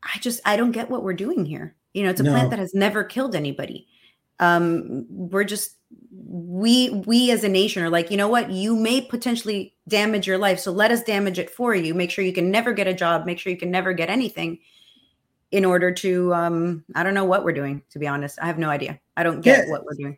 I 0.04 0.18
just 0.20 0.40
I 0.46 0.56
don't 0.58 0.72
get 0.72 0.90
what 0.90 1.04
we're 1.04 1.14
doing 1.14 1.46
here. 1.46 1.76
You 1.94 2.04
know, 2.04 2.10
it's 2.10 2.20
a 2.20 2.24
No. 2.24 2.32
plant 2.32 2.50
that 2.52 2.60
has 2.60 2.74
never 2.74 3.04
killed 3.04 3.36
anybody. 3.36 3.88
Um, 4.40 5.06
we're 5.10 5.44
just 5.44 5.76
we 6.12 6.90
we 7.06 7.32
as 7.32 7.44
a 7.44 7.50
nation 7.50 7.84
are 7.84 7.90
like, 7.90 8.10
you 8.12 8.18
know 8.18 8.28
what? 8.28 8.50
You 8.52 8.76
may 8.76 9.02
potentially 9.02 9.76
damage 9.88 10.28
your 10.28 10.38
life, 10.38 10.60
so 10.60 10.72
let 10.72 10.92
us 10.92 11.04
damage 11.04 11.40
it 11.40 11.50
for 11.50 11.76
you. 11.76 11.94
Make 11.94 12.12
sure 12.12 12.24
you 12.26 12.34
can 12.34 12.52
never 12.52 12.74
get 12.74 12.88
a 12.88 12.94
job. 12.94 13.26
Make 13.26 13.40
sure 13.40 13.52
you 13.52 13.58
can 13.58 13.72
never 13.72 13.94
get 13.94 14.10
anything. 14.10 14.60
In 15.52 15.64
order 15.64 15.92
to, 15.92 16.34
um, 16.34 16.84
I 16.96 17.04
don't 17.04 17.14
know 17.14 17.26
what 17.26 17.46
we're 17.46 17.54
doing. 17.54 17.82
To 17.92 18.00
be 18.00 18.08
honest, 18.08 18.38
I 18.42 18.48
have 18.48 18.60
no 18.60 18.70
idea. 18.70 19.00
I 19.16 19.24
don't 19.24 19.42
get 19.42 19.66
Yeah. 19.66 19.72
what 19.72 19.86
we're 19.86 19.94
doing. 19.94 20.18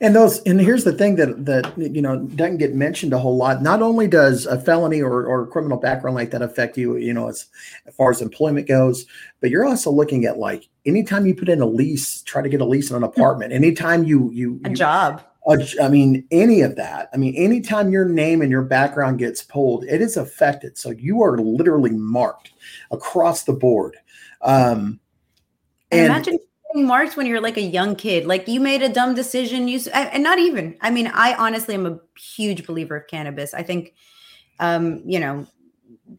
And 0.00 0.14
those, 0.14 0.42
and 0.42 0.60
here's 0.60 0.82
the 0.82 0.92
thing 0.92 1.14
that 1.16 1.46
that 1.46 1.72
you 1.78 2.02
know 2.02 2.18
doesn't 2.18 2.56
get 2.56 2.74
mentioned 2.74 3.12
a 3.12 3.18
whole 3.18 3.36
lot. 3.36 3.62
Not 3.62 3.80
only 3.80 4.08
does 4.08 4.44
a 4.44 4.60
felony 4.60 5.00
or 5.00 5.24
or 5.24 5.46
criminal 5.46 5.78
background 5.78 6.16
like 6.16 6.32
that 6.32 6.42
affect 6.42 6.76
you, 6.76 6.96
you 6.96 7.12
know, 7.14 7.28
as, 7.28 7.46
as 7.86 7.94
far 7.94 8.10
as 8.10 8.20
employment 8.20 8.66
goes, 8.66 9.06
but 9.40 9.50
you're 9.50 9.64
also 9.64 9.92
looking 9.92 10.24
at 10.24 10.36
like 10.38 10.68
anytime 10.84 11.26
you 11.26 11.34
put 11.34 11.48
in 11.48 11.60
a 11.60 11.66
lease, 11.66 12.22
try 12.22 12.42
to 12.42 12.48
get 12.48 12.60
a 12.60 12.64
lease 12.64 12.90
on 12.90 12.98
an 12.98 13.04
apartment. 13.04 13.52
Anytime 13.52 14.02
you 14.02 14.30
you, 14.32 14.60
A 14.64 14.70
you 14.70 14.74
job. 14.74 15.22
I 15.80 15.88
mean, 15.88 16.26
any 16.30 16.62
of 16.62 16.74
that. 16.76 17.10
I 17.12 17.18
mean, 17.18 17.34
anytime 17.36 17.90
your 17.90 18.06
name 18.06 18.40
and 18.40 18.50
your 18.50 18.62
background 18.62 19.18
gets 19.18 19.42
pulled, 19.42 19.84
it 19.84 20.00
is 20.00 20.16
affected. 20.16 20.78
So 20.78 20.90
you 20.90 21.22
are 21.22 21.38
literally 21.38 21.90
marked 21.90 22.52
across 22.90 23.44
the 23.44 23.52
board. 23.52 23.96
Um, 24.44 25.00
and 25.90 26.06
imagine 26.06 26.38
getting 26.68 26.86
marked 26.86 27.16
when 27.16 27.26
you're 27.26 27.40
like 27.40 27.56
a 27.56 27.62
young 27.62 27.96
kid. 27.96 28.26
Like 28.26 28.46
you 28.46 28.60
made 28.60 28.82
a 28.82 28.88
dumb 28.88 29.14
decision. 29.14 29.68
You 29.68 29.80
and 29.92 30.22
not 30.22 30.38
even. 30.38 30.76
I 30.80 30.90
mean, 30.90 31.08
I 31.08 31.34
honestly 31.34 31.74
am 31.74 31.86
a 31.86 31.98
huge 32.18 32.66
believer 32.66 32.96
of 32.96 33.06
cannabis. 33.08 33.54
I 33.54 33.62
think, 33.62 33.94
um, 34.60 35.02
you 35.04 35.18
know, 35.18 35.46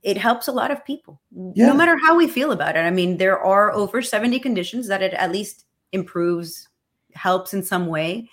it 0.03 0.17
helps 0.17 0.47
a 0.47 0.51
lot 0.51 0.71
of 0.71 0.83
people, 0.85 1.21
yeah. 1.53 1.67
no 1.67 1.73
matter 1.73 1.95
how 1.97 2.15
we 2.15 2.27
feel 2.27 2.51
about 2.51 2.75
it. 2.75 2.79
I 2.79 2.91
mean, 2.91 3.17
there 3.17 3.39
are 3.39 3.71
over 3.71 4.01
70 4.01 4.39
conditions 4.39 4.87
that 4.87 5.03
it 5.03 5.13
at 5.13 5.31
least 5.31 5.65
improves, 5.91 6.67
helps 7.13 7.53
in 7.53 7.63
some 7.63 7.87
way. 7.87 8.29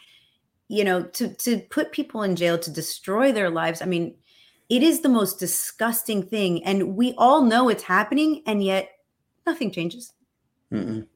You 0.69 0.85
know, 0.85 1.03
to 1.03 1.35
to 1.35 1.59
put 1.69 1.93
people 1.93 2.23
in 2.23 2.35
jail 2.35 2.59
to 2.59 2.71
destroy 2.71 3.31
their 3.31 3.51
lives. 3.51 3.83
I 3.83 3.85
mean, 3.85 4.15
it 4.71 4.83
is 4.83 5.01
the 5.01 5.11
most 5.11 5.39
disgusting 5.39 6.23
thing, 6.23 6.65
and 6.65 6.97
we 6.97 7.13
all 7.19 7.43
know 7.43 7.69
it's 7.69 7.83
happening, 7.83 8.43
and 8.47 8.65
yet 8.65 8.89
nothing 9.47 9.71
changes. 9.71 10.13
Mm-mm. 10.73 11.07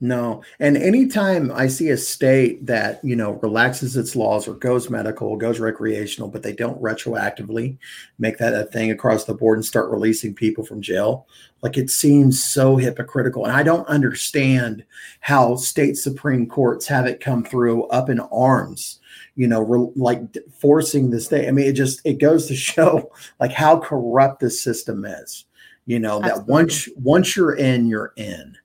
No. 0.00 0.42
And 0.58 0.76
anytime 0.76 1.50
I 1.52 1.68
see 1.68 1.88
a 1.88 1.96
state 1.96 2.66
that, 2.66 3.02
you 3.04 3.16
know, 3.16 3.32
relaxes 3.42 3.96
its 3.96 4.14
laws 4.14 4.46
or 4.46 4.54
goes 4.54 4.90
medical, 4.90 5.36
goes 5.36 5.60
recreational, 5.60 6.28
but 6.28 6.42
they 6.42 6.52
don't 6.52 6.82
retroactively 6.82 7.78
make 8.18 8.36
that 8.38 8.54
a 8.54 8.64
thing 8.64 8.90
across 8.90 9.24
the 9.24 9.34
board 9.34 9.56
and 9.56 9.64
start 9.64 9.90
releasing 9.90 10.34
people 10.34 10.64
from 10.64 10.82
jail, 10.82 11.26
like 11.62 11.78
it 11.78 11.90
seems 11.90 12.42
so 12.42 12.76
hypocritical. 12.76 13.44
And 13.44 13.56
I 13.56 13.62
don't 13.62 13.88
understand 13.88 14.84
how 15.20 15.56
state 15.56 15.96
Supreme 15.96 16.48
Courts 16.48 16.86
have 16.88 17.06
it 17.06 17.20
come 17.20 17.44
through 17.44 17.84
up 17.84 18.10
in 18.10 18.20
arms 18.20 19.00
you 19.36 19.48
know, 19.48 19.62
re- 19.62 19.92
like 19.96 20.20
forcing 20.58 21.10
the 21.10 21.20
state. 21.20 21.48
I 21.48 21.50
mean, 21.50 21.66
it 21.66 21.72
just 21.72 22.00
it 22.04 22.18
goes 22.18 22.46
to 22.46 22.56
show 22.56 23.10
like 23.40 23.52
how 23.52 23.78
corrupt 23.78 24.40
this 24.40 24.62
system 24.62 25.04
is. 25.04 25.44
You 25.86 25.98
know 25.98 26.22
Absolutely. 26.22 26.40
that 26.40 26.48
once 26.48 26.88
once 26.96 27.36
you're 27.36 27.56
in, 27.56 27.86
you're 27.86 28.12
in. 28.16 28.56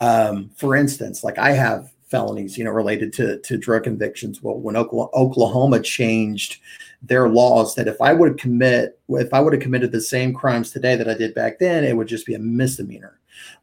Um, 0.00 0.50
for 0.56 0.76
instance, 0.76 1.24
like 1.24 1.38
I 1.38 1.52
have 1.52 1.90
felonies, 2.10 2.58
you 2.58 2.64
know, 2.64 2.70
related 2.70 3.12
to 3.14 3.38
to 3.38 3.56
drug 3.56 3.84
convictions. 3.84 4.42
Well, 4.42 4.58
when 4.58 4.76
Oklahoma 4.76 5.80
changed 5.80 6.58
their 7.02 7.28
laws, 7.28 7.74
that 7.74 7.88
if 7.88 8.00
I 8.00 8.12
would 8.12 8.38
commit, 8.38 8.98
if 9.08 9.32
I 9.32 9.40
would 9.40 9.52
have 9.52 9.62
committed 9.62 9.92
the 9.92 10.00
same 10.00 10.34
crimes 10.34 10.70
today 10.70 10.96
that 10.96 11.08
I 11.08 11.14
did 11.14 11.34
back 11.34 11.58
then, 11.58 11.84
it 11.84 11.96
would 11.96 12.08
just 12.08 12.26
be 12.26 12.34
a 12.34 12.38
misdemeanor. 12.38 13.18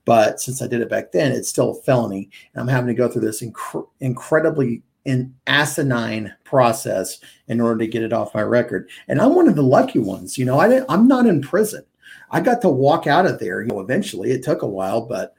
But 0.05 0.39
since 0.39 0.61
I 0.61 0.67
did 0.67 0.81
it 0.81 0.89
back 0.89 1.11
then, 1.11 1.31
it's 1.31 1.49
still 1.49 1.71
a 1.71 1.81
felony, 1.81 2.29
and 2.53 2.61
I'm 2.61 2.67
having 2.67 2.87
to 2.87 2.93
go 2.93 3.09
through 3.09 3.21
this 3.21 3.41
inc- 3.41 3.87
incredibly 3.99 4.81
an 5.05 5.33
asinine 5.47 6.33
process 6.43 7.19
in 7.47 7.61
order 7.61 7.77
to 7.79 7.87
get 7.87 8.03
it 8.03 8.11
off 8.11 8.35
my 8.35 8.41
record. 8.41 8.89
And 9.07 9.21
I'm 9.21 9.35
one 9.35 9.47
of 9.47 9.55
the 9.55 9.63
lucky 9.63 9.99
ones. 9.99 10.37
You 10.37 10.45
know, 10.45 10.59
I 10.59 10.67
didn't, 10.67 10.85
I'm 10.89 11.07
not 11.07 11.25
in 11.25 11.41
prison. 11.41 11.83
I 12.29 12.41
got 12.41 12.61
to 12.61 12.69
walk 12.69 13.07
out 13.07 13.25
of 13.25 13.39
there. 13.39 13.61
You 13.61 13.67
know, 13.67 13.79
eventually 13.79 14.31
it 14.31 14.43
took 14.43 14.61
a 14.61 14.67
while, 14.67 15.01
but 15.01 15.33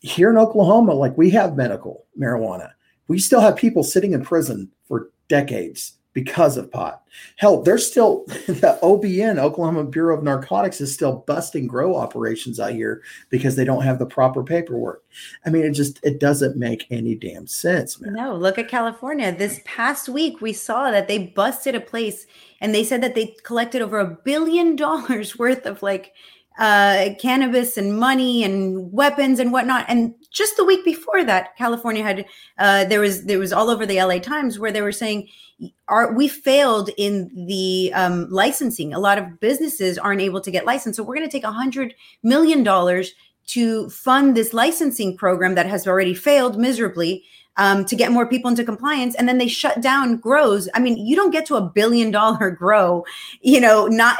here 0.00 0.30
in 0.30 0.38
Oklahoma, 0.38 0.94
like 0.94 1.16
we 1.16 1.30
have 1.30 1.56
medical 1.56 2.06
marijuana, 2.18 2.70
we 3.08 3.18
still 3.18 3.40
have 3.40 3.56
people 3.56 3.82
sitting 3.82 4.12
in 4.12 4.22
prison 4.22 4.70
for 4.86 5.10
decades 5.28 5.97
because 6.24 6.56
of 6.56 6.68
pot. 6.72 7.04
Hell, 7.36 7.62
there's 7.62 7.88
still 7.88 8.24
the 8.26 8.76
OBN, 8.82 9.38
Oklahoma 9.38 9.84
Bureau 9.84 10.18
of 10.18 10.24
Narcotics, 10.24 10.80
is 10.80 10.92
still 10.92 11.24
busting 11.28 11.68
grow 11.68 11.94
operations 11.94 12.58
out 12.58 12.72
here 12.72 13.02
because 13.30 13.54
they 13.54 13.64
don't 13.64 13.84
have 13.84 14.00
the 14.00 14.06
proper 14.06 14.42
paperwork. 14.42 15.04
I 15.46 15.50
mean, 15.50 15.64
it 15.64 15.70
just 15.70 16.00
it 16.02 16.18
doesn't 16.18 16.56
make 16.56 16.86
any 16.90 17.14
damn 17.14 17.46
sense, 17.46 18.00
man. 18.00 18.14
No, 18.14 18.34
look 18.34 18.58
at 18.58 18.66
California. 18.66 19.30
This 19.30 19.60
past 19.64 20.08
week, 20.08 20.40
we 20.40 20.52
saw 20.52 20.90
that 20.90 21.06
they 21.06 21.18
busted 21.28 21.76
a 21.76 21.80
place 21.80 22.26
and 22.60 22.74
they 22.74 22.82
said 22.82 23.00
that 23.04 23.14
they 23.14 23.36
collected 23.44 23.80
over 23.80 24.00
a 24.00 24.18
billion 24.24 24.74
dollars 24.74 25.38
worth 25.38 25.66
of 25.66 25.84
like 25.84 26.14
uh, 26.58 27.10
cannabis 27.20 27.76
and 27.76 27.98
money 27.98 28.42
and 28.42 28.92
weapons 28.92 29.38
and 29.38 29.52
whatnot. 29.52 29.86
And 29.88 30.14
just 30.30 30.56
the 30.56 30.64
week 30.64 30.84
before 30.84 31.24
that, 31.24 31.56
California 31.56 32.02
had 32.02 32.26
uh, 32.58 32.84
there 32.84 33.00
was 33.00 33.24
there 33.24 33.38
was 33.38 33.52
all 33.52 33.70
over 33.70 33.86
the 33.86 34.02
LA 34.02 34.18
Times 34.18 34.58
where 34.58 34.72
they 34.72 34.82
were 34.82 34.92
saying, 34.92 35.28
"Are 35.86 36.12
we 36.12 36.28
failed 36.28 36.90
in 36.96 37.30
the 37.46 37.92
um, 37.94 38.28
licensing? 38.30 38.92
A 38.92 38.98
lot 38.98 39.18
of 39.18 39.40
businesses 39.40 39.98
aren't 39.98 40.20
able 40.20 40.40
to 40.40 40.50
get 40.50 40.66
licensed, 40.66 40.96
so 40.96 41.02
we're 41.02 41.16
going 41.16 41.28
to 41.28 41.32
take 41.32 41.44
a 41.44 41.52
hundred 41.52 41.94
million 42.22 42.62
dollars." 42.62 43.12
To 43.52 43.88
fund 43.88 44.36
this 44.36 44.52
licensing 44.52 45.16
program 45.16 45.54
that 45.54 45.64
has 45.64 45.86
already 45.86 46.12
failed 46.12 46.58
miserably, 46.58 47.24
um, 47.58 47.84
to 47.86 47.96
get 47.96 48.12
more 48.12 48.26
people 48.26 48.50
into 48.50 48.64
compliance 48.64 49.14
and 49.14 49.28
then 49.28 49.38
they 49.38 49.48
shut 49.48 49.80
down 49.80 50.16
grows 50.16 50.68
i 50.74 50.80
mean 50.80 50.96
you 50.96 51.16
don't 51.16 51.32
get 51.32 51.44
to 51.46 51.56
a 51.56 51.60
billion 51.62 52.10
dollar 52.10 52.50
grow 52.62 53.04
you 53.40 53.60
know 53.60 53.86
not 53.86 54.18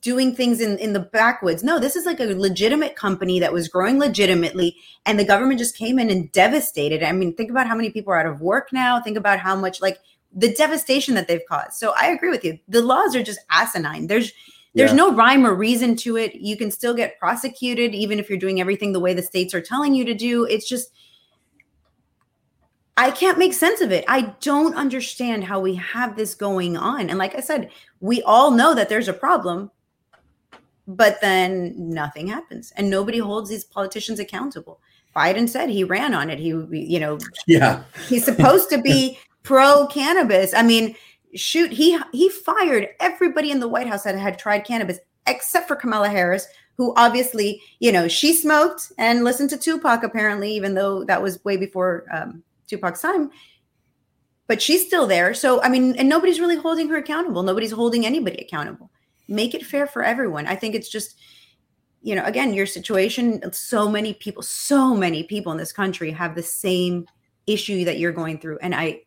doing 0.00 0.34
things 0.34 0.60
in, 0.60 0.78
in 0.78 0.92
the 0.92 1.00
backwoods. 1.00 1.62
No, 1.62 1.78
this 1.78 1.96
is 1.96 2.06
like 2.06 2.20
a 2.20 2.24
legitimate 2.24 2.96
company 2.96 3.38
that 3.40 3.52
was 3.52 3.68
growing 3.68 3.98
legitimately, 3.98 4.76
and 5.06 5.18
the 5.18 5.24
government 5.24 5.58
just 5.58 5.76
came 5.76 5.98
in 5.98 6.10
and 6.10 6.30
devastated. 6.32 7.02
I 7.02 7.12
mean, 7.12 7.34
think 7.34 7.50
about 7.50 7.66
how 7.66 7.74
many 7.74 7.90
people 7.90 8.12
are 8.12 8.20
out 8.20 8.26
of 8.26 8.40
work 8.40 8.72
now. 8.72 9.00
Think 9.00 9.16
about 9.16 9.38
how 9.38 9.56
much 9.56 9.80
like 9.80 9.98
the 10.32 10.54
devastation 10.54 11.14
that 11.14 11.28
they've 11.28 11.44
caused. 11.48 11.74
So 11.74 11.92
I 11.96 12.08
agree 12.08 12.30
with 12.30 12.44
you. 12.44 12.58
The 12.68 12.82
laws 12.82 13.14
are 13.16 13.22
just 13.22 13.40
asinine. 13.50 14.06
There's 14.06 14.32
there's 14.74 14.90
yeah. 14.92 14.96
no 14.96 15.12
rhyme 15.12 15.44
or 15.44 15.54
reason 15.54 15.96
to 15.96 16.16
it. 16.16 16.36
You 16.36 16.56
can 16.56 16.70
still 16.70 16.94
get 16.94 17.18
prosecuted 17.18 17.92
even 17.92 18.20
if 18.20 18.28
you're 18.28 18.38
doing 18.38 18.60
everything 18.60 18.92
the 18.92 19.00
way 19.00 19.14
the 19.14 19.22
states 19.22 19.52
are 19.52 19.60
telling 19.60 19.94
you 19.94 20.04
to 20.04 20.14
do. 20.14 20.44
It's 20.44 20.68
just 20.68 20.92
I 22.96 23.10
can't 23.10 23.38
make 23.38 23.54
sense 23.54 23.80
of 23.80 23.90
it. 23.92 24.04
I 24.08 24.34
don't 24.40 24.74
understand 24.74 25.44
how 25.44 25.58
we 25.58 25.74
have 25.76 26.16
this 26.16 26.34
going 26.34 26.76
on. 26.76 27.08
And 27.08 27.18
like 27.18 27.34
I 27.34 27.40
said, 27.40 27.70
we 28.00 28.22
all 28.22 28.50
know 28.50 28.74
that 28.74 28.88
there's 28.88 29.08
a 29.08 29.12
problem 29.12 29.70
but 30.96 31.20
then 31.20 31.74
nothing 31.76 32.26
happens 32.26 32.72
and 32.76 32.88
nobody 32.88 33.18
holds 33.18 33.50
these 33.50 33.64
politicians 33.64 34.18
accountable. 34.18 34.80
Biden 35.14 35.48
said 35.48 35.68
he 35.68 35.82
ran 35.82 36.14
on 36.14 36.30
it. 36.30 36.38
He 36.38 36.48
you 36.48 37.00
know 37.00 37.18
yeah. 37.46 37.82
he's 38.08 38.24
supposed 38.24 38.70
to 38.70 38.80
be 38.80 39.18
pro 39.42 39.86
cannabis 39.86 40.52
i 40.52 40.62
mean 40.62 40.94
shoot 41.34 41.72
he 41.72 41.98
he 42.12 42.28
fired 42.28 42.88
everybody 43.00 43.50
in 43.50 43.58
the 43.58 43.66
white 43.66 43.86
house 43.86 44.02
that 44.02 44.14
had 44.14 44.38
tried 44.38 44.60
cannabis 44.66 44.98
except 45.26 45.66
for 45.66 45.74
kamala 45.74 46.10
harris 46.10 46.46
who 46.76 46.92
obviously 46.96 47.58
you 47.78 47.90
know 47.90 48.06
she 48.06 48.34
smoked 48.34 48.92
and 48.98 49.24
listened 49.24 49.48
to 49.48 49.56
tupac 49.56 50.02
apparently 50.02 50.52
even 50.52 50.74
though 50.74 51.04
that 51.04 51.22
was 51.22 51.42
way 51.42 51.56
before 51.56 52.04
um, 52.12 52.42
tupac's 52.70 53.02
time. 53.02 53.30
But 54.46 54.60
she's 54.60 54.86
still 54.86 55.06
there. 55.06 55.34
So 55.34 55.62
i 55.62 55.68
mean 55.68 55.94
and 55.96 56.08
nobody's 56.08 56.40
really 56.40 56.56
holding 56.56 56.88
her 56.88 56.96
accountable. 56.96 57.42
Nobody's 57.42 57.72
holding 57.72 58.06
anybody 58.06 58.38
accountable 58.38 58.90
make 59.30 59.54
it 59.54 59.64
fair 59.64 59.86
for 59.86 60.02
everyone. 60.02 60.46
I 60.46 60.56
think 60.56 60.74
it's 60.74 60.88
just, 60.88 61.18
you 62.02 62.14
know, 62.14 62.24
again, 62.24 62.52
your 62.52 62.66
situation, 62.66 63.40
so 63.52 63.88
many 63.88 64.14
people, 64.14 64.42
so 64.42 64.94
many 64.94 65.22
people 65.22 65.52
in 65.52 65.58
this 65.58 65.72
country 65.72 66.10
have 66.10 66.34
the 66.34 66.42
same 66.42 67.06
issue 67.46 67.84
that 67.84 67.98
you're 67.98 68.12
going 68.12 68.38
through. 68.38 68.58
And 68.60 68.74
I, 68.74 69.02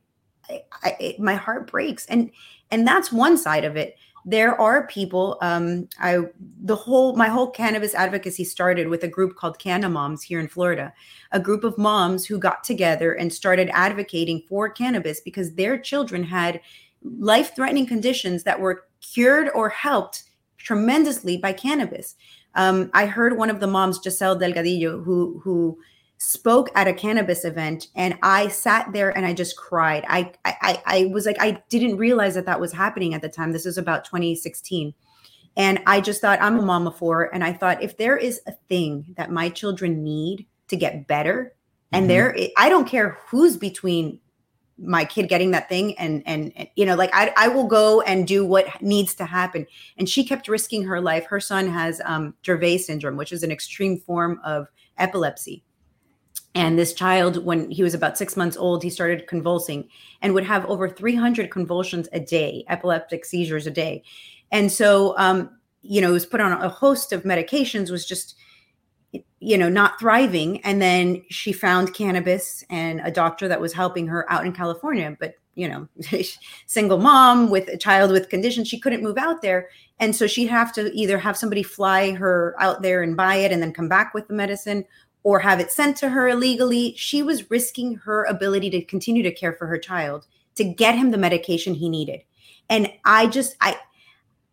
I, 0.50 0.64
I 0.84 1.16
my 1.20 1.36
heart 1.36 1.70
breaks. 1.70 2.06
And, 2.08 2.32
and 2.72 2.88
that's 2.88 3.12
one 3.12 3.38
side 3.38 3.66
of 3.66 3.76
it. 3.76 3.96
There 4.26 4.60
are 4.60 4.88
people, 4.88 5.38
um, 5.42 5.90
I, 6.00 6.20
the 6.62 6.78
whole, 6.78 7.16
my 7.18 7.28
whole 7.28 7.52
cannabis 7.52 7.94
advocacy 7.94 8.46
started 8.46 8.88
with 8.88 9.04
a 9.04 9.08
group 9.08 9.36
called 9.36 9.60
Canna 9.60 9.90
Moms 9.90 10.24
here 10.24 10.40
in 10.40 10.48
Florida, 10.48 10.94
a 11.34 11.42
group 11.42 11.66
of 11.66 11.78
moms 11.78 12.26
who 12.26 12.40
got 12.40 12.64
together 12.64 13.14
and 13.14 13.34
started 13.34 13.70
advocating 13.74 14.44
for 14.48 14.70
cannabis 14.70 15.20
because 15.20 15.56
their 15.56 15.78
children 15.78 16.24
had 16.24 16.62
life 17.04 17.54
threatening 17.54 17.86
conditions 17.86 18.44
that 18.44 18.62
were 18.62 18.86
cured 19.04 19.50
or 19.54 19.70
helped 19.70 20.24
tremendously 20.58 21.38
by 21.38 21.54
cannabis. 21.54 22.16
Um, 22.56 22.90
I 22.94 23.06
heard 23.06 23.38
one 23.38 23.50
of 23.50 23.60
the 23.60 23.68
moms, 23.68 24.00
Giselle 24.04 24.40
Delgadillo, 24.40 25.04
who 25.04 25.40
who 25.44 25.78
spoke 26.18 26.70
at 26.76 26.88
a 26.88 26.94
cannabis 26.94 27.44
event, 27.44 27.88
and 27.96 28.18
I 28.24 28.48
sat 28.48 28.94
there 28.94 29.16
and 29.16 29.26
I 29.26 29.34
just 29.34 29.58
cried. 29.58 30.06
I 30.08 30.32
I 30.46 30.82
I 30.86 31.06
was 31.12 31.26
like, 31.26 31.38
I 31.40 31.62
didn't 31.70 31.98
realize 31.98 32.36
that 32.36 32.46
that 32.46 32.60
was 32.60 32.72
happening 32.72 33.14
at 33.14 33.22
the 33.22 33.30
time. 33.30 33.52
This 33.52 33.66
was 33.66 33.78
about 33.78 34.06
2016. 34.06 34.94
And 35.56 35.80
I 35.86 36.02
just 36.02 36.20
thought, 36.20 36.42
I'm 36.42 36.58
a 36.58 36.64
mom 36.64 36.88
of 36.88 36.98
four. 36.98 37.34
And 37.34 37.44
I 37.44 37.54
thought, 37.54 37.84
if 37.84 37.98
there 37.98 38.18
is 38.18 38.42
a 38.48 38.54
thing 38.70 39.14
that 39.18 39.30
my 39.30 39.50
children 39.50 40.04
need 40.04 40.48
to 40.70 40.76
get 40.76 41.06
better, 41.06 41.54
and 41.92 42.04
mm-hmm. 42.04 42.08
there, 42.08 42.38
I 42.58 42.70
don't 42.70 42.88
care 42.88 43.20
who's 43.28 43.56
between 43.56 44.20
my 44.78 45.06
kid 45.06 45.30
getting 45.30 45.52
that 45.52 45.70
thing 45.70 45.98
and, 46.00 46.24
and, 46.26 46.52
and 46.56 46.68
you 46.76 46.86
know 46.86 46.96
like 46.96 47.12
I, 47.14 47.32
I 47.38 47.48
will 47.48 47.68
go 47.68 48.02
and 48.02 48.28
do 48.28 48.46
what 48.46 48.82
needs 48.82 49.14
to 49.16 49.26
happen. 49.26 49.68
And 49.98 50.10
she 50.10 50.24
kept 50.24 50.48
risking 50.48 50.84
her 50.84 51.00
life. 51.00 51.26
Her 51.26 51.40
son 51.40 51.68
has 51.68 52.02
um, 52.06 52.34
Dravet 52.44 52.80
syndrome 52.80 53.18
which 53.18 53.32
is 53.32 53.44
an 53.44 53.52
extreme 53.52 54.00
form 54.00 54.40
of 54.44 54.68
epilepsy. 54.98 55.64
And 56.56 56.78
this 56.78 56.94
child 56.94 57.46
when 57.46 57.70
he 57.70 57.84
was 57.84 57.94
about 57.94 58.18
six 58.18 58.36
months 58.36 58.58
old 58.58 58.84
he 58.84 58.90
started 58.90 59.28
convulsing 59.28 59.88
and 60.22 60.34
would 60.34 60.46
have 60.46 60.66
over 60.66 60.90
300 60.90 61.52
convulsions 61.52 62.08
a 62.12 62.20
day 62.20 62.66
epileptic 62.68 63.26
seizures 63.26 63.68
a 63.68 63.72
day. 63.72 64.04
And 64.52 64.72
so 64.72 65.16
um, 65.18 65.52
you 65.84 66.02
know 66.02 66.14
was 66.14 66.26
put 66.26 66.42
on 66.42 66.52
a 66.52 66.70
host 66.70 67.14
of 67.14 67.24
medications 67.24 67.92
was 67.92 68.06
just 68.08 68.36
you 69.44 69.58
know 69.58 69.70
not 69.70 70.00
thriving. 70.00 70.62
And 70.62 70.82
then 70.82 71.24
she 71.30 71.52
found 71.52 71.94
cannabis 71.94 72.64
and 72.70 73.02
a 73.02 73.12
doctor 73.12 73.48
that 73.48 73.62
was 73.62 73.74
helping 73.74 74.08
her 74.08 74.32
out 74.32 74.46
in 74.46 74.54
california 74.54 75.16
but 75.20 75.36
you 75.56 75.68
know 75.68 75.88
single 76.66 76.98
mom 76.98 77.50
with 77.50 77.68
a 77.68 77.78
child 77.78 78.12
with 78.12 78.30
conditions 78.30 78.68
she 78.68 78.80
couldn't 78.80 79.04
move 79.04 79.18
out 79.18 79.42
there. 79.42 79.70
And 80.00 80.16
so 80.16 80.28
she'd 80.28 80.48
have 80.48 80.74
to 80.74 80.92
either 80.94 81.18
have 81.18 81.38
somebody 81.38 81.64
fly 81.64 82.12
her 82.12 82.56
out 82.60 82.82
there 82.82 83.04
and 83.04 83.16
buy 83.16 83.36
it 83.36 83.52
and 83.52 83.62
then 83.62 83.74
come 83.74 83.88
back 83.88 84.14
with 84.14 84.28
the 84.28 84.34
medicine 84.34 84.86
or 85.24 85.40
have 85.40 85.60
it 85.60 85.72
sent 85.72 85.96
to 85.98 86.10
her 86.10 86.28
illegally. 86.28 86.94
She 86.98 87.22
was 87.22 87.50
risking 87.50 87.96
her 87.98 88.26
ability 88.26 88.70
to 88.72 88.84
continue 88.84 89.24
to 89.24 89.32
care 89.32 89.54
for 89.54 89.68
her 89.68 89.78
child 89.78 90.26
to 90.56 90.64
get 90.64 90.96
him 90.96 91.12
the 91.12 91.18
medication 91.18 91.74
he 91.74 91.90
needed. 91.90 92.22
And 92.70 92.92
i 93.04 93.28
just 93.28 93.56
i 93.62 93.78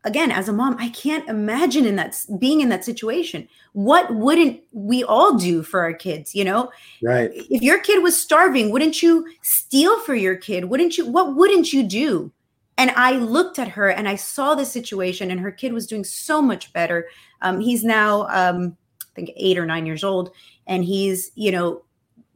again 0.05 0.31
as 0.31 0.49
a 0.49 0.53
mom 0.53 0.77
i 0.79 0.89
can't 0.91 1.29
imagine 1.29 1.85
in 1.87 1.97
that 1.97 2.19
being 2.39 2.61
in 2.61 2.69
that 2.71 2.85
situation. 2.85 3.49
What 3.73 4.15
wouldn't 4.15 4.61
we 4.73 5.05
all 5.05 5.37
do 5.37 5.63
for 5.63 5.81
our 5.81 5.93
kids 5.93 6.35
you 6.35 6.45
know? 6.45 6.71
Right. 7.03 7.31
If 7.35 7.63
your 7.63 7.81
kid 7.81 8.03
was 8.03 8.21
starving 8.21 8.71
wouldn't 8.71 9.03
you 9.03 9.27
steal 9.43 10.01
for 10.01 10.15
your 10.15 10.37
kid? 10.37 10.67
Wouldn't 10.67 10.97
you 10.97 11.11
what 11.11 11.37
wouldn't 11.37 11.73
you 11.73 11.83
do? 11.83 12.33
And 12.79 12.91
i 12.93 13.13
looked 13.13 13.59
at 13.59 13.69
her 13.69 13.89
and 13.89 14.09
i 14.09 14.17
saw 14.17 14.55
the 14.55 14.65
situation 14.65 15.31
and 15.31 15.41
her 15.41 15.53
kid 15.53 15.73
was 15.73 15.87
doing 15.87 16.05
so 16.05 16.41
much 16.41 16.73
better. 16.73 17.09
Um, 17.43 17.61
he's 17.61 17.85
now 17.85 18.27
um, 18.29 18.77
i 19.03 19.15
think 19.15 19.31
eight 19.37 19.59
or 19.59 19.67
nine 19.67 19.87
years 19.87 20.05
old 20.05 20.31
and 20.67 20.85
he's 20.85 21.31
you 21.35 21.53
know 21.53 21.83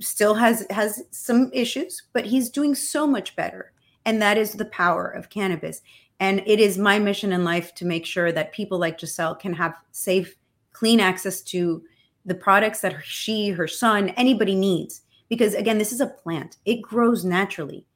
still 0.00 0.34
has 0.34 0.66
has 0.70 1.02
some 1.10 1.50
issues 1.52 2.02
but 2.12 2.26
he's 2.26 2.50
doing 2.50 2.74
so 2.74 3.06
much 3.06 3.34
better. 3.36 3.72
And 4.06 4.20
that 4.20 4.36
is 4.36 4.52
the 4.52 4.66
power 4.66 5.08
of 5.08 5.30
cannabis 5.30 5.80
and 6.20 6.42
it 6.46 6.60
is 6.60 6.78
my 6.78 6.98
mission 6.98 7.32
in 7.32 7.44
life 7.44 7.74
to 7.76 7.84
make 7.84 8.06
sure 8.06 8.32
that 8.32 8.52
people 8.52 8.78
like 8.78 8.98
Giselle 8.98 9.34
can 9.34 9.52
have 9.54 9.74
safe, 9.92 10.36
clean 10.72 11.00
access 11.00 11.40
to 11.42 11.82
the 12.24 12.34
products 12.34 12.80
that 12.80 12.96
she, 13.04 13.50
her 13.50 13.68
son, 13.68 14.10
anybody 14.10 14.54
needs. 14.54 15.02
Because 15.28 15.54
again, 15.54 15.78
this 15.78 15.92
is 15.92 16.00
a 16.00 16.06
plant, 16.06 16.56
it 16.64 16.82
grows 16.82 17.24
naturally. 17.24 17.86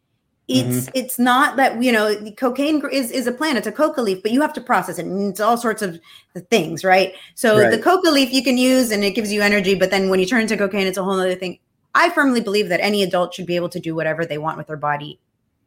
It's 0.48 0.86
mm-hmm. 0.86 0.90
it's 0.94 1.18
not 1.18 1.56
that 1.58 1.82
you 1.82 1.92
know 1.92 2.16
cocaine 2.38 2.82
is 2.90 3.10
is 3.10 3.26
a 3.26 3.32
plant. 3.32 3.58
It's 3.58 3.66
a 3.66 3.72
coca 3.72 4.00
leaf, 4.00 4.22
but 4.22 4.32
you 4.32 4.40
have 4.40 4.54
to 4.54 4.62
process 4.62 4.98
it, 4.98 5.04
and 5.04 5.28
it's 5.28 5.40
all 5.40 5.58
sorts 5.58 5.82
of 5.82 6.00
things, 6.48 6.84
right? 6.84 7.12
So 7.34 7.58
right. 7.58 7.70
the 7.70 7.78
coca 7.78 8.08
leaf 8.08 8.32
you 8.32 8.42
can 8.42 8.56
use, 8.56 8.90
and 8.90 9.04
it 9.04 9.10
gives 9.10 9.30
you 9.30 9.42
energy. 9.42 9.74
But 9.74 9.90
then 9.90 10.08
when 10.08 10.20
you 10.20 10.24
turn 10.24 10.46
to 10.46 10.56
cocaine, 10.56 10.86
it's 10.86 10.96
a 10.96 11.04
whole 11.04 11.20
other 11.20 11.34
thing. 11.34 11.58
I 11.94 12.08
firmly 12.08 12.40
believe 12.40 12.70
that 12.70 12.80
any 12.80 13.02
adult 13.02 13.34
should 13.34 13.44
be 13.44 13.56
able 13.56 13.68
to 13.68 13.78
do 13.78 13.94
whatever 13.94 14.24
they 14.24 14.38
want 14.38 14.56
with 14.56 14.68
their 14.68 14.78
body. 14.78 15.20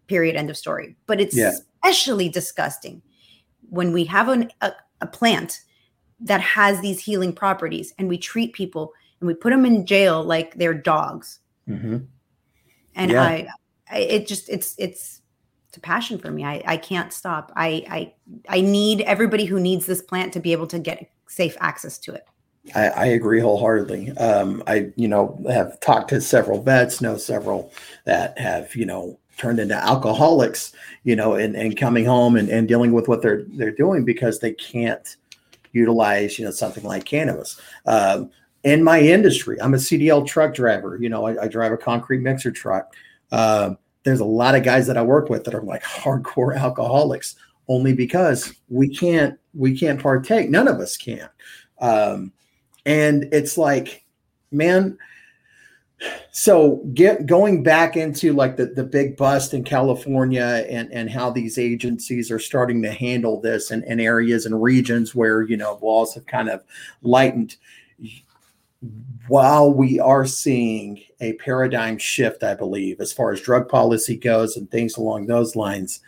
Period. 0.08 0.36
End 0.36 0.50
of 0.50 0.58
story. 0.58 0.96
But 1.06 1.22
it's 1.22 1.38
yeah 1.38 1.52
especially 1.84 2.30
disgusting 2.30 3.02
when 3.70 3.92
we 3.92 4.06
have 4.06 4.30
an, 4.30 4.52
a, 4.62 4.72
a 5.02 5.08
plant 5.08 5.62
that 6.20 6.42
has 6.42 6.82
these 6.82 7.00
healing 7.00 7.34
properties 7.34 7.94
and 7.98 8.08
we 8.08 8.18
treat 8.18 8.54
people 8.54 8.94
and 9.20 9.28
we 9.28 9.34
put 9.34 9.50
them 9.50 9.66
in 9.66 9.86
jail 9.86 10.24
like 10.24 10.56
they're 10.56 10.74
dogs. 10.74 11.40
Mm-hmm. 11.68 11.98
And 12.96 13.12
yeah. 13.12 13.24
I, 13.24 13.48
I, 13.90 13.98
it 14.00 14.28
just, 14.28 14.50
it's, 14.50 14.76
it's, 14.78 15.22
it's 15.68 15.78
a 15.78 15.80
passion 15.80 16.20
for 16.20 16.30
me. 16.30 16.44
I, 16.44 16.62
I 16.66 16.78
can't 16.78 17.14
stop. 17.14 17.52
I, 17.56 17.86
I, 17.90 18.14
I 18.50 18.62
need 18.62 19.02
everybody 19.02 19.46
who 19.46 19.60
needs 19.60 19.86
this 19.86 20.02
plant 20.02 20.34
to 20.34 20.40
be 20.40 20.52
able 20.52 20.68
to 20.68 20.80
get 20.80 21.10
safe 21.28 21.56
access 21.62 21.98
to 22.00 22.14
it. 22.14 22.26
I, 22.76 22.88
I 22.90 23.06
agree 23.06 23.40
wholeheartedly. 23.40 24.12
Um, 24.18 24.62
I, 24.68 24.92
you 24.96 25.08
know, 25.08 25.44
have 25.50 25.80
talked 25.80 26.10
to 26.10 26.22
several 26.22 26.62
vets, 26.62 27.02
know 27.02 27.18
several 27.18 27.72
that 28.06 28.38
have, 28.38 28.76
you 28.76 28.86
know, 28.86 29.18
turned 29.38 29.60
into 29.60 29.76
alcoholics, 29.76 30.74
you 31.04 31.16
know, 31.16 31.36
and, 31.36 31.56
and 31.56 31.78
coming 31.78 32.06
home 32.06 32.36
and, 32.36 32.50
and 32.50 32.68
dealing 32.68 32.92
with 32.92 33.08
what 33.08 33.22
they're 33.22 33.44
they're 33.50 33.72
doing 33.72 34.06
because 34.06 34.40
they 34.40 34.54
can't 34.54 35.18
utilize, 35.74 36.38
you 36.38 36.46
know, 36.46 36.52
something 36.52 36.84
like 36.84 37.06
cannabis. 37.06 37.60
Um, 37.86 38.30
in 38.64 38.84
my 38.84 39.00
industry, 39.00 39.60
I'm 39.62 39.74
a 39.74 39.78
CDL 39.78 40.26
truck 40.28 40.54
driver. 40.54 40.98
You 41.02 41.10
know, 41.10 41.26
I, 41.26 41.44
I 41.44 41.48
drive 41.48 41.72
a 41.72 41.78
concrete 41.78 42.20
mixer 42.20 42.52
truck. 42.52 42.94
Uh, 43.32 43.76
there's 44.04 44.20
a 44.20 44.26
lot 44.26 44.56
of 44.56 44.64
guys 44.64 44.88
that 44.88 44.98
I 44.98 45.02
work 45.02 45.30
with 45.30 45.44
that 45.46 45.56
are 45.56 45.62
like 45.62 45.84
hardcore 45.84 46.56
alcoholics, 46.56 47.36
only 47.68 47.94
because 47.94 48.54
we 48.70 48.94
can't 48.94 49.40
we 49.54 49.78
can't 49.78 50.02
partake. 50.02 50.50
None 50.50 50.68
of 50.68 50.80
us 50.80 50.98
can. 50.98 51.30
Um, 51.80 52.32
and 52.86 53.28
it's 53.32 53.58
like, 53.58 54.06
man, 54.52 54.98
so 56.32 56.78
get 56.94 57.26
going 57.26 57.64
back 57.64 57.96
into 57.96 58.34
like 58.34 58.58
the, 58.58 58.68
the 58.68 58.84
big 58.84 59.18
bust 59.18 59.54
in 59.54 59.64
california 59.64 60.66
and 60.70 60.92
and 60.92 61.10
how 61.10 61.30
these 61.30 61.58
agencies 61.58 62.32
are 62.32 62.40
starting 62.40 62.82
to 62.82 62.92
handle 62.92 63.40
this 63.40 63.72
in, 63.72 63.84
in 63.84 64.00
areas 64.00 64.46
and 64.46 64.62
regions 64.62 65.14
where 65.14 65.44
you 65.44 65.58
know 65.58 65.78
laws 65.82 66.14
have 66.14 66.26
kind 66.26 66.50
of 66.50 66.64
lightened 67.02 67.58
while 69.28 69.72
we 69.72 70.00
are 70.00 70.26
seeing 70.26 71.02
a 71.20 71.34
paradigm 71.34 71.98
shift 71.98 72.44
i 72.44 72.54
believe 72.54 73.00
as 73.00 73.14
far 73.14 73.32
as 73.32 73.42
drug 73.42 73.68
policy 73.70 74.16
goes 74.16 74.58
and 74.58 74.70
things 74.72 74.98
along 74.98 75.26
those 75.28 75.56
lines 75.56 76.00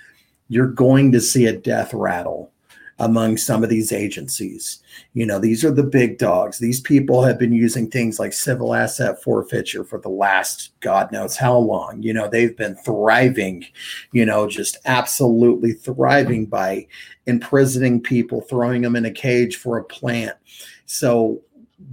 you're 0.47 0.67
going 0.67 1.11
to 1.11 1.21
see 1.21 1.45
a 1.45 1.57
death 1.57 1.93
rattle 1.93 2.52
among 2.99 3.37
some 3.37 3.63
of 3.63 3.69
these 3.69 3.91
agencies. 3.91 4.81
You 5.13 5.25
know, 5.25 5.39
these 5.39 5.65
are 5.65 5.71
the 5.71 5.83
big 5.83 6.17
dogs. 6.17 6.59
These 6.59 6.81
people 6.81 7.23
have 7.23 7.39
been 7.39 7.53
using 7.53 7.89
things 7.89 8.19
like 8.19 8.33
civil 8.33 8.73
asset 8.73 9.21
forfeiture 9.21 9.83
for 9.83 9.99
the 9.99 10.09
last 10.09 10.71
God 10.79 11.11
knows 11.11 11.35
how 11.35 11.57
long. 11.57 12.01
You 12.03 12.13
know, 12.13 12.27
they've 12.27 12.55
been 12.55 12.75
thriving, 12.75 13.65
you 14.11 14.25
know, 14.25 14.47
just 14.47 14.77
absolutely 14.85 15.73
thriving 15.73 16.45
by 16.45 16.87
imprisoning 17.25 18.01
people, 18.01 18.41
throwing 18.41 18.81
them 18.81 18.95
in 18.95 19.05
a 19.05 19.11
cage 19.11 19.55
for 19.55 19.77
a 19.77 19.83
plant. 19.83 20.37
So 20.85 21.41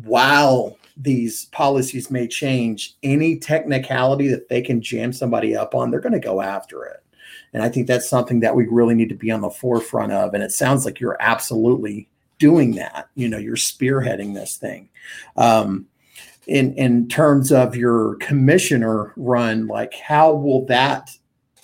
while 0.02 0.76
these 0.96 1.46
policies 1.46 2.10
may 2.10 2.28
change, 2.28 2.94
any 3.02 3.38
technicality 3.38 4.28
that 4.28 4.48
they 4.48 4.60
can 4.60 4.82
jam 4.82 5.12
somebody 5.12 5.56
up 5.56 5.74
on, 5.74 5.90
they're 5.90 6.00
going 6.00 6.12
to 6.12 6.20
go 6.20 6.42
after 6.42 6.84
it. 6.84 7.02
And 7.52 7.62
I 7.62 7.68
think 7.68 7.86
that's 7.86 8.08
something 8.08 8.40
that 8.40 8.54
we 8.54 8.66
really 8.66 8.94
need 8.94 9.08
to 9.08 9.14
be 9.14 9.30
on 9.30 9.40
the 9.40 9.50
forefront 9.50 10.12
of. 10.12 10.34
And 10.34 10.42
it 10.42 10.52
sounds 10.52 10.84
like 10.84 11.00
you're 11.00 11.16
absolutely 11.20 12.08
doing 12.38 12.76
that. 12.76 13.08
You 13.14 13.28
know, 13.28 13.38
you're 13.38 13.56
spearheading 13.56 14.34
this 14.34 14.56
thing. 14.56 14.88
Um, 15.36 15.86
in 16.46 16.74
in 16.74 17.08
terms 17.08 17.52
of 17.52 17.76
your 17.76 18.16
commissioner 18.16 19.12
run, 19.16 19.66
like 19.66 19.94
how 19.94 20.32
will 20.32 20.64
that 20.66 21.10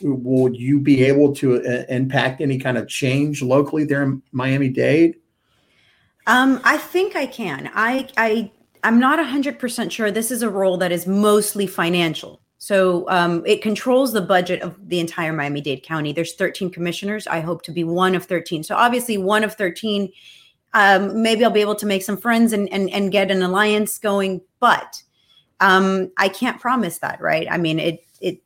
will 0.03 0.55
you 0.55 0.79
be 0.79 1.03
able 1.05 1.35
to 1.35 1.57
uh, 1.57 1.85
impact 1.89 2.41
any 2.41 2.59
kind 2.59 2.77
of 2.77 2.87
change 2.87 3.43
locally 3.43 3.85
there 3.85 4.03
in 4.03 4.23
Miami 4.33 4.69
Dade? 4.69 5.17
Um, 6.27 6.61
I 6.65 6.77
think 6.77 7.17
I 7.17 7.27
can. 7.27 7.71
I 7.75 8.09
I 8.17 8.51
I'm 8.85 9.01
not 9.01 9.19
100% 9.19 9.91
sure 9.91 10.11
this 10.11 10.31
is 10.31 10.43
a 10.43 10.51
role 10.51 10.77
that 10.77 10.93
is 10.93 11.07
mostly 11.07 11.67
financial. 11.67 12.41
So 12.67 13.09
um, 13.09 13.45
it 13.47 13.63
controls 13.63 14.13
the 14.13 14.21
budget 14.21 14.61
of 14.61 14.75
the 14.89 14.99
entire 14.99 15.33
Miami 15.33 15.61
Dade 15.61 15.85
County. 15.85 16.13
There's 16.13 16.35
13 16.35 16.69
commissioners. 16.69 17.29
I 17.29 17.39
hope 17.39 17.63
to 17.63 17.71
be 17.71 17.85
one 17.85 18.17
of 18.17 18.25
13. 18.25 18.65
So 18.65 18.75
obviously, 18.75 19.17
one 19.19 19.45
of 19.45 19.55
13. 19.55 20.11
Um, 20.75 21.23
maybe 21.23 21.45
I'll 21.45 21.53
be 21.53 21.61
able 21.61 21.77
to 21.77 21.87
make 21.87 22.03
some 22.03 22.17
friends 22.17 22.53
and 22.53 22.69
and, 22.73 22.91
and 22.91 23.13
get 23.13 23.31
an 23.31 23.41
alliance 23.41 23.99
going. 23.99 24.41
But 24.59 25.01
um, 25.61 26.11
I 26.19 26.29
can't 26.29 26.61
promise 26.61 26.99
that, 26.99 27.21
right? 27.21 27.47
I 27.49 27.57
mean, 27.57 27.79
it 27.79 28.05
it 28.21 28.43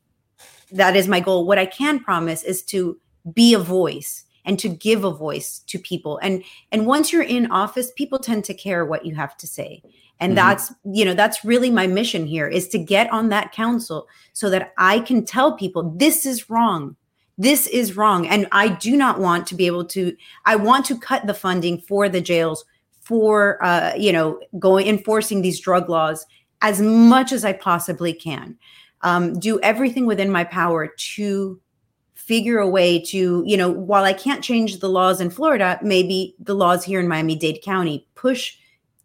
that 0.70 0.96
is 0.96 1.08
my 1.08 1.20
goal. 1.20 1.46
What 1.46 1.56
I 1.56 1.64
can 1.64 1.98
promise 1.98 2.42
is 2.42 2.62
to 2.64 3.00
be 3.32 3.54
a 3.54 3.58
voice 3.58 4.24
and 4.44 4.58
to 4.58 4.68
give 4.68 5.02
a 5.02 5.10
voice 5.10 5.60
to 5.68 5.78
people. 5.78 6.18
And 6.18 6.44
and 6.72 6.86
once 6.86 7.10
you're 7.10 7.22
in 7.22 7.50
office, 7.50 7.90
people 7.96 8.18
tend 8.18 8.44
to 8.44 8.52
care 8.52 8.84
what 8.84 9.06
you 9.06 9.14
have 9.14 9.34
to 9.38 9.46
say 9.46 9.82
and 10.20 10.30
mm-hmm. 10.30 10.36
that's 10.36 10.72
you 10.84 11.04
know 11.04 11.14
that's 11.14 11.44
really 11.44 11.70
my 11.70 11.86
mission 11.86 12.26
here 12.26 12.46
is 12.46 12.68
to 12.68 12.78
get 12.78 13.10
on 13.10 13.30
that 13.30 13.52
council 13.52 14.06
so 14.32 14.48
that 14.50 14.72
i 14.78 15.00
can 15.00 15.24
tell 15.24 15.56
people 15.56 15.94
this 15.96 16.24
is 16.24 16.48
wrong. 16.48 16.96
This 17.38 17.66
is 17.68 17.96
wrong. 17.96 18.28
And 18.28 18.46
i 18.52 18.68
do 18.68 18.96
not 18.96 19.18
want 19.18 19.46
to 19.48 19.54
be 19.54 19.66
able 19.66 19.86
to 19.86 20.14
i 20.44 20.56
want 20.56 20.84
to 20.86 20.98
cut 20.98 21.26
the 21.26 21.34
funding 21.34 21.78
for 21.78 22.08
the 22.08 22.20
jails 22.20 22.64
for 23.00 23.64
uh, 23.64 23.94
you 23.96 24.12
know 24.12 24.38
going 24.58 24.86
enforcing 24.86 25.42
these 25.42 25.58
drug 25.58 25.88
laws 25.88 26.26
as 26.62 26.80
much 26.80 27.32
as 27.32 27.44
i 27.44 27.52
possibly 27.52 28.12
can. 28.12 28.56
Um, 29.02 29.38
do 29.38 29.58
everything 29.62 30.04
within 30.04 30.30
my 30.30 30.44
power 30.44 30.86
to 31.14 31.58
figure 32.14 32.58
a 32.58 32.68
way 32.68 33.00
to 33.00 33.42
you 33.46 33.56
know 33.56 33.70
while 33.70 34.04
i 34.04 34.12
can't 34.12 34.44
change 34.44 34.78
the 34.78 34.90
laws 34.90 35.22
in 35.22 35.30
florida 35.30 35.78
maybe 35.82 36.36
the 36.38 36.54
laws 36.54 36.84
here 36.84 37.00
in 37.00 37.08
miami-dade 37.08 37.62
county 37.64 38.06
push 38.14 38.56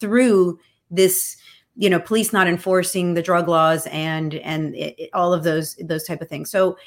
through 0.02 0.60
this 0.92 1.38
you 1.76 1.90
know 1.90 2.00
police 2.00 2.32
not 2.32 2.48
enforcing 2.48 3.14
the 3.14 3.22
drug 3.22 3.48
laws 3.48 3.88
and 3.88 4.36
and 4.36 4.76
it, 4.76 4.96
it, 4.98 5.10
all 5.14 5.34
of 5.34 5.44
those 5.44 5.76
those 5.76 6.04
type 6.04 6.22
of 6.22 6.30
things. 6.30 6.50
So 6.50 6.78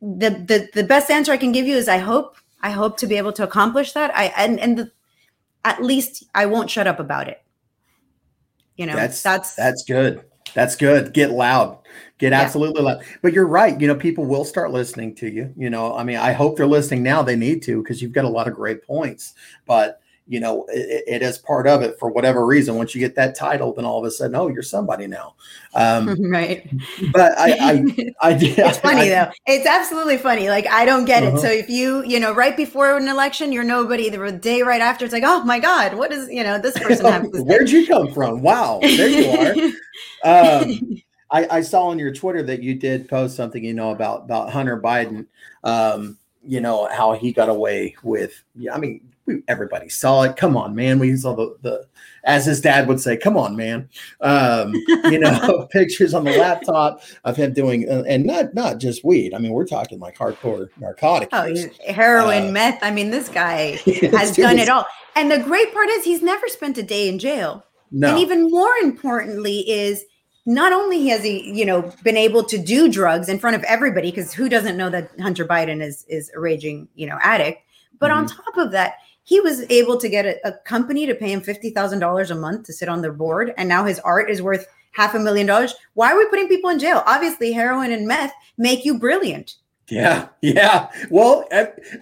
the 0.00 0.30
the 0.30 0.68
the 0.74 0.84
best 0.84 1.10
answer 1.10 1.32
i 1.32 1.36
can 1.36 1.50
give 1.50 1.66
you 1.66 1.74
is 1.74 1.88
i 1.88 1.98
hope 1.98 2.36
i 2.62 2.70
hope 2.70 2.96
to 2.98 3.06
be 3.06 3.16
able 3.16 3.32
to 3.32 3.42
accomplish 3.42 3.92
that. 3.92 4.16
I 4.16 4.26
and 4.36 4.60
and 4.60 4.78
the 4.78 4.92
at 5.64 5.82
least 5.82 6.24
i 6.34 6.46
won't 6.46 6.70
shut 6.70 6.86
up 6.86 7.00
about 7.00 7.28
it. 7.28 7.42
You 8.76 8.86
know 8.86 8.96
that's 8.96 9.22
that's 9.22 9.54
that's 9.54 9.84
good. 9.84 10.24
That's 10.54 10.76
good. 10.76 11.12
Get 11.12 11.30
loud. 11.30 11.78
Get 12.16 12.32
absolutely 12.32 12.82
loud. 12.82 13.04
But 13.22 13.34
you're 13.34 13.46
right. 13.46 13.78
You 13.78 13.86
know 13.86 13.94
people 13.94 14.24
will 14.24 14.44
start 14.44 14.72
listening 14.72 15.14
to 15.16 15.28
you. 15.28 15.52
You 15.56 15.70
know 15.70 15.94
i 15.94 16.02
mean 16.02 16.16
i 16.16 16.32
hope 16.32 16.56
they're 16.56 16.66
listening 16.66 17.02
now. 17.02 17.22
They 17.22 17.36
need 17.36 17.62
to 17.62 17.82
because 17.82 18.02
you've 18.02 18.12
got 18.12 18.24
a 18.24 18.30
lot 18.30 18.48
of 18.48 18.54
great 18.54 18.84
points. 18.84 19.34
But 19.66 20.00
you 20.28 20.40
know, 20.40 20.66
it, 20.68 21.04
it 21.06 21.22
is 21.22 21.38
part 21.38 21.66
of 21.66 21.80
it 21.80 21.98
for 21.98 22.10
whatever 22.10 22.44
reason. 22.44 22.74
Once 22.74 22.94
you 22.94 23.00
get 23.00 23.14
that 23.14 23.34
title, 23.34 23.72
then 23.72 23.86
all 23.86 23.98
of 23.98 24.04
a 24.04 24.10
sudden, 24.10 24.36
oh, 24.36 24.48
you're 24.48 24.62
somebody 24.62 25.06
now. 25.06 25.34
Um, 25.74 26.20
right. 26.30 26.70
But 27.12 27.38
I, 27.38 27.52
I, 27.58 28.12
I 28.20 28.32
did. 28.34 28.58
It's 28.58 28.78
funny 28.78 29.02
I, 29.02 29.08
though. 29.08 29.30
It's 29.46 29.66
absolutely 29.66 30.18
funny. 30.18 30.50
Like 30.50 30.66
I 30.66 30.84
don't 30.84 31.06
get 31.06 31.22
uh-huh. 31.22 31.36
it. 31.36 31.40
So 31.40 31.48
if 31.48 31.70
you, 31.70 32.04
you 32.04 32.20
know, 32.20 32.32
right 32.34 32.56
before 32.56 32.96
an 32.96 33.08
election, 33.08 33.52
you're 33.52 33.64
nobody. 33.64 34.10
The 34.10 34.30
day 34.30 34.62
right 34.62 34.82
after, 34.82 35.06
it's 35.06 35.14
like, 35.14 35.24
oh 35.24 35.42
my 35.44 35.58
God, 35.58 35.94
what 35.94 36.12
is, 36.12 36.28
you 36.28 36.44
know, 36.44 36.58
this 36.58 36.78
person 36.82 37.30
Where'd 37.32 37.70
you 37.70 37.86
come 37.86 38.12
from? 38.12 38.42
Wow, 38.42 38.80
there 38.82 39.08
you 39.08 39.72
are. 40.24 40.62
um, 40.62 41.02
I, 41.30 41.58
I, 41.58 41.60
saw 41.60 41.84
on 41.84 41.98
your 41.98 42.12
Twitter 42.12 42.42
that 42.42 42.62
you 42.62 42.74
did 42.74 43.08
post 43.08 43.36
something, 43.36 43.62
you 43.62 43.74
know, 43.74 43.90
about 43.90 44.24
about 44.24 44.50
Hunter 44.50 44.80
Biden. 44.80 45.26
Um, 45.64 46.18
you 46.46 46.60
know 46.60 46.88
how 46.90 47.12
he 47.12 47.32
got 47.32 47.48
away 47.48 47.96
with. 48.02 48.42
I 48.72 48.78
mean, 48.78 49.07
we, 49.28 49.42
everybody 49.46 49.88
saw 49.88 50.22
it. 50.22 50.36
Come 50.36 50.56
on, 50.56 50.74
man. 50.74 50.98
We 50.98 51.14
saw 51.16 51.34
the 51.34 51.56
the 51.62 51.86
as 52.24 52.46
his 52.46 52.60
dad 52.60 52.88
would 52.88 53.00
say, 53.00 53.16
"Come 53.16 53.36
on, 53.36 53.54
man." 53.54 53.88
Um, 54.20 54.74
you 55.04 55.18
know, 55.18 55.66
pictures 55.70 56.14
on 56.14 56.24
the 56.24 56.36
laptop 56.36 57.02
of 57.24 57.36
him 57.36 57.52
doing, 57.52 57.88
uh, 57.88 58.02
and 58.08 58.24
not 58.24 58.54
not 58.54 58.78
just 58.78 59.04
weed. 59.04 59.34
I 59.34 59.38
mean, 59.38 59.52
we're 59.52 59.66
talking 59.66 60.00
like 60.00 60.16
hardcore 60.16 60.68
narcotics. 60.78 61.30
Oh, 61.32 61.54
heroin, 61.92 62.48
uh, 62.48 62.52
meth. 62.52 62.78
I 62.82 62.90
mean, 62.90 63.10
this 63.10 63.28
guy 63.28 63.78
has 64.12 64.34
done 64.34 64.58
it 64.58 64.68
all. 64.68 64.86
And 65.14 65.30
the 65.30 65.38
great 65.38 65.72
part 65.72 65.88
is, 65.88 66.04
he's 66.04 66.22
never 66.22 66.48
spent 66.48 66.78
a 66.78 66.82
day 66.82 67.08
in 67.08 67.18
jail. 67.18 67.64
No. 67.90 68.10
And 68.10 68.18
even 68.18 68.50
more 68.50 68.74
importantly, 68.82 69.68
is 69.68 70.04
not 70.46 70.72
only 70.72 71.08
has 71.08 71.22
he, 71.22 71.52
you 71.52 71.64
know, 71.64 71.92
been 72.02 72.16
able 72.16 72.42
to 72.44 72.56
do 72.56 72.88
drugs 72.88 73.28
in 73.28 73.38
front 73.38 73.56
of 73.56 73.62
everybody, 73.64 74.10
because 74.10 74.32
who 74.32 74.48
doesn't 74.48 74.76
know 74.76 74.90
that 74.90 75.10
Hunter 75.20 75.44
Biden 75.44 75.82
is 75.82 76.04
is 76.08 76.30
a 76.34 76.40
raging, 76.40 76.88
you 76.94 77.06
know, 77.06 77.18
addict, 77.22 77.62
but 77.98 78.10
mm-hmm. 78.10 78.20
on 78.20 78.26
top 78.26 78.56
of 78.56 78.70
that, 78.72 78.94
he 79.28 79.40
was 79.40 79.60
able 79.68 79.98
to 79.98 80.08
get 80.08 80.24
a, 80.24 80.48
a 80.48 80.52
company 80.64 81.04
to 81.04 81.14
pay 81.14 81.30
him 81.30 81.42
fifty 81.42 81.68
thousand 81.68 81.98
dollars 81.98 82.30
a 82.30 82.34
month 82.34 82.64
to 82.64 82.72
sit 82.72 82.88
on 82.88 83.02
their 83.02 83.12
board, 83.12 83.52
and 83.58 83.68
now 83.68 83.84
his 83.84 83.98
art 84.00 84.30
is 84.30 84.40
worth 84.40 84.66
half 84.92 85.14
a 85.14 85.18
million 85.18 85.46
dollars. 85.46 85.74
Why 85.92 86.10
are 86.10 86.16
we 86.16 86.26
putting 86.30 86.48
people 86.48 86.70
in 86.70 86.78
jail? 86.78 87.02
Obviously, 87.04 87.52
heroin 87.52 87.92
and 87.92 88.08
meth 88.08 88.32
make 88.56 88.86
you 88.86 88.98
brilliant. 88.98 89.56
Yeah, 89.90 90.28
yeah. 90.40 90.90
Well, 91.10 91.46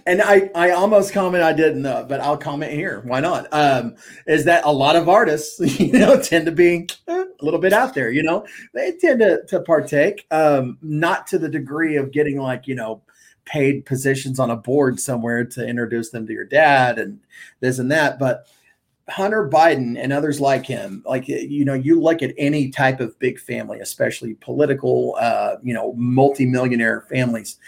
and 0.06 0.22
I, 0.22 0.50
I 0.54 0.70
almost 0.70 1.12
comment 1.12 1.42
I 1.42 1.52
didn't, 1.52 1.84
uh, 1.84 2.04
but 2.04 2.20
I'll 2.20 2.36
comment 2.36 2.72
here. 2.72 3.02
Why 3.04 3.18
not? 3.18 3.48
Um, 3.50 3.96
is 4.28 4.44
that 4.44 4.64
a 4.64 4.72
lot 4.72 4.94
of 4.94 5.08
artists, 5.08 5.58
you 5.80 5.98
know, 5.98 6.20
tend 6.20 6.46
to 6.46 6.52
be 6.52 6.88
a 7.08 7.24
little 7.40 7.60
bit 7.60 7.72
out 7.72 7.92
there. 7.92 8.12
You 8.12 8.22
know, 8.22 8.46
they 8.72 8.92
tend 8.92 9.18
to 9.18 9.44
to 9.46 9.62
partake, 9.62 10.26
um, 10.30 10.78
not 10.80 11.26
to 11.28 11.40
the 11.40 11.48
degree 11.48 11.96
of 11.96 12.12
getting 12.12 12.38
like 12.38 12.68
you 12.68 12.76
know 12.76 13.02
paid 13.46 13.86
positions 13.86 14.38
on 14.38 14.50
a 14.50 14.56
board 14.56 15.00
somewhere 15.00 15.44
to 15.44 15.66
introduce 15.66 16.10
them 16.10 16.26
to 16.26 16.32
your 16.32 16.44
dad 16.44 16.98
and 16.98 17.20
this 17.60 17.78
and 17.78 17.90
that. 17.90 18.18
But 18.18 18.46
Hunter 19.08 19.48
Biden 19.48 19.96
and 19.98 20.12
others 20.12 20.40
like 20.40 20.66
him, 20.66 21.02
like 21.06 21.28
you 21.28 21.64
know, 21.64 21.74
you 21.74 22.00
look 22.00 22.22
at 22.22 22.34
any 22.36 22.70
type 22.70 23.00
of 23.00 23.18
big 23.18 23.38
family, 23.38 23.78
especially 23.80 24.34
political, 24.34 25.16
uh, 25.18 25.56
you 25.62 25.72
know, 25.72 25.94
multimillionaire 25.94 27.02
families. 27.02 27.58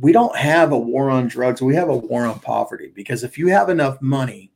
We 0.00 0.12
don't 0.12 0.36
have 0.36 0.72
a 0.72 0.78
war 0.78 1.10
on 1.10 1.28
drugs. 1.28 1.62
We 1.62 1.74
have 1.76 1.88
a 1.88 1.96
war 1.96 2.26
on 2.26 2.40
poverty 2.40 2.92
because 2.94 3.24
if 3.24 3.38
you 3.38 3.48
have 3.48 3.68
enough 3.68 4.02
money, 4.02 4.50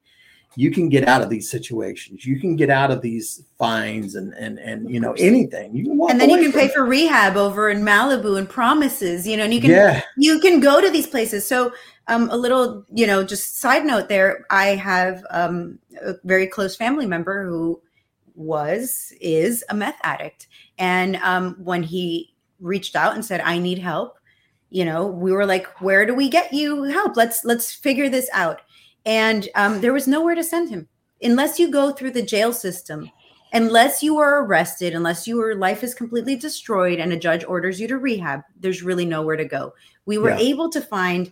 you 0.57 0.71
can 0.71 0.89
get 0.89 1.09
out 1.09 1.23
of 1.23 1.31
these 1.31 1.51
situations. 1.51 2.27
You 2.27 2.39
can 2.39 2.57
get 2.57 2.71
out 2.71 2.91
of 2.91 3.01
these 3.01 3.45
fines 3.59 4.15
and 4.15 4.33
and 4.35 4.59
and 4.59 4.91
you 4.91 5.01
know 5.01 5.13
anything. 5.13 5.75
You 5.75 5.85
can 5.85 6.11
and 6.11 6.21
then 6.21 6.31
you 6.31 6.41
can 6.41 6.53
pay 6.53 6.67
it. 6.67 6.73
for 6.73 6.85
rehab 6.85 7.37
over 7.37 7.71
in 7.71 7.83
Malibu 7.83 8.39
and 8.39 8.49
promises. 8.49 9.27
You 9.27 9.37
know, 9.37 9.45
and 9.45 9.55
you 9.55 9.61
can 9.61 9.71
yeah. 9.71 10.03
you 10.17 10.41
can 10.41 10.61
go 10.61 10.81
to 10.81 10.91
these 10.91 11.07
places. 11.07 11.47
So 11.47 11.73
um, 12.09 12.29
a 12.31 12.37
little, 12.37 12.85
you 12.93 13.07
know, 13.07 13.25
just 13.25 13.59
side 13.59 13.85
note 13.85 14.09
there. 14.09 14.45
I 14.51 14.75
have 14.75 15.25
um, 15.31 15.79
a 16.05 16.15
very 16.25 16.47
close 16.47 16.77
family 16.77 17.07
member 17.07 17.47
who 17.47 17.81
was 18.35 19.13
is 19.21 19.65
a 19.69 19.75
meth 19.75 19.99
addict, 20.03 20.49
and 20.79 21.17
um, 21.17 21.57
when 21.63 21.83
he 21.83 22.35
reached 22.61 22.97
out 22.97 23.15
and 23.15 23.25
said, 23.25 23.41
"I 23.41 23.59
need 23.59 23.79
help," 23.79 24.19
you 24.71 24.85
know, 24.85 25.07
we 25.07 25.33
were 25.33 25.47
like, 25.47 25.81
"Where 25.81 26.05
do 26.05 26.15
we 26.15 26.29
get 26.29 26.53
you 26.53 26.85
help? 26.85 27.17
Let's 27.17 27.45
let's 27.45 27.73
figure 27.73 28.09
this 28.09 28.29
out." 28.33 28.63
And 29.05 29.49
um, 29.55 29.81
there 29.81 29.93
was 29.93 30.07
nowhere 30.07 30.35
to 30.35 30.45
send 30.45 30.71
him 30.71 30.89
unless 31.23 31.59
you 31.59 31.71
go 31.71 31.93
through 31.93 32.11
the 32.11 32.23
jail 32.23 32.53
system 32.53 33.11
unless 33.53 34.03
you 34.03 34.19
are 34.19 34.45
arrested 34.45 34.95
unless 34.95 35.27
your 35.27 35.55
life 35.55 35.83
is 35.83 35.95
completely 35.95 36.37
destroyed 36.37 36.99
and 36.99 37.13
a 37.13 37.17
judge 37.17 37.45
orders 37.45 37.81
you 37.81 37.89
to 37.89 37.99
rehab 37.99 38.41
there's 38.59 38.83
really 38.83 39.05
nowhere 39.05 39.37
to 39.37 39.45
go 39.45 39.73
we 40.07 40.19
were 40.19 40.31
yeah. 40.31 40.39
able 40.39 40.71
to 40.71 40.81
find 40.81 41.31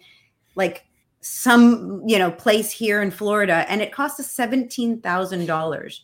like 0.55 0.87
some 1.21 2.03
you 2.07 2.19
know 2.19 2.31
place 2.31 2.71
here 2.71 3.03
in 3.03 3.11
florida 3.11 3.65
and 3.69 3.83
it 3.83 3.93
cost 3.93 4.19
us 4.21 4.37
$17000 4.37 6.01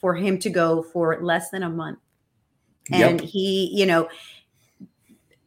for 0.00 0.14
him 0.14 0.38
to 0.38 0.50
go 0.50 0.82
for 0.82 1.18
less 1.22 1.50
than 1.50 1.62
a 1.62 1.70
month 1.70 1.98
and 2.90 3.20
yep. 3.20 3.30
he 3.30 3.70
you 3.72 3.86
know 3.86 4.08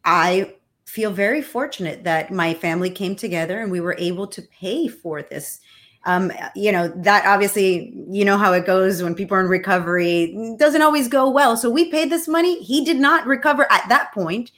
i 0.06 0.54
feel 0.94 1.10
very 1.12 1.42
fortunate 1.42 2.04
that 2.04 2.32
my 2.32 2.54
family 2.54 2.88
came 2.92 3.16
together 3.16 3.60
and 3.60 3.72
we 3.72 3.80
were 3.80 3.96
able 3.98 4.28
to 4.28 4.44
pay 4.44 4.88
for 4.88 5.24
this. 5.24 5.60
Um, 6.06 6.32
you 6.56 6.72
know, 6.72 6.90
that 6.98 7.26
obviously, 7.26 7.92
you 8.12 8.24
know 8.24 8.38
how 8.38 8.54
it 8.54 8.68
goes 8.68 9.02
when 9.02 9.16
people 9.16 9.36
are 9.36 9.42
in 9.42 9.48
recovery, 9.48 10.56
doesn't 10.60 10.84
always 10.84 11.08
go 11.08 11.28
well. 11.28 11.58
So 11.58 11.68
we 11.68 11.90
paid 11.90 12.12
this 12.12 12.28
money. 12.28 12.62
He 12.62 12.86
did 12.86 12.98
not 12.98 13.26
recover 13.26 13.66
at 13.72 13.90
that 13.90 14.14
point. 14.14 14.52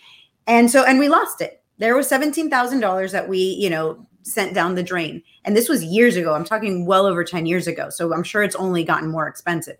And 0.45 0.69
so, 0.69 0.83
and 0.83 0.99
we 0.99 1.07
lost 1.07 1.39
it. 1.39 1.63
There 1.77 1.95
was 1.95 2.09
$17,000 2.09 3.11
that 3.13 3.29
we, 3.29 3.37
you 3.37 3.69
know, 3.69 4.05
sent 4.23 4.53
down 4.53 4.75
the 4.75 4.83
drain. 4.83 5.23
And 5.45 5.55
this 5.55 5.69
was 5.69 5.85
years 5.85 6.17
ago. 6.17 6.33
I'm 6.33 6.43
talking 6.43 6.85
well 6.85 7.05
over 7.05 7.23
10 7.23 7.45
years 7.45 7.65
ago. 7.65 7.89
So 7.89 8.13
I'm 8.13 8.23
sure 8.23 8.43
it's 8.43 8.57
only 8.57 8.83
gotten 8.83 9.09
more 9.09 9.29
expensive. 9.29 9.77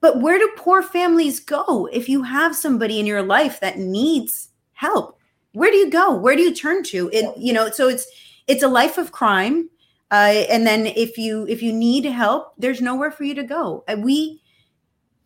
But 0.00 0.20
where 0.20 0.40
do 0.40 0.50
poor 0.56 0.82
families 0.82 1.38
go 1.38 1.88
if 1.92 2.08
you 2.08 2.24
have 2.24 2.56
somebody 2.56 2.98
in 2.98 3.06
your 3.06 3.22
life 3.22 3.60
that 3.60 3.78
needs 3.78 4.48
help? 4.72 5.20
Where 5.54 5.70
do 5.70 5.76
you 5.76 5.90
go? 5.90 6.14
Where 6.14 6.36
do 6.36 6.42
you 6.42 6.54
turn 6.54 6.82
to? 6.84 7.08
It, 7.12 7.36
you 7.38 7.52
know, 7.52 7.70
so 7.70 7.88
it's 7.88 8.06
it's 8.46 8.62
a 8.62 8.68
life 8.68 8.98
of 8.98 9.12
crime. 9.12 9.70
Uh, 10.10 10.44
and 10.50 10.66
then 10.66 10.86
if 10.86 11.16
you 11.16 11.46
if 11.48 11.62
you 11.62 11.72
need 11.72 12.04
help, 12.04 12.52
there's 12.58 12.80
nowhere 12.80 13.10
for 13.10 13.24
you 13.24 13.34
to 13.34 13.42
go. 13.42 13.84
And 13.88 14.04
we 14.04 14.42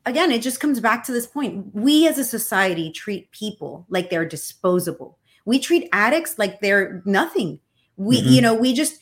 again, 0.06 0.30
it 0.30 0.42
just 0.42 0.60
comes 0.60 0.80
back 0.80 1.04
to 1.04 1.12
this 1.12 1.26
point. 1.26 1.74
We 1.74 2.06
as 2.06 2.18
a 2.18 2.24
society 2.24 2.92
treat 2.92 3.30
people 3.32 3.86
like 3.88 4.10
they're 4.10 4.24
disposable. 4.24 5.18
We 5.44 5.58
treat 5.58 5.88
addicts 5.92 6.38
like 6.38 6.60
they're 6.60 7.02
nothing. 7.04 7.60
We, 7.96 8.20
mm-hmm. 8.20 8.28
you 8.28 8.42
know, 8.42 8.54
we 8.54 8.74
just 8.74 9.00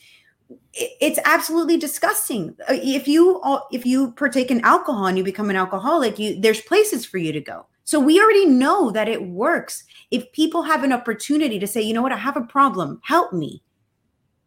it's 0.73 1.19
absolutely 1.25 1.77
disgusting. 1.77 2.55
Uh, 2.69 2.75
if 2.81 3.07
you 3.07 3.41
if 3.71 3.85
you 3.85 4.11
partake 4.11 4.49
in 4.49 4.61
alcohol 4.61 5.07
and 5.07 5.17
you 5.17 5.23
become 5.23 5.49
an 5.49 5.55
alcoholic, 5.55 6.17
you 6.19 6.39
there's 6.39 6.61
places 6.61 7.05
for 7.05 7.17
you 7.17 7.31
to 7.33 7.41
go. 7.41 7.65
So 7.87 8.01
we 8.01 8.19
already 8.19 8.45
know 8.45 8.91
that 8.91 9.07
it 9.07 9.29
works. 9.29 9.85
If 10.11 10.29
people 10.33 10.61
have 10.63 10.83
an 10.83 10.91
opportunity 10.91 11.57
to 11.57 11.65
say, 11.65 11.81
you 11.81 11.93
know 11.93 12.01
what, 12.01 12.11
I 12.11 12.17
have 12.17 12.35
a 12.35 12.41
problem, 12.41 12.99
help 13.01 13.31
me. 13.31 13.63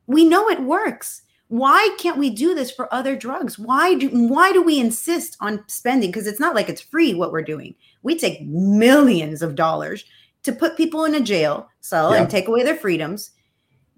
We 0.07 0.27
know 0.27 0.51
it 0.51 0.61
works. 0.61 1.23
Why 1.49 1.97
can't 1.99 2.19
we 2.19 2.29
do 2.29 2.55
this 2.55 2.71
for 2.71 2.93
other 2.93 3.17
drugs? 3.17 3.59
Why 3.59 3.95
do 3.95 4.11
why 4.11 4.53
do 4.53 4.63
we 4.63 4.79
insist 4.79 5.39
on 5.41 5.65
spending? 5.69 6.11
Because 6.11 6.27
it's 6.27 6.39
not 6.39 6.55
like 6.55 6.69
it's 6.69 6.83
free 6.83 7.15
what 7.15 7.33
we're 7.33 7.41
doing. 7.41 7.75
We 8.03 8.19
take 8.19 8.43
millions 8.43 9.41
of 9.41 9.55
dollars 9.55 10.05
to 10.43 10.53
put 10.53 10.77
people 10.77 11.07
in 11.07 11.15
a 11.15 11.21
jail 11.21 11.67
cell 11.81 12.13
yeah. 12.13 12.21
and 12.21 12.29
take 12.29 12.47
away 12.47 12.63
their 12.63 12.77
freedoms 12.77 13.31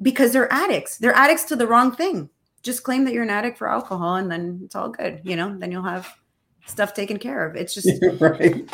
because 0.01 0.33
they're 0.33 0.53
addicts. 0.53 0.99
They're 0.99 1.17
addicts 1.17 1.47
to 1.47 1.57
the 1.57 1.67
wrong 1.67 1.91
thing. 1.91 2.31
Just 2.63 2.85
claim 2.85 3.05
that 3.07 3.13
you're 3.13 3.25
an 3.25 3.31
addict 3.31 3.59
for 3.59 3.69
alcohol 3.69 4.15
and 4.15 4.31
then 4.31 4.61
it's 4.65 4.77
all 4.77 4.91
good. 4.91 5.21
You 5.25 5.35
know, 5.35 5.59
then 5.59 5.73
you'll 5.73 5.83
have 5.83 6.09
stuff 6.67 6.95
taken 6.95 7.19
care 7.19 7.45
of. 7.45 7.57
It's 7.57 7.75
just 7.75 7.91
right. 8.21 8.65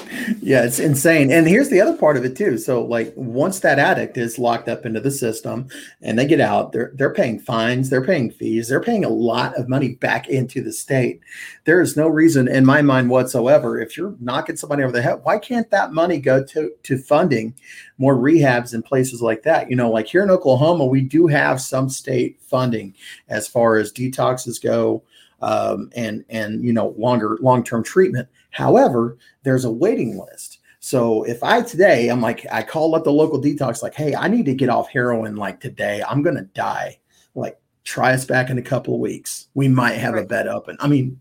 Yeah, 0.42 0.64
it's 0.64 0.78
insane. 0.78 1.32
And 1.32 1.48
here's 1.48 1.70
the 1.70 1.80
other 1.80 1.96
part 1.96 2.16
of 2.16 2.24
it 2.24 2.36
too. 2.36 2.58
So 2.58 2.84
like 2.84 3.12
once 3.16 3.60
that 3.60 3.78
addict 3.78 4.18
is 4.18 4.38
locked 4.38 4.68
up 4.68 4.84
into 4.84 5.00
the 5.00 5.10
system 5.10 5.68
and 6.02 6.18
they 6.18 6.26
get 6.26 6.40
out, 6.40 6.72
they're 6.72 6.92
they're 6.94 7.12
paying 7.12 7.38
fines, 7.38 7.88
they're 7.88 8.04
paying 8.04 8.30
fees, 8.30 8.68
they're 8.68 8.80
paying 8.80 9.04
a 9.04 9.10
lot 9.10 9.56
of 9.56 9.68
money 9.68 9.94
back 9.94 10.28
into 10.28 10.62
the 10.62 10.72
state. 10.72 11.20
There 11.64 11.80
is 11.80 11.96
no 11.96 12.08
reason 12.08 12.46
in 12.46 12.66
my 12.66 12.82
mind 12.82 13.08
whatsoever 13.08 13.80
if 13.80 13.96
you're 13.96 14.14
knocking 14.20 14.56
somebody 14.56 14.82
over 14.82 14.92
the 14.92 15.02
head, 15.02 15.20
why 15.22 15.38
can't 15.38 15.70
that 15.70 15.92
money 15.92 16.18
go 16.18 16.44
to 16.44 16.70
to 16.82 16.98
funding 16.98 17.54
more 17.96 18.16
rehabs 18.16 18.74
in 18.74 18.82
places 18.82 19.22
like 19.22 19.42
that? 19.44 19.70
You 19.70 19.76
know, 19.76 19.90
like 19.90 20.06
here 20.06 20.22
in 20.22 20.30
Oklahoma, 20.30 20.84
we 20.84 21.00
do 21.00 21.26
have 21.26 21.60
some 21.60 21.88
state 21.88 22.38
funding 22.42 22.94
as 23.28 23.48
far 23.48 23.76
as 23.76 23.92
detoxes 23.92 24.62
go 24.62 25.02
um, 25.40 25.90
and 25.94 26.24
and 26.28 26.64
you 26.64 26.72
know 26.72 26.94
longer 26.98 27.38
long 27.40 27.62
term 27.64 27.82
treatment. 27.82 28.28
However, 28.50 29.18
there's 29.42 29.64
a 29.64 29.70
waiting 29.70 30.18
list. 30.18 30.58
So 30.80 31.24
if 31.24 31.42
I 31.42 31.62
today 31.62 32.08
I'm 32.08 32.20
like 32.20 32.46
I 32.50 32.62
call 32.62 32.94
up 32.94 33.04
the 33.04 33.12
local 33.12 33.40
detox 33.40 33.82
like, 33.82 33.94
hey, 33.94 34.14
I 34.14 34.28
need 34.28 34.46
to 34.46 34.54
get 34.54 34.68
off 34.68 34.88
heroin 34.88 35.36
like 35.36 35.60
today. 35.60 36.02
I'm 36.08 36.22
gonna 36.22 36.44
die. 36.54 36.98
Like 37.34 37.58
try 37.84 38.12
us 38.12 38.24
back 38.24 38.50
in 38.50 38.58
a 38.58 38.62
couple 38.62 38.94
of 38.94 39.00
weeks. 39.00 39.48
We 39.54 39.68
might 39.68 39.94
have 39.94 40.14
right. 40.14 40.24
a 40.24 40.26
bed 40.26 40.46
open. 40.46 40.76
I 40.80 40.88
mean, 40.88 41.20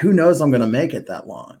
who 0.00 0.12
knows? 0.12 0.40
I'm 0.40 0.50
gonna 0.50 0.66
make 0.66 0.94
it 0.94 1.06
that 1.06 1.26
long. 1.26 1.60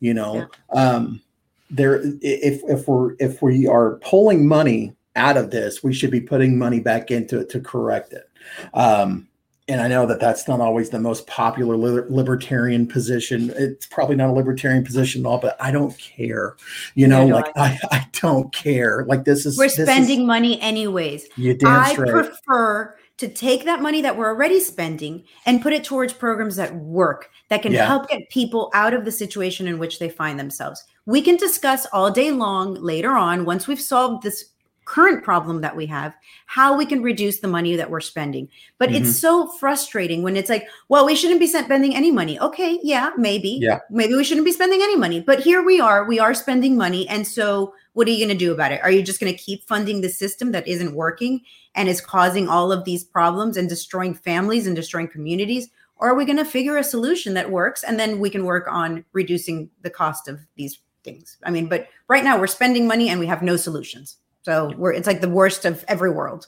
You 0.00 0.14
know, 0.14 0.48
yeah. 0.74 0.80
um, 0.80 1.22
there 1.70 2.00
if 2.20 2.62
if 2.64 2.88
we're 2.88 3.14
if 3.18 3.40
we 3.40 3.66
are 3.66 3.96
pulling 4.02 4.46
money 4.46 4.94
out 5.16 5.36
of 5.36 5.50
this, 5.50 5.82
we 5.82 5.92
should 5.92 6.10
be 6.10 6.20
putting 6.20 6.58
money 6.58 6.80
back 6.80 7.10
into 7.10 7.38
it 7.38 7.48
to 7.50 7.60
correct 7.60 8.12
it. 8.12 8.28
Um, 8.74 9.28
and 9.68 9.80
I 9.80 9.88
know 9.88 10.06
that 10.06 10.18
that's 10.20 10.48
not 10.48 10.60
always 10.60 10.90
the 10.90 10.98
most 10.98 11.26
popular 11.26 11.76
li- 11.76 12.04
libertarian 12.08 12.86
position. 12.86 13.52
It's 13.56 13.86
probably 13.86 14.16
not 14.16 14.28
a 14.30 14.32
libertarian 14.32 14.84
position 14.84 15.24
at 15.24 15.28
all, 15.28 15.38
but 15.38 15.56
I 15.60 15.70
don't 15.70 15.96
care. 15.98 16.56
You 16.94 17.06
know, 17.06 17.26
like 17.26 17.46
I, 17.56 17.78
I 17.90 18.06
don't 18.20 18.52
care. 18.52 19.04
Like 19.06 19.24
this 19.24 19.46
is 19.46 19.56
we're 19.56 19.64
this 19.68 19.74
spending 19.74 20.20
is, 20.22 20.26
money 20.26 20.60
anyways. 20.60 21.28
You 21.36 21.54
damn 21.54 21.80
I 21.80 21.92
straight. 21.92 22.10
prefer 22.10 22.96
to 23.18 23.28
take 23.28 23.64
that 23.64 23.80
money 23.80 24.02
that 24.02 24.16
we're 24.16 24.28
already 24.30 24.58
spending 24.58 25.22
and 25.46 25.62
put 25.62 25.72
it 25.72 25.84
towards 25.84 26.12
programs 26.12 26.56
that 26.56 26.74
work 26.74 27.30
that 27.50 27.62
can 27.62 27.70
Yeah. 27.72 27.86
help 27.86 28.08
get 28.08 28.28
people 28.30 28.70
out 28.74 28.94
of 28.94 29.04
the 29.04 29.12
situation 29.12 29.68
in 29.68 29.78
which 29.78 30.00
they 30.00 30.08
find 30.08 30.40
themselves. 30.40 30.82
We 31.06 31.22
can 31.22 31.36
discuss 31.36 31.86
all 31.92 32.10
day 32.10 32.32
long 32.32 32.74
later 32.74 33.12
on 33.12 33.44
once 33.44 33.68
we've 33.68 33.80
solved 33.80 34.24
this 34.24 34.46
current 34.84 35.22
problem 35.22 35.60
that 35.60 35.76
we 35.76 35.86
have 35.86 36.14
how 36.46 36.76
we 36.76 36.84
can 36.84 37.02
reduce 37.02 37.40
the 37.40 37.48
money 37.48 37.76
that 37.76 37.90
we're 37.90 38.00
spending. 38.00 38.48
But 38.78 38.90
Mm-hmm. 38.90 39.04
it's 39.04 39.18
so 39.18 39.48
frustrating 39.58 40.22
when 40.22 40.36
it's 40.36 40.50
like 40.50 40.66
well 40.88 41.06
we 41.06 41.14
shouldn't 41.14 41.40
be 41.40 41.46
spending 41.46 41.94
any 41.94 42.10
money. 42.10 42.38
Okay 42.40 42.78
yeah 42.82 43.10
maybe. 43.16 43.58
Yeah. 43.62 43.78
maybe 43.90 44.14
we 44.14 44.24
shouldn't 44.24 44.44
be 44.44 44.52
spending 44.52 44.80
any 44.82 44.96
money 44.96 45.20
but 45.20 45.40
here 45.40 45.62
we 45.62 45.80
are 45.80 46.04
we 46.04 46.18
are 46.18 46.34
spending 46.34 46.76
money. 46.76 47.08
And 47.08 47.26
so 47.26 47.74
what 47.94 48.08
are 48.08 48.10
you 48.10 48.24
going 48.24 48.36
to 48.36 48.44
do 48.44 48.52
about 48.52 48.72
it? 48.72 48.80
Are 48.82 48.90
you 48.90 49.02
just 49.02 49.20
going 49.20 49.32
to 49.32 49.38
keep 49.38 49.66
funding 49.68 50.00
the 50.00 50.08
system 50.08 50.52
that 50.52 50.66
isn't 50.66 50.94
working 50.94 51.42
and 51.74 51.88
is 51.88 52.00
causing 52.00 52.48
all 52.48 52.72
of 52.72 52.84
these 52.84 53.04
problems 53.04 53.56
and 53.56 53.68
destroying 53.68 54.14
families 54.14 54.66
and 54.66 54.74
destroying 54.74 55.08
communities? 55.08 55.68
Or 55.96 56.08
are 56.10 56.14
we 56.14 56.24
going 56.24 56.38
to 56.38 56.44
figure 56.44 56.76
a 56.78 56.84
solution 56.84 57.34
that 57.34 57.50
works 57.50 57.84
and 57.84 58.00
then 58.00 58.18
we 58.18 58.30
can 58.30 58.44
work 58.44 58.66
on 58.68 59.04
reducing 59.12 59.70
the 59.82 59.90
cost 59.90 60.26
of 60.26 60.40
these 60.56 60.80
things? 61.04 61.36
I 61.44 61.50
mean 61.50 61.68
but 61.68 61.88
right 62.08 62.24
now 62.24 62.38
we're 62.38 62.46
spending 62.46 62.86
money 62.86 63.08
and 63.08 63.20
we 63.20 63.26
have 63.26 63.42
no 63.42 63.56
solutions 63.56 64.16
so 64.42 64.72
we're 64.76 64.92
it's 64.92 65.06
like 65.06 65.20
the 65.20 65.28
worst 65.28 65.64
of 65.64 65.84
every 65.88 66.10
world 66.10 66.46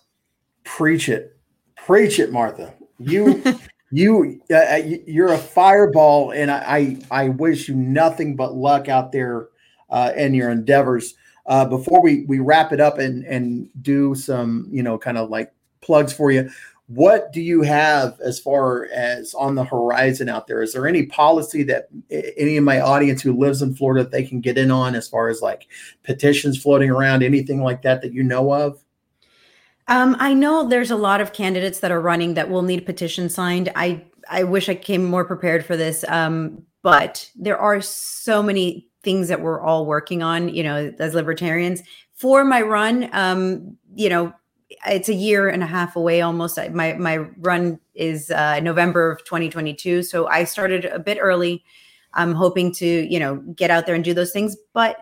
Preach 0.64 1.08
it, 1.10 1.36
preach 1.76 2.18
it, 2.18 2.32
Martha. 2.32 2.74
You, 2.98 3.42
you, 3.90 4.40
uh, 4.50 4.54
uh, 4.54 4.76
you- 4.76 5.04
you're 5.06 5.32
a 5.32 5.38
fireball, 5.38 6.30
and 6.32 6.50
I, 6.50 6.98
I, 7.10 7.24
I 7.24 7.28
wish 7.28 7.68
you 7.68 7.74
nothing 7.74 8.34
but 8.34 8.54
luck 8.54 8.88
out 8.88 9.12
there 9.12 9.48
uh, 9.90 10.12
in 10.16 10.32
your 10.34 10.50
endeavors. 10.50 11.14
Uh, 11.46 11.66
before 11.66 12.00
we 12.00 12.24
we 12.26 12.38
wrap 12.38 12.72
it 12.72 12.80
up 12.80 12.98
and 12.98 13.24
and 13.26 13.68
do 13.82 14.14
some, 14.14 14.66
you 14.70 14.82
know, 14.82 14.96
kind 14.96 15.18
of 15.18 15.28
like 15.28 15.52
plugs 15.82 16.14
for 16.14 16.30
you. 16.30 16.48
What 16.86 17.32
do 17.32 17.40
you 17.40 17.62
have 17.62 18.20
as 18.20 18.38
far 18.38 18.86
as 18.92 19.32
on 19.34 19.54
the 19.54 19.64
horizon 19.64 20.28
out 20.28 20.46
there? 20.46 20.62
Is 20.62 20.74
there 20.74 20.86
any 20.86 21.06
policy 21.06 21.62
that 21.64 21.88
any 22.10 22.58
of 22.58 22.64
my 22.64 22.80
audience 22.80 23.22
who 23.22 23.32
lives 23.32 23.62
in 23.62 23.74
Florida 23.74 24.04
they 24.04 24.22
can 24.22 24.40
get 24.40 24.58
in 24.58 24.70
on 24.70 24.94
as 24.94 25.08
far 25.08 25.28
as 25.28 25.40
like 25.40 25.66
petitions 26.02 26.60
floating 26.60 26.90
around, 26.90 27.22
anything 27.22 27.62
like 27.62 27.82
that 27.82 28.02
that 28.02 28.12
you 28.12 28.22
know 28.22 28.52
of? 28.52 28.84
Um, 29.88 30.16
I 30.18 30.34
know 30.34 30.68
there's 30.68 30.90
a 30.90 30.96
lot 30.96 31.20
of 31.20 31.32
candidates 31.32 31.80
that 31.80 31.90
are 31.90 32.00
running 32.00 32.34
that 32.34 32.50
will 32.50 32.62
need 32.62 32.86
petitions 32.86 33.34
signed. 33.34 33.70
I 33.74 34.04
I 34.30 34.44
wish 34.44 34.68
I 34.68 34.74
came 34.74 35.04
more 35.04 35.24
prepared 35.24 35.64
for 35.64 35.76
this, 35.76 36.04
um, 36.08 36.64
but 36.82 37.30
there 37.34 37.58
are 37.58 37.80
so 37.80 38.42
many 38.42 38.88
things 39.02 39.28
that 39.28 39.42
we're 39.42 39.60
all 39.60 39.86
working 39.86 40.22
on. 40.22 40.48
You 40.48 40.62
know, 40.62 40.94
as 40.98 41.14
libertarians 41.14 41.82
for 42.14 42.44
my 42.44 42.62
run. 42.62 43.10
Um, 43.12 43.76
you 43.94 44.08
know, 44.08 44.32
it's 44.86 45.08
a 45.08 45.14
year 45.14 45.48
and 45.48 45.62
a 45.62 45.66
half 45.66 45.96
away 45.96 46.20
almost. 46.20 46.58
My 46.72 46.94
my 46.94 47.18
run 47.38 47.78
is 47.94 48.30
uh, 48.30 48.60
November 48.60 49.10
of 49.10 49.24
2022, 49.24 50.02
so 50.02 50.26
I 50.26 50.44
started 50.44 50.84
a 50.86 50.98
bit 50.98 51.18
early. 51.20 51.64
I'm 52.14 52.34
hoping 52.34 52.72
to 52.74 52.86
you 52.86 53.18
know 53.18 53.36
get 53.56 53.70
out 53.70 53.86
there 53.86 53.94
and 53.94 54.04
do 54.04 54.14
those 54.14 54.32
things, 54.32 54.56
but 54.72 54.98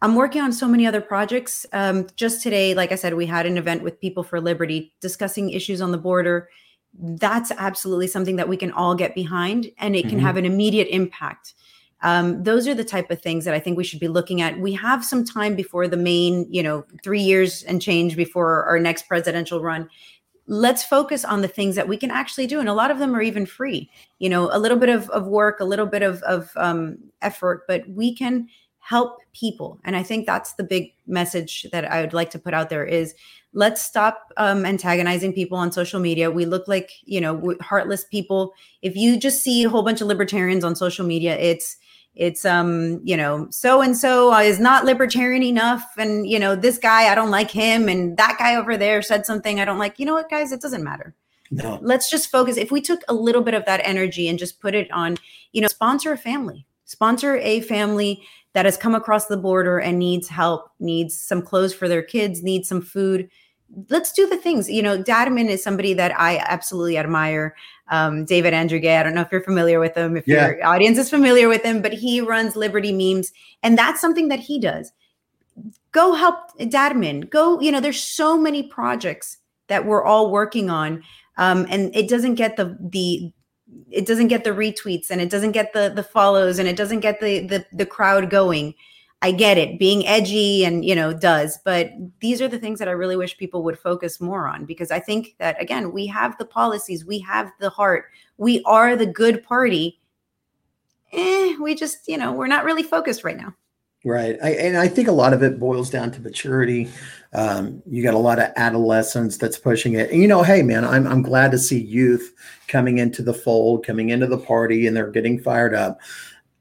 I'm 0.00 0.16
working 0.16 0.42
on 0.42 0.52
so 0.52 0.66
many 0.66 0.86
other 0.86 1.00
projects. 1.00 1.64
Um, 1.72 2.08
just 2.16 2.42
today, 2.42 2.74
like 2.74 2.90
I 2.90 2.96
said, 2.96 3.14
we 3.14 3.26
had 3.26 3.46
an 3.46 3.56
event 3.56 3.82
with 3.82 4.00
People 4.00 4.24
for 4.24 4.40
Liberty 4.40 4.92
discussing 5.00 5.50
issues 5.50 5.80
on 5.80 5.92
the 5.92 5.98
border. 5.98 6.48
That's 6.98 7.52
absolutely 7.52 8.08
something 8.08 8.36
that 8.36 8.48
we 8.48 8.56
can 8.56 8.72
all 8.72 8.94
get 8.94 9.14
behind, 9.14 9.70
and 9.78 9.96
it 9.96 10.08
can 10.08 10.18
Mhm. 10.18 10.22
have 10.22 10.36
an 10.36 10.44
immediate 10.44 10.88
impact. 10.90 11.54
Um, 12.02 12.42
those 12.42 12.66
are 12.66 12.74
the 12.74 12.84
type 12.84 13.10
of 13.10 13.22
things 13.22 13.44
that 13.44 13.54
I 13.54 13.60
think 13.60 13.76
we 13.76 13.84
should 13.84 14.00
be 14.00 14.08
looking 14.08 14.42
at. 14.42 14.58
We 14.58 14.72
have 14.74 15.04
some 15.04 15.24
time 15.24 15.54
before 15.54 15.88
the 15.88 15.96
main, 15.96 16.46
you 16.50 16.62
know, 16.62 16.84
three 17.02 17.20
years 17.20 17.62
and 17.62 17.80
change 17.80 18.16
before 18.16 18.64
our 18.64 18.78
next 18.78 19.06
presidential 19.08 19.62
run. 19.62 19.88
Let's 20.48 20.82
focus 20.82 21.24
on 21.24 21.42
the 21.42 21.48
things 21.48 21.76
that 21.76 21.88
we 21.88 21.96
can 21.96 22.10
actually 22.10 22.48
do, 22.48 22.58
and 22.58 22.68
a 22.68 22.74
lot 22.74 22.90
of 22.90 22.98
them 22.98 23.14
are 23.14 23.22
even 23.22 23.46
free. 23.46 23.88
You 24.18 24.28
know, 24.28 24.50
a 24.52 24.58
little 24.58 24.78
bit 24.78 24.88
of, 24.88 25.08
of 25.10 25.26
work, 25.26 25.60
a 25.60 25.64
little 25.64 25.86
bit 25.86 26.02
of, 26.02 26.22
of 26.24 26.50
um, 26.56 26.98
effort, 27.22 27.62
but 27.68 27.88
we 27.88 28.14
can 28.14 28.48
help 28.82 29.20
people 29.32 29.78
and 29.84 29.94
i 29.94 30.02
think 30.02 30.26
that's 30.26 30.54
the 30.54 30.64
big 30.64 30.92
message 31.06 31.64
that 31.70 31.90
i 31.90 32.00
would 32.00 32.12
like 32.12 32.30
to 32.30 32.38
put 32.38 32.52
out 32.52 32.68
there 32.68 32.84
is 32.84 33.14
let's 33.54 33.80
stop 33.80 34.32
um, 34.38 34.66
antagonizing 34.66 35.32
people 35.32 35.56
on 35.56 35.70
social 35.70 36.00
media 36.00 36.32
we 36.32 36.44
look 36.44 36.66
like 36.66 36.90
you 37.04 37.20
know 37.20 37.54
heartless 37.60 38.04
people 38.04 38.52
if 38.82 38.96
you 38.96 39.16
just 39.16 39.40
see 39.40 39.62
a 39.62 39.70
whole 39.70 39.84
bunch 39.84 40.00
of 40.00 40.08
libertarians 40.08 40.64
on 40.64 40.74
social 40.74 41.06
media 41.06 41.38
it's 41.38 41.76
it's 42.14 42.44
um 42.44 43.00
you 43.04 43.16
know 43.16 43.46
so 43.50 43.80
and 43.80 43.96
so 43.96 44.34
is 44.38 44.60
not 44.60 44.84
libertarian 44.84 45.42
enough 45.42 45.94
and 45.96 46.28
you 46.28 46.38
know 46.38 46.54
this 46.54 46.76
guy 46.76 47.10
i 47.10 47.14
don't 47.14 47.30
like 47.30 47.50
him 47.50 47.88
and 47.88 48.16
that 48.18 48.36
guy 48.38 48.54
over 48.54 48.76
there 48.76 49.00
said 49.00 49.24
something 49.24 49.58
i 49.60 49.64
don't 49.64 49.78
like. 49.78 49.98
You 49.98 50.06
know 50.06 50.14
what 50.14 50.30
guys? 50.30 50.52
It 50.52 50.60
doesn't 50.60 50.84
matter. 50.84 51.14
No. 51.50 51.78
let's 51.82 52.10
just 52.10 52.30
focus. 52.30 52.56
If 52.56 52.70
we 52.70 52.80
took 52.80 53.02
a 53.08 53.14
little 53.14 53.42
bit 53.42 53.52
of 53.52 53.66
that 53.66 53.82
energy 53.84 54.26
and 54.26 54.38
just 54.38 54.60
put 54.60 54.74
it 54.74 54.90
on 54.90 55.16
you 55.52 55.60
know 55.60 55.68
sponsor 55.68 56.12
a 56.12 56.18
family. 56.18 56.66
Sponsor 56.84 57.36
a 57.38 57.60
family 57.62 58.22
that 58.52 58.66
has 58.66 58.76
come 58.76 58.94
across 58.94 59.26
the 59.26 59.36
border 59.36 59.78
and 59.78 59.98
needs 59.98 60.28
help 60.28 60.70
needs 60.80 61.18
some 61.18 61.40
clothes 61.40 61.74
for 61.74 61.88
their 61.88 62.02
kids 62.02 62.42
needs 62.42 62.68
some 62.68 62.82
food. 62.82 63.30
Let's 63.88 64.12
do 64.12 64.28
the 64.28 64.36
things. 64.36 64.70
You 64.70 64.82
know 64.82 65.02
dadman 65.02 65.48
is 65.48 65.62
somebody 65.62 65.94
that 65.94 66.18
i 66.18 66.38
absolutely 66.46 66.98
admire 66.98 67.54
um, 67.92 68.24
david 68.24 68.52
andrew 68.52 68.80
gay 68.80 68.96
i 68.96 69.02
don't 69.04 69.14
know 69.14 69.20
if 69.20 69.30
you're 69.30 69.44
familiar 69.44 69.78
with 69.78 69.94
him 69.96 70.16
if 70.16 70.26
Yeah. 70.26 70.48
your 70.48 70.66
audience 70.66 70.98
is 70.98 71.08
familiar 71.10 71.48
with 71.48 71.62
him 71.62 71.80
but 71.80 71.92
he 71.92 72.20
runs 72.20 72.56
liberty 72.56 72.92
memes 72.92 73.32
and 73.62 73.78
that's 73.78 74.00
something 74.00 74.28
that 74.28 74.40
he 74.40 74.58
does. 74.58 74.90
Go 75.92 76.14
help 76.14 76.36
dadman 76.58 77.28
go 77.28 77.60
you 77.60 77.70
know 77.70 77.80
there's 77.80 78.02
so 78.02 78.38
many 78.38 78.62
projects 78.62 79.36
that 79.68 79.84
we're 79.84 80.02
all 80.04 80.30
working 80.30 80.70
on 80.70 81.02
um, 81.36 81.66
and 81.70 81.94
it 81.94 82.08
doesn't 82.08 82.34
get 82.36 82.56
the 82.56 82.76
the 82.80 83.30
it 83.90 84.06
doesn't 84.06 84.28
get 84.28 84.44
the 84.44 84.50
retweets 84.50 85.10
and 85.10 85.20
it 85.20 85.30
doesn't 85.30 85.52
get 85.52 85.72
the 85.74 85.92
the 85.94 86.02
follows 86.02 86.58
and 86.58 86.66
it 86.68 86.76
doesn't 86.76 87.00
get 87.00 87.20
the 87.20 87.46
the, 87.46 87.66
the 87.72 87.86
crowd 87.86 88.30
going 88.30 88.74
i 89.22 89.30
get 89.30 89.56
it 89.56 89.78
being 89.78 90.06
edgy 90.06 90.64
and 90.64 90.84
you 90.84 90.94
know 90.94 91.12
does 91.12 91.58
but 91.64 91.90
these 92.20 92.40
are 92.42 92.48
the 92.48 92.58
things 92.58 92.78
that 92.78 92.88
i 92.88 92.92
really 92.92 93.16
wish 93.16 93.38
people 93.38 93.62
would 93.62 93.78
focus 93.78 94.20
more 94.20 94.46
on 94.46 94.64
because 94.64 94.90
i 94.90 95.00
think 95.00 95.34
that 95.38 95.60
again 95.60 95.92
we 95.92 96.06
have 96.06 96.36
the 96.38 96.44
policies 96.44 97.04
we 97.04 97.18
have 97.18 97.50
the 97.60 97.70
heart 97.70 98.06
we 98.36 98.62
are 98.64 98.96
the 98.96 99.06
good 99.06 99.42
party 99.42 100.00
eh, 101.12 101.56
we 101.60 101.74
just 101.74 102.06
you 102.06 102.18
know 102.18 102.32
we're 102.32 102.46
not 102.46 102.64
really 102.64 102.82
focused 102.82 103.24
right 103.24 103.38
now 103.38 103.54
Right. 104.04 104.36
I, 104.42 104.50
and 104.50 104.76
I 104.76 104.88
think 104.88 105.06
a 105.06 105.12
lot 105.12 105.32
of 105.32 105.44
it 105.44 105.60
boils 105.60 105.88
down 105.88 106.10
to 106.12 106.20
maturity. 106.20 106.90
Um, 107.32 107.82
you 107.86 108.02
got 108.02 108.14
a 108.14 108.18
lot 108.18 108.40
of 108.40 108.50
adolescents 108.56 109.36
that's 109.36 109.58
pushing 109.58 109.94
it. 109.94 110.10
And, 110.10 110.20
you 110.20 110.26
know, 110.26 110.42
hey, 110.42 110.62
man, 110.62 110.84
I'm, 110.84 111.06
I'm 111.06 111.22
glad 111.22 111.52
to 111.52 111.58
see 111.58 111.80
youth 111.80 112.34
coming 112.66 112.98
into 112.98 113.22
the 113.22 113.32
fold, 113.32 113.86
coming 113.86 114.10
into 114.10 114.26
the 114.26 114.38
party, 114.38 114.88
and 114.88 114.96
they're 114.96 115.10
getting 115.10 115.40
fired 115.40 115.72
up. 115.72 116.00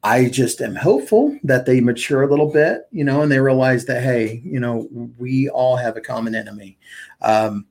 I 0.03 0.29
just 0.29 0.61
am 0.61 0.75
hopeful 0.75 1.37
that 1.43 1.65
they 1.65 1.79
mature 1.79 2.23
a 2.23 2.27
little 2.27 2.51
bit, 2.51 2.87
you 2.91 3.03
know, 3.03 3.21
and 3.21 3.31
they 3.31 3.39
realize 3.39 3.85
that, 3.85 4.01
hey, 4.01 4.41
you 4.43 4.59
know, 4.59 4.87
we 5.17 5.47
all 5.49 5.75
have 5.75 5.95
a 5.95 6.01
common 6.01 6.33
enemy. 6.33 6.77
Um, 7.21 7.67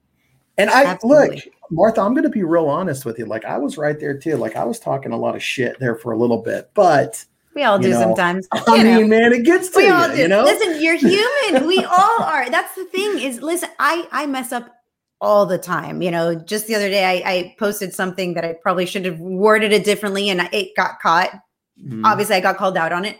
and 0.57 0.71
I 0.71 0.85
Absolutely. 0.85 1.37
look, 1.37 1.45
Martha, 1.71 2.01
I'm 2.03 2.13
going 2.13 2.25
to 2.25 2.29
be 2.29 2.45
real 2.45 2.69
honest 2.69 3.05
with 3.05 3.19
you. 3.19 3.27
Like, 3.27 3.45
I 3.45 3.57
was 3.59 3.77
right 3.79 3.99
there 3.99 4.17
too. 4.17 4.37
Like, 4.37 4.55
I 4.55 4.65
was 4.65 4.79
talking 4.79 5.13
a 5.13 5.17
lot 5.17 5.35
of 5.35 5.43
shit 5.43 5.79
there 5.81 5.97
for 5.97 6.13
a 6.13 6.17
little 6.19 6.43
bit, 6.43 6.71
but 6.75 7.25
we 7.55 7.65
all 7.65 7.79
do 7.79 7.91
know, 7.91 7.99
sometimes 8.01 8.47
I 8.53 8.77
you 8.77 8.85
know. 8.85 8.97
mean, 8.99 9.09
man, 9.09 9.33
it 9.33 9.45
gets 9.45 9.71
to 9.71 9.79
we 9.79 9.87
you, 9.87 9.93
all 9.93 10.09
do. 10.09 10.17
you 10.19 10.29
know? 10.29 10.45
Listen, 10.45 10.81
you're 10.81 10.97
human. 10.97 11.67
we 11.67 11.83
all 11.85 12.23
are. 12.23 12.49
That's 12.49 12.75
the 12.77 12.85
thing. 12.85 13.19
Is 13.21 13.41
listen, 13.43 13.71
I 13.81 14.07
I 14.13 14.27
mess 14.27 14.53
up 14.53 14.71
all 15.21 15.47
the 15.47 15.59
time. 15.59 16.01
You 16.01 16.11
know, 16.13 16.35
just 16.37 16.67
the 16.69 16.75
other 16.77 16.89
day 16.89 17.05
I, 17.05 17.31
I 17.31 17.57
posted 17.59 17.93
something 17.93 18.35
that 18.35 18.45
I 18.45 18.55
probably 18.63 18.87
should 18.87 19.05
have 19.05 19.19
worded 19.19 19.73
it 19.73 19.85
differently, 19.85 20.29
and 20.31 20.43
I- 20.43 20.51
it 20.53 20.77
got 20.77 21.01
caught. 21.01 21.31
Mhm. 21.83 22.05
Obviously, 22.05 22.37
I 22.37 22.41
got 22.41 22.57
called 22.57 22.77
out 22.77 22.93
on 22.93 23.05
it. 23.05 23.19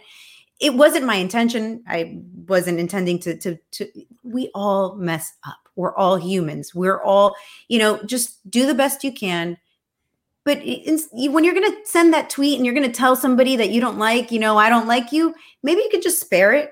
It 0.59 0.75
wasn't 0.75 1.05
my 1.05 1.15
intention. 1.15 1.83
I 1.87 2.19
wasn't 2.47 2.79
intending 2.79 3.19
to 3.19 3.37
to 3.37 3.57
to. 3.71 3.87
We 4.23 4.51
all 4.53 4.95
mess 4.95 5.33
up. 5.45 5.57
We're 5.75 5.95
all 5.95 6.17
humans. 6.17 6.75
We're 6.75 7.01
all 7.01 7.35
you 7.67 7.79
know. 7.79 8.01
Just 8.03 8.49
do 8.49 8.65
the 8.65 8.75
best 8.75 9.03
you 9.03 9.11
can. 9.11 9.57
But 10.43 10.59
when 10.63 11.43
you're 11.43 11.53
going 11.53 11.71
to 11.71 11.77
send 11.85 12.13
that 12.13 12.31
tweet 12.31 12.57
and 12.57 12.65
you're 12.65 12.73
going 12.73 12.91
to 12.91 12.97
tell 12.97 13.15
somebody 13.15 13.55
that 13.57 13.69
you 13.69 13.79
don't 13.79 13.99
like, 13.99 14.31
you 14.31 14.39
know, 14.39 14.57
I 14.57 14.69
don't 14.69 14.87
like 14.87 15.11
you, 15.11 15.35
maybe 15.61 15.81
you 15.81 15.89
could 15.91 16.01
just 16.01 16.19
spare 16.19 16.51
it 16.51 16.71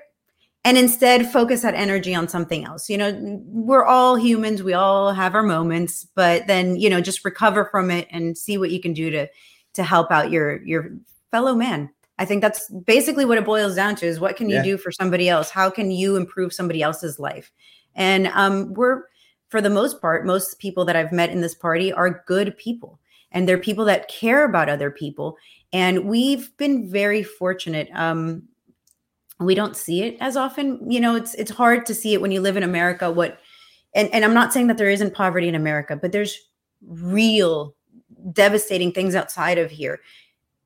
and 0.64 0.76
instead 0.76 1.30
focus 1.30 1.62
that 1.62 1.74
energy 1.74 2.12
on 2.12 2.26
something 2.28 2.64
else. 2.64 2.90
You 2.90 2.98
know, 2.98 3.16
we're 3.46 3.84
all 3.84 4.16
humans, 4.16 4.64
we 4.64 4.72
all 4.72 5.12
have 5.12 5.36
our 5.36 5.44
moments, 5.44 6.04
but 6.16 6.48
then, 6.48 6.76
you 6.76 6.90
know, 6.90 7.00
just 7.00 7.24
recover 7.24 7.64
from 7.66 7.92
it 7.92 8.08
and 8.10 8.36
see 8.36 8.58
what 8.58 8.72
you 8.72 8.80
can 8.80 8.92
do 8.92 9.08
to 9.10 9.28
to 9.74 9.84
help 9.84 10.10
out 10.10 10.32
your 10.32 10.60
your 10.64 10.90
fellow 11.30 11.54
man. 11.54 11.90
I 12.18 12.24
think 12.26 12.42
that's 12.42 12.70
basically 12.84 13.24
what 13.24 13.38
it 13.38 13.44
boils 13.46 13.74
down 13.76 13.96
to 13.96 14.06
is 14.06 14.20
what 14.20 14.36
can 14.36 14.48
you 14.50 14.56
Yeah. 14.56 14.62
do 14.62 14.78
for 14.78 14.92
somebody 14.92 15.28
else? 15.28 15.50
How 15.50 15.70
can 15.70 15.90
you 15.90 16.16
improve 16.16 16.52
somebody 16.52 16.82
else's 16.82 17.18
life? 17.18 17.50
And 17.94 18.26
um 18.28 18.74
we're 18.74 19.04
for 19.48 19.60
the 19.60 19.70
most 19.70 20.00
part, 20.00 20.26
most 20.26 20.58
people 20.60 20.84
that 20.84 20.94
I've 20.96 21.12
met 21.12 21.30
in 21.30 21.40
this 21.40 21.54
party 21.54 21.92
are 21.92 22.22
good 22.26 22.56
people. 22.58 22.98
and 23.32 23.48
they're 23.48 23.58
people 23.58 23.84
that 23.84 24.08
care 24.08 24.44
about 24.44 24.68
other 24.68 24.90
people. 24.90 25.36
And 25.72 26.04
we've 26.06 26.50
been 26.56 26.90
very 26.90 27.22
fortunate. 27.22 27.88
Um, 27.94 28.42
we 29.38 29.54
don't 29.54 29.76
see 29.76 30.02
it 30.02 30.16
as 30.20 30.36
often. 30.36 30.90
You 30.90 31.00
know, 31.00 31.14
it's 31.14 31.34
it's 31.34 31.50
hard 31.52 31.86
to 31.86 31.94
see 31.94 32.12
it 32.12 32.20
when 32.20 32.32
you 32.32 32.40
live 32.40 32.56
in 32.56 32.64
America. 32.64 33.08
What, 33.10 33.38
and 33.94 34.08
and 34.12 34.24
I'm 34.24 34.34
not 34.34 34.52
saying 34.52 34.66
that 34.66 34.78
there 34.78 34.90
isn't 34.90 35.14
poverty 35.14 35.46
in 35.48 35.54
America, 35.54 35.94
but 35.96 36.10
there's 36.12 36.36
real 36.84 37.74
devastating 38.32 38.92
things 38.92 39.14
outside 39.14 39.58
of 39.58 39.70
here 39.70 40.00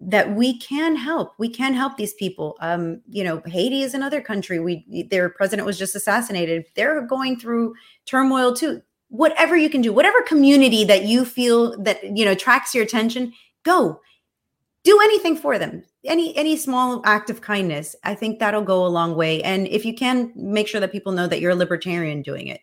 that 0.00 0.34
we 0.34 0.58
can 0.58 0.96
help. 0.96 1.34
We 1.38 1.48
can 1.48 1.74
help 1.74 1.96
these 1.96 2.14
people. 2.14 2.56
Um, 2.60 3.00
you 3.08 3.24
know, 3.24 3.42
Haiti 3.46 3.82
is 3.82 3.94
another 3.94 4.20
country. 4.20 4.58
We 4.60 5.06
their 5.10 5.28
president 5.28 5.66
was 5.66 5.78
just 5.78 5.94
assassinated. 5.94 6.66
They're 6.76 7.02
going 7.02 7.38
through 7.38 7.74
turmoil 8.06 8.54
too. 8.54 8.82
Whatever 9.08 9.56
you 9.56 9.70
can 9.70 9.80
do, 9.80 9.92
whatever 9.92 10.20
community 10.22 10.84
that 10.84 11.04
you 11.04 11.24
feel 11.24 11.80
that 11.82 12.16
you 12.16 12.24
know 12.24 12.32
attracts 12.32 12.74
your 12.74 12.84
attention, 12.84 13.32
go. 13.62 14.00
Do 14.82 15.00
anything 15.00 15.36
for 15.36 15.58
them. 15.58 15.82
Any 16.04 16.36
any 16.36 16.56
small 16.56 17.00
act 17.06 17.30
of 17.30 17.40
kindness, 17.40 17.96
I 18.04 18.14
think 18.14 18.38
that'll 18.38 18.62
go 18.62 18.84
a 18.84 18.88
long 18.88 19.14
way. 19.14 19.42
And 19.42 19.66
if 19.68 19.86
you 19.86 19.94
can, 19.94 20.32
make 20.36 20.68
sure 20.68 20.80
that 20.80 20.92
people 20.92 21.12
know 21.12 21.26
that 21.26 21.40
you're 21.40 21.52
a 21.52 21.56
libertarian 21.56 22.20
doing 22.20 22.48
it. 22.48 22.60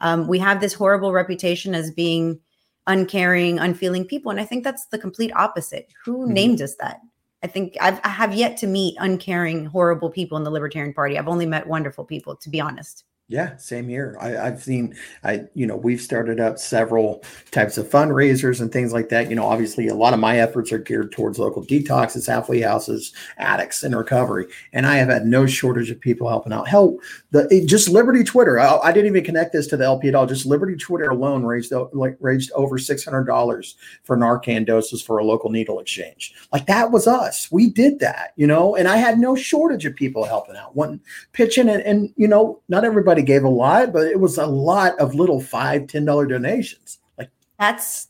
Um, 0.00 0.28
we 0.28 0.38
have 0.38 0.60
this 0.60 0.74
horrible 0.74 1.12
reputation 1.12 1.74
as 1.74 1.90
being 1.90 2.38
uncaring, 2.86 3.58
unfeeling 3.58 4.04
people. 4.04 4.30
And 4.30 4.40
I 4.40 4.44
think 4.44 4.64
that's 4.64 4.86
the 4.86 4.98
complete 4.98 5.32
opposite. 5.34 5.92
Who 6.04 6.24
mm-hmm. 6.24 6.32
named 6.32 6.62
us 6.62 6.76
that? 6.76 7.00
I 7.42 7.46
think 7.46 7.76
I've, 7.80 8.00
I 8.02 8.08
have 8.08 8.34
yet 8.34 8.56
to 8.58 8.66
meet 8.66 8.96
uncaring, 8.98 9.66
horrible 9.66 10.10
people 10.10 10.38
in 10.38 10.44
the 10.44 10.50
Libertarian 10.50 10.94
Party. 10.94 11.18
I've 11.18 11.28
only 11.28 11.46
met 11.46 11.66
wonderful 11.66 12.04
people, 12.04 12.34
to 12.36 12.50
be 12.50 12.60
honest. 12.60 13.04
Yeah, 13.28 13.56
same 13.56 13.88
here. 13.88 14.16
I, 14.20 14.28
have 14.28 14.62
seen, 14.62 14.94
I 15.24 15.46
you 15.52 15.66
know, 15.66 15.74
we've 15.74 16.00
started 16.00 16.38
up 16.38 16.60
several 16.60 17.24
types 17.50 17.76
of 17.76 17.90
fundraisers 17.90 18.60
and 18.60 18.72
things 18.72 18.92
like 18.92 19.08
that. 19.08 19.28
You 19.28 19.34
know, 19.34 19.44
obviously, 19.44 19.88
a 19.88 19.96
lot 19.96 20.14
of 20.14 20.20
my 20.20 20.38
efforts 20.38 20.70
are 20.70 20.78
geared 20.78 21.10
towards 21.10 21.36
local 21.36 21.66
detoxes, 21.66 22.28
halfway 22.28 22.60
houses, 22.60 23.12
addicts, 23.38 23.82
and 23.82 23.96
recovery. 23.96 24.46
And 24.72 24.86
I 24.86 24.94
have 24.98 25.08
had 25.08 25.26
no 25.26 25.44
shortage 25.44 25.90
of 25.90 26.00
people 26.00 26.28
helping 26.28 26.52
out. 26.52 26.68
Hell, 26.68 26.98
the 27.32 27.66
just 27.66 27.88
Liberty 27.88 28.22
Twitter. 28.22 28.60
I, 28.60 28.78
I, 28.78 28.92
didn't 28.92 29.08
even 29.08 29.24
connect 29.24 29.52
this 29.52 29.66
to 29.68 29.76
the 29.76 29.86
LP 29.86 30.06
at 30.06 30.14
all. 30.14 30.26
Just 30.26 30.46
Liberty 30.46 30.76
Twitter 30.76 31.10
alone 31.10 31.44
raised 31.44 31.72
like 31.94 32.16
raised 32.20 32.52
over 32.52 32.78
six 32.78 33.04
hundred 33.04 33.24
dollars 33.24 33.74
for 34.04 34.16
Narcan 34.16 34.64
doses 34.64 35.02
for 35.02 35.18
a 35.18 35.24
local 35.24 35.50
needle 35.50 35.80
exchange. 35.80 36.32
Like 36.52 36.66
that 36.66 36.92
was 36.92 37.08
us. 37.08 37.50
We 37.50 37.70
did 37.70 37.98
that. 37.98 38.34
You 38.36 38.46
know, 38.46 38.76
and 38.76 38.86
I 38.86 38.98
had 38.98 39.18
no 39.18 39.34
shortage 39.34 39.84
of 39.84 39.96
people 39.96 40.22
helping 40.22 40.54
out, 40.54 40.76
one 40.76 41.00
pitching, 41.32 41.68
and, 41.68 41.82
and 41.82 42.14
you 42.16 42.28
know, 42.28 42.62
not 42.68 42.84
everybody 42.84 43.15
everybody 43.16 43.26
gave 43.26 43.44
a 43.44 43.48
lot, 43.48 43.92
but 43.92 44.06
it 44.06 44.20
was 44.20 44.38
a 44.38 44.46
lot 44.46 44.98
of 44.98 45.14
little 45.14 45.40
five, 45.40 45.86
ten 45.86 46.04
dollar 46.04 46.26
donations. 46.26 46.98
Like 47.18 47.30
that's 47.58 48.08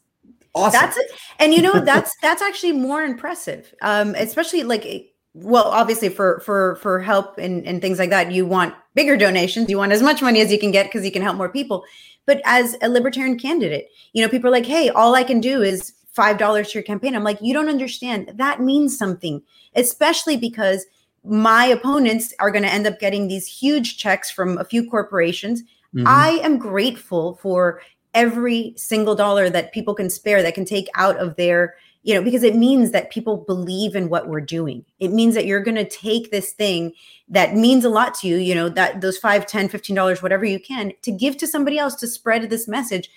awesome. 0.55 0.81
That's 0.81 0.97
it. 0.97 1.11
And 1.39 1.55
you 1.55 1.63
know, 1.63 1.81
that's 1.81 2.15
that's 2.23 2.43
actually 2.43 2.73
more 2.73 3.03
impressive. 3.03 3.75
Um, 3.83 4.15
especially 4.17 4.63
like 4.65 5.13
well, 5.35 5.65
obviously 5.65 6.09
for 6.09 6.41
for 6.41 6.77
for 6.77 7.01
help 7.01 7.39
and, 7.39 7.67
and 7.67 7.81
things 7.81 7.99
like 7.99 8.11
that, 8.11 8.33
you 8.33 8.47
want 8.47 8.75
bigger 8.95 9.17
donations. 9.17 9.69
You 9.69 9.79
want 9.79 9.93
as 9.93 10.03
much 10.03 10.23
money 10.23 10.41
as 10.41 10.51
you 10.51 10.59
can 10.59 10.71
get 10.71 10.87
because 10.87 11.05
you 11.05 11.13
can 11.13 11.23
help 11.23 11.37
more 11.37 11.51
people. 11.51 11.85
But 12.25 12.41
as 12.45 12.77
a 12.83 12.89
libertarian 12.89 13.39
candidate, 13.39 13.89
you 14.13 14.23
know, 14.23 14.29
people 14.29 14.49
are 14.49 14.53
like, 14.53 14.67
hey, 14.67 14.89
all 14.89 15.15
I 15.15 15.23
can 15.23 15.41
do 15.41 15.63
is 15.63 15.93
five 16.13 16.39
dollars 16.39 16.69
to 16.71 16.79
your 16.79 16.83
campaign. 16.83 17.15
I'm 17.15 17.25
like, 17.25 17.39
you 17.41 17.53
don't 17.53 17.69
understand. 17.69 18.33
That 18.35 18.61
means 18.61 18.99
something, 18.99 19.43
especially 19.77 20.37
because 20.37 20.87
my 21.27 21.67
opponents 21.67 22.33
are 22.39 22.51
going 22.51 22.63
to 22.63 22.73
end 22.73 22.87
up 22.87 22.99
getting 22.99 23.29
these 23.29 23.47
huge 23.47 23.99
checks 23.99 24.31
from 24.31 24.59
a 24.59 24.65
few 24.65 24.89
corporations. 24.89 25.63
Mm-hmm. 25.95 26.05
I 26.07 26.41
am 26.43 26.59
grateful 26.59 27.35
for 27.43 27.81
every 28.15 28.73
single 28.77 29.15
dollar 29.15 29.51
that 29.51 29.73
people 29.73 29.95
can 29.95 30.09
spare 30.09 30.43
that 30.43 30.55
can 30.55 30.65
take 30.65 30.89
out 30.95 31.17
of 31.19 31.37
their 31.37 31.75
you 32.03 32.15
know 32.15 32.23
because 32.23 32.43
it 32.43 32.57
means 32.57 32.93
that 32.93 33.11
people 33.11 33.37
believe 33.37 33.95
in 33.95 34.09
what 34.09 34.27
we're 34.27 34.41
doing 34.41 34.83
it 35.01 35.13
means 35.13 35.35
that 35.35 35.45
you're 35.45 35.61
going 35.61 35.77
to 35.77 35.87
take 35.87 36.31
this 36.31 36.53
thing 36.53 36.93
that 37.29 37.55
means 37.55 37.85
a 37.85 37.91
lot 37.91 38.15
to 38.15 38.27
you 38.27 38.37
you 38.37 38.55
know 38.55 38.71
that 38.71 39.03
those 39.03 39.19
5 39.19 39.45
10 39.47 39.69
15 39.69 39.95
dollars 39.95 40.23
whatever 40.23 40.47
you 40.47 40.59
can 40.59 40.93
to 41.03 41.13
give 41.13 41.37
to 41.37 41.47
somebody 41.47 41.79
else 41.79 41.95
to 41.97 42.07
spread 42.07 42.49
this 42.49 42.67
message 42.67 43.11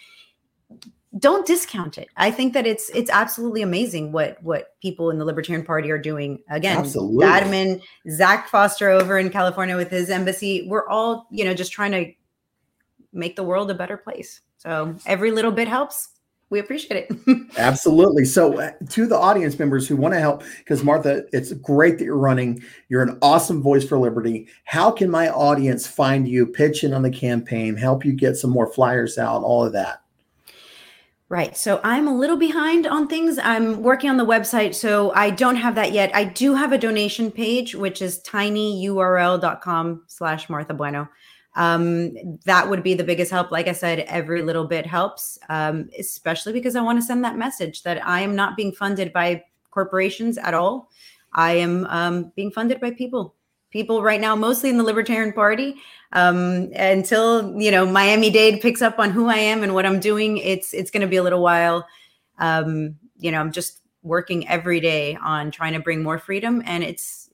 don't 1.18 1.48
discount 1.48 1.98
it. 1.98 2.08
I 2.18 2.30
think 2.30 2.54
that 2.54 2.68
it's 2.68 2.90
it's 2.90 3.10
absolutely 3.10 3.64
amazing 3.64 4.12
what 4.12 4.42
what 4.44 4.80
people 4.80 5.10
in 5.10 5.18
the 5.18 5.26
Libertarian 5.26 5.66
Party 5.66 5.90
are 5.90 5.98
doing. 5.98 6.40
Again, 6.50 6.78
absolutely. 6.78 7.26
Badman, 7.26 7.82
Zach 8.12 8.48
Foster 8.48 8.90
over 8.90 9.18
in 9.18 9.32
California 9.32 9.76
with 9.76 9.90
his 9.90 10.10
embassy. 10.10 10.68
We're 10.68 10.88
all 10.88 11.28
you 11.32 11.46
know 11.46 11.54
just 11.54 11.72
trying 11.72 11.92
to 11.92 12.14
make 13.12 13.36
the 13.36 13.44
world 13.44 13.72
a 13.72 13.74
better 13.74 13.98
place. 13.98 14.42
So 14.58 14.96
every 15.06 15.32
little 15.32 15.52
bit 15.52 15.68
helps. 15.68 16.10
We 16.52 16.60
appreciate 16.60 17.08
it. 17.10 17.48
absolutely. 17.58 18.26
So 18.26 18.60
uh, 18.60 18.72
to 18.90 19.06
the 19.06 19.18
audience 19.18 19.60
members 19.60 19.88
who 19.88 19.96
want 19.96 20.16
to 20.16 20.20
help, 20.20 20.44
because 20.58 20.84
Martha, 20.84 21.24
it's 21.32 21.54
great 21.54 22.00
that 22.00 22.06
you're 22.06 22.18
running. 22.18 22.64
You're 22.88 23.04
an 23.04 23.20
awesome 23.22 23.62
voice 23.62 23.88
for 23.88 24.00
liberty. 24.00 24.48
How 24.64 24.90
can 24.90 25.12
my 25.12 25.30
audience 25.30 25.86
find 25.86 26.28
you, 26.28 26.48
pitch 26.48 26.84
in 26.84 26.92
on 26.92 27.04
the 27.04 27.12
campaign, 27.12 27.78
help 27.78 28.04
you 28.04 28.14
get 28.14 28.36
some 28.36 28.50
more 28.50 28.72
flyers 28.72 29.20
out, 29.20 29.44
all 29.44 29.64
of 29.64 29.74
that? 29.74 30.02
Right. 31.30 31.56
So 31.56 31.80
I'm 31.84 32.08
a 32.08 32.16
little 32.16 32.38
behind 32.38 32.88
on 32.88 33.08
things. 33.08 33.38
I'm 33.38 33.84
working 33.84 34.10
on 34.10 34.18
the 34.18 34.26
website, 34.26 34.74
so 34.74 35.12
I 35.12 35.30
don't 35.30 35.58
have 35.58 35.76
that 35.76 35.92
yet. 35.92 36.10
I 36.16 36.24
do 36.24 36.56
have 36.56 36.72
a 36.72 36.78
donation 36.78 37.32
page, 37.32 37.76
which 37.76 38.02
is 38.02 38.20
tinyurl.com 38.24 40.04
slash 40.08 40.50
Martha 40.50 40.74
Bueno. 40.74 41.08
Um, 41.56 42.16
that 42.46 42.68
would 42.68 42.82
be 42.82 42.96
the 42.96 43.04
biggest 43.04 43.30
help. 43.30 43.52
Like 43.52 43.68
I 43.68 43.74
said, 43.74 44.00
every 44.08 44.42
little 44.42 44.66
bit 44.66 44.88
helps, 44.88 45.38
um, 45.50 45.90
especially 46.00 46.52
because 46.52 46.76
I 46.76 46.82
want 46.82 46.98
to 46.98 47.06
send 47.06 47.24
that 47.24 47.38
message 47.38 47.84
that 47.84 48.04
I 48.08 48.22
am 48.22 48.36
not 48.36 48.58
being 48.58 48.72
funded 48.72 49.14
by 49.14 49.44
corporations 49.70 50.40
at 50.40 50.56
all. 50.56 50.90
I 51.34 51.52
am 51.54 51.86
um, 51.86 52.32
being 52.36 52.50
funded 52.50 52.80
by 52.82 52.90
people 52.90 53.36
people 53.72 54.02
right 54.02 54.22
now, 54.22 54.36
mostly 54.36 54.70
in 54.70 54.78
the 54.78 54.84
Libertarian 54.84 55.34
Party. 55.34 55.76
Um, 56.12 56.72
until 56.76 57.60
you 57.62 57.70
know 57.70 57.86
Miami 57.86 58.30
Dade 58.32 58.62
picks 58.62 58.82
up 58.82 58.98
on 58.98 59.12
who 59.12 59.28
I 59.28 59.38
am 59.38 59.64
and 59.64 59.74
what 59.74 59.86
I'm 59.86 60.00
doing, 60.00 60.38
it's 60.38 60.74
it's 60.74 60.92
going 60.92 61.02
to 61.02 61.08
be 61.08 61.18
a 61.18 61.24
little 61.24 61.42
while. 61.44 61.88
Um, 62.40 62.96
you 63.18 63.32
know, 63.32 63.40
I'm 63.40 63.52
just 63.52 63.82
working 64.02 64.48
every 64.48 64.80
day 64.80 65.18
on 65.22 65.52
trying 65.52 65.74
to 65.74 65.80
bring 65.80 66.02
more 66.02 66.18
freedom, 66.18 66.64
and 66.66 66.84
it's 66.84 67.30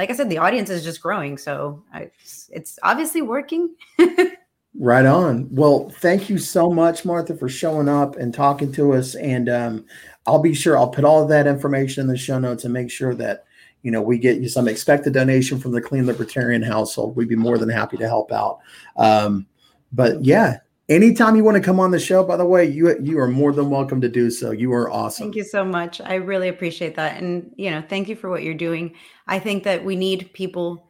like 0.00 0.08
I 0.10 0.14
said, 0.14 0.30
the 0.30 0.38
audience 0.38 0.70
is 0.70 0.82
just 0.82 1.02
growing, 1.02 1.36
so 1.36 1.82
it's, 1.94 2.48
it's 2.54 2.78
obviously 2.82 3.20
working. 3.20 3.74
right 4.78 5.04
on. 5.04 5.46
Well, 5.50 5.90
thank 5.90 6.30
you 6.30 6.38
so 6.38 6.70
much, 6.70 7.04
Martha, 7.04 7.36
for 7.36 7.50
showing 7.50 7.86
up 7.86 8.16
and 8.16 8.32
talking 8.32 8.72
to 8.72 8.94
us. 8.94 9.14
And 9.14 9.50
um, 9.50 9.84
I'll 10.26 10.40
be 10.40 10.54
sure 10.54 10.78
I'll 10.78 10.88
put 10.88 11.04
all 11.04 11.22
of 11.22 11.28
that 11.28 11.46
information 11.46 12.00
in 12.00 12.06
the 12.06 12.16
show 12.16 12.38
notes 12.38 12.64
and 12.64 12.72
make 12.72 12.90
sure 12.90 13.14
that 13.16 13.44
you 13.82 13.90
know, 13.90 14.02
we 14.02 14.18
get 14.18 14.40
you 14.40 14.48
some 14.48 14.68
expected 14.68 15.12
donation 15.12 15.58
from 15.58 15.72
the 15.72 15.80
Clean 15.80 16.06
Libertarian 16.06 16.62
household. 16.62 17.16
We'd 17.16 17.28
be 17.28 17.36
more 17.36 17.58
than 17.58 17.68
happy 17.68 17.96
to 17.96 18.06
help 18.06 18.32
out. 18.32 18.58
Um, 18.96 19.46
but 19.92 20.24
yeah, 20.24 20.58
anytime 20.90 21.36
you 21.36 21.44
want 21.44 21.56
to 21.56 21.62
come 21.62 21.80
on 21.80 21.92
the 21.92 21.98
show, 21.98 22.22
by 22.22 22.36
the 22.36 22.44
way, 22.44 22.64
you 22.66 22.98
you 23.00 23.18
are 23.18 23.28
more 23.28 23.52
than 23.52 23.70
welcome 23.70 24.00
to 24.02 24.08
do 24.08 24.30
so. 24.30 24.50
You 24.50 24.72
are 24.72 24.90
awesome. 24.90 25.26
Thank 25.26 25.36
you 25.36 25.44
so 25.44 25.64
much. 25.64 26.00
I 26.00 26.16
really 26.16 26.48
appreciate 26.48 26.96
that. 26.96 27.22
And 27.22 27.52
you 27.56 27.70
know, 27.70 27.82
thank 27.88 28.08
you 28.08 28.16
for 28.16 28.28
what 28.28 28.42
you're 28.42 28.54
doing. 28.54 28.94
I 29.26 29.38
think 29.38 29.62
that 29.64 29.84
we 29.84 29.96
need 29.96 30.32
people 30.34 30.86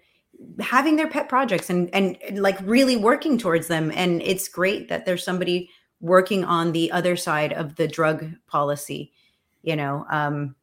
having 0.58 0.96
their 0.96 1.08
pet 1.08 1.28
projects 1.28 1.70
and 1.70 1.94
and 1.94 2.18
like 2.32 2.58
really 2.62 2.96
working 2.96 3.38
towards 3.38 3.68
them. 3.68 3.92
And 3.94 4.22
it's 4.22 4.48
great 4.48 4.88
that 4.88 5.04
there's 5.04 5.22
somebody 5.22 5.70
working 6.00 6.44
on 6.44 6.72
the 6.72 6.90
other 6.90 7.14
side 7.14 7.52
of 7.52 7.76
the 7.76 7.86
drug 7.86 8.32
policy. 8.46 9.12
You 9.62 9.76
know, 9.76 10.06
um, 10.10 10.56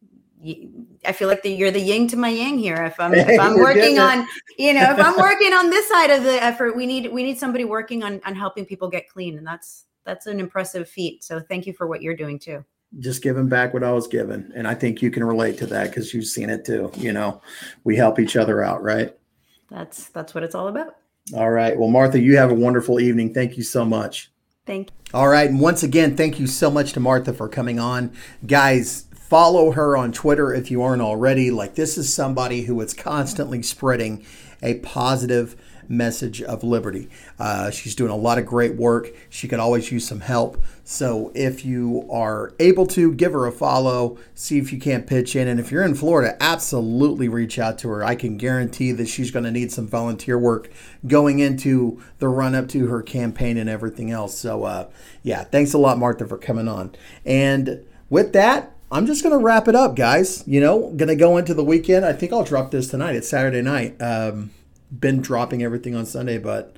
I 0.44 1.14
feel 1.14 1.28
like 1.28 1.42
the, 1.42 1.50
you're 1.50 1.72
the 1.72 1.80
yin 1.80 2.08
to 2.10 2.18
my 2.18 2.30
yang 2.30 2.60
here. 2.60 2.84
If 2.84 3.00
I'm 3.00 3.14
if 3.16 3.40
I'm 3.40 3.58
working 3.58 4.00
on, 4.00 4.28
you 4.58 4.74
know, 4.74 4.92
if 4.92 5.00
I'm 5.00 5.18
working 5.18 5.54
on 5.54 5.70
this 5.70 5.88
side 5.90 6.10
of 6.10 6.24
the 6.24 6.42
effort, 6.44 6.76
we 6.76 6.86
need 6.86 7.12
we 7.12 7.24
need 7.24 7.40
somebody 7.40 7.66
working 7.66 8.04
on 8.04 8.22
on 8.26 8.36
helping 8.36 8.66
people 8.66 8.90
get 8.90 9.10
clean, 9.10 9.38
and 9.38 9.46
that's 9.46 9.86
that's 10.06 10.28
an 10.28 10.40
impressive 10.40 10.88
feat. 10.88 11.24
So 11.24 11.40
thank 11.40 11.66
you 11.66 11.74
for 11.74 11.88
what 11.88 12.02
you're 12.02 12.16
doing 12.16 12.40
too. 12.40 12.64
Just 13.00 13.22
giving 13.22 13.50
back 13.50 13.74
what 13.74 13.84
I 13.84 13.92
was 13.92 14.08
given, 14.08 14.52
and 14.56 14.68
I 14.68 14.74
think 14.74 15.02
you 15.02 15.12
can 15.12 15.24
relate 15.24 15.58
to 15.58 15.66
that 15.68 15.90
because 15.90 16.14
you've 16.14 16.26
seen 16.26 16.50
it 16.50 16.66
too. 16.66 16.92
You 16.96 17.14
know, 17.14 17.42
we 17.84 17.96
help 17.96 18.20
each 18.20 18.36
other 18.36 18.64
out, 18.64 18.82
right? 18.84 19.16
That's 19.70 20.10
that's 20.10 20.34
what 20.34 20.44
it's 20.44 20.56
all 20.56 20.68
about. 20.68 20.96
All 21.36 21.52
right. 21.52 21.78
Well, 21.78 21.90
Martha, 21.90 22.20
you 22.20 22.38
have 22.38 22.52
a 22.52 22.56
wonderful 22.56 23.00
evening. 23.00 23.34
Thank 23.34 23.58
you 23.58 23.64
so 23.64 23.84
much. 23.84 24.32
Thank 24.66 24.90
you. 24.90 24.96
All 25.14 25.28
right. 25.28 25.50
And 25.50 25.60
once 25.60 25.84
again, 25.84 26.16
thank 26.16 26.40
you 26.40 26.48
so 26.48 26.70
much 26.70 26.94
to 26.94 27.00
Martha 27.00 27.34
for 27.34 27.50
coming 27.50 27.80
on. 27.80 28.14
Guys, 28.46 29.07
Follow 29.28 29.72
her 29.72 29.98
on 29.98 30.14
Twitter 30.14 30.54
if 30.54 30.72
you 30.72 30.82
aren't 30.82 31.02
already. 31.02 31.52
Like, 31.52 31.76
this 31.76 31.98
is 31.98 32.14
somebody 32.14 32.62
who 32.62 32.80
is 32.80 32.94
constantly 32.94 33.62
spreading 33.62 34.26
a 34.64 34.76
positive 34.76 35.58
message 35.90 36.42
of 36.42 36.64
liberty. 36.64 37.10
Uh, 37.38 37.70
she's 37.70 37.94
doing 37.94 38.12
a 38.12 38.16
lot 38.16 38.38
of 38.38 38.46
great 38.46 38.76
work. 38.76 39.10
She 39.30 39.50
could 39.50 39.60
always 39.60 39.92
use 39.92 40.08
some 40.08 40.22
help. 40.22 40.64
So 40.86 41.34
if 41.36 41.66
you 41.66 42.08
are 42.10 42.54
able 42.58 42.86
to, 42.88 43.14
give 43.14 43.34
her 43.34 43.46
a 43.46 43.52
follow, 43.52 44.18
see 44.34 44.60
if 44.60 44.72
you 44.72 44.80
can't 44.80 45.06
pitch 45.06 45.36
in. 45.36 45.50
And 45.50 45.60
if 45.60 45.74
you're 45.74 45.84
in 45.84 45.96
Florida, 45.96 46.38
absolutely 46.40 47.28
reach 47.28 47.60
out 47.60 47.78
to 47.80 47.90
her. 47.90 48.06
I 48.06 48.16
can 48.16 48.38
guarantee 48.38 48.94
that 48.94 49.10
she's 49.10 49.32
going 49.32 49.44
to 49.46 49.52
need 49.52 49.74
some 49.74 49.88
volunteer 49.88 50.40
work 50.40 50.70
going 51.06 51.40
into 51.40 52.02
the 52.20 52.30
run 52.30 52.56
up 52.56 52.70
to 52.70 52.88
her 52.88 53.02
campaign 53.02 53.58
and 53.58 53.70
everything 53.70 54.10
else. 54.10 54.38
So, 54.38 54.64
uh, 54.64 54.90
yeah, 55.22 55.44
thanks 55.44 55.74
a 55.74 55.78
lot, 55.78 55.98
Martha, 55.98 56.26
for 56.26 56.38
coming 56.38 56.70
on. 56.70 56.96
And 57.26 57.86
with 58.10 58.32
that, 58.32 58.74
I'm 58.92 59.06
just 59.06 59.22
gonna 59.22 59.38
wrap 59.38 59.68
it 59.68 59.76
up, 59.76 59.96
guys. 59.96 60.44
You 60.48 60.62
know, 60.62 60.92
gonna 60.96 61.16
go 61.16 61.38
into 61.38 61.54
the 61.54 61.64
weekend. 61.64 62.06
I 62.06 62.14
think 62.14 62.32
I'll 62.32 62.44
drop 62.44 62.72
this 62.72 62.88
tonight. 62.88 63.16
It's 63.16 63.28
Saturday 63.28 63.62
night. 63.62 64.02
Um, 64.02 64.52
been 64.98 65.22
dropping 65.22 65.62
everything 65.62 65.94
on 65.96 66.06
Sunday, 66.06 66.38
but 66.38 66.76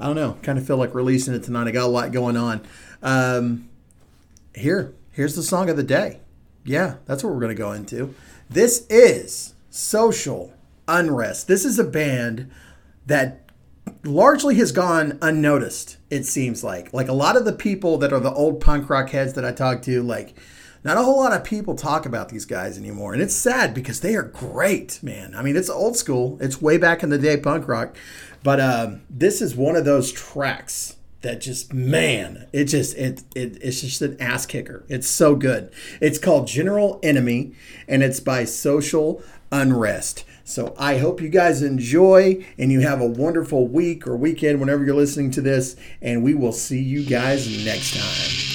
I 0.00 0.06
don't 0.06 0.16
know. 0.16 0.38
Kind 0.42 0.58
of 0.58 0.66
feel 0.66 0.78
like 0.78 0.94
releasing 0.94 1.34
it 1.34 1.42
tonight. 1.42 1.68
I 1.68 1.70
got 1.70 1.84
a 1.84 1.88
lot 1.88 2.10
going 2.10 2.38
on. 2.38 2.62
Um, 3.02 3.68
here, 4.54 4.94
here's 5.10 5.36
the 5.36 5.42
song 5.42 5.68
of 5.68 5.76
the 5.76 5.82
day. 5.82 6.20
Yeah, 6.64 6.96
that's 7.04 7.22
what 7.22 7.34
we're 7.34 7.40
gonna 7.40 7.54
go 7.54 7.72
into. 7.72 8.14
This 8.48 8.86
is 8.88 9.52
Social 9.68 10.54
Unrest. 10.88 11.48
This 11.48 11.66
is 11.66 11.78
a 11.78 11.84
band 11.84 12.50
that 13.06 13.50
largely 14.04 14.54
has 14.54 14.72
gone 14.72 15.18
unnoticed, 15.20 15.98
it 16.08 16.24
seems 16.24 16.64
like. 16.64 16.94
Like 16.94 17.08
a 17.08 17.12
lot 17.12 17.36
of 17.36 17.44
the 17.44 17.52
people 17.52 17.98
that 17.98 18.12
are 18.12 18.20
the 18.20 18.32
old 18.32 18.60
punk 18.60 18.88
rock 18.88 19.10
heads 19.10 19.34
that 19.34 19.44
I 19.44 19.52
talk 19.52 19.82
to, 19.82 20.02
like, 20.02 20.34
not 20.84 20.96
a 20.96 21.02
whole 21.02 21.18
lot 21.18 21.32
of 21.32 21.44
people 21.44 21.74
talk 21.74 22.06
about 22.06 22.28
these 22.28 22.44
guys 22.44 22.76
anymore. 22.76 23.12
And 23.12 23.22
it's 23.22 23.34
sad 23.34 23.74
because 23.74 24.00
they 24.00 24.14
are 24.14 24.22
great, 24.22 24.98
man. 25.02 25.34
I 25.34 25.42
mean, 25.42 25.56
it's 25.56 25.70
old 25.70 25.96
school, 25.96 26.38
it's 26.40 26.60
way 26.60 26.76
back 26.76 27.02
in 27.02 27.10
the 27.10 27.18
day 27.18 27.36
punk 27.36 27.68
rock. 27.68 27.96
But 28.42 28.60
um, 28.60 29.02
this 29.08 29.40
is 29.40 29.54
one 29.54 29.76
of 29.76 29.84
those 29.84 30.10
tracks 30.10 30.96
that 31.20 31.40
just 31.40 31.72
man 31.72 32.48
it 32.52 32.64
just 32.64 32.96
it, 32.96 33.22
it 33.36 33.56
it's 33.62 33.80
just 33.80 34.02
an 34.02 34.20
ass 34.20 34.44
kicker 34.44 34.84
it's 34.88 35.06
so 35.06 35.36
good 35.36 35.70
it's 36.00 36.18
called 36.18 36.48
general 36.48 36.98
enemy 37.00 37.52
and 37.86 38.02
it's 38.02 38.18
by 38.18 38.44
social 38.44 39.22
unrest 39.52 40.24
so 40.44 40.74
I 40.76 40.98
hope 40.98 41.20
you 41.20 41.28
guys 41.28 41.62
enjoy 41.62 42.44
and 42.58 42.72
you 42.72 42.80
have 42.80 43.00
a 43.00 43.06
wonderful 43.06 43.68
week 43.68 44.06
or 44.06 44.16
weekend 44.16 44.60
whenever 44.60 44.84
you're 44.84 44.94
listening 44.94 45.30
to 45.32 45.40
this. 45.40 45.76
And 46.00 46.22
we 46.22 46.34
will 46.34 46.52
see 46.52 46.82
you 46.82 47.04
guys 47.04 47.64
next 47.64 47.94
time. 47.94 48.51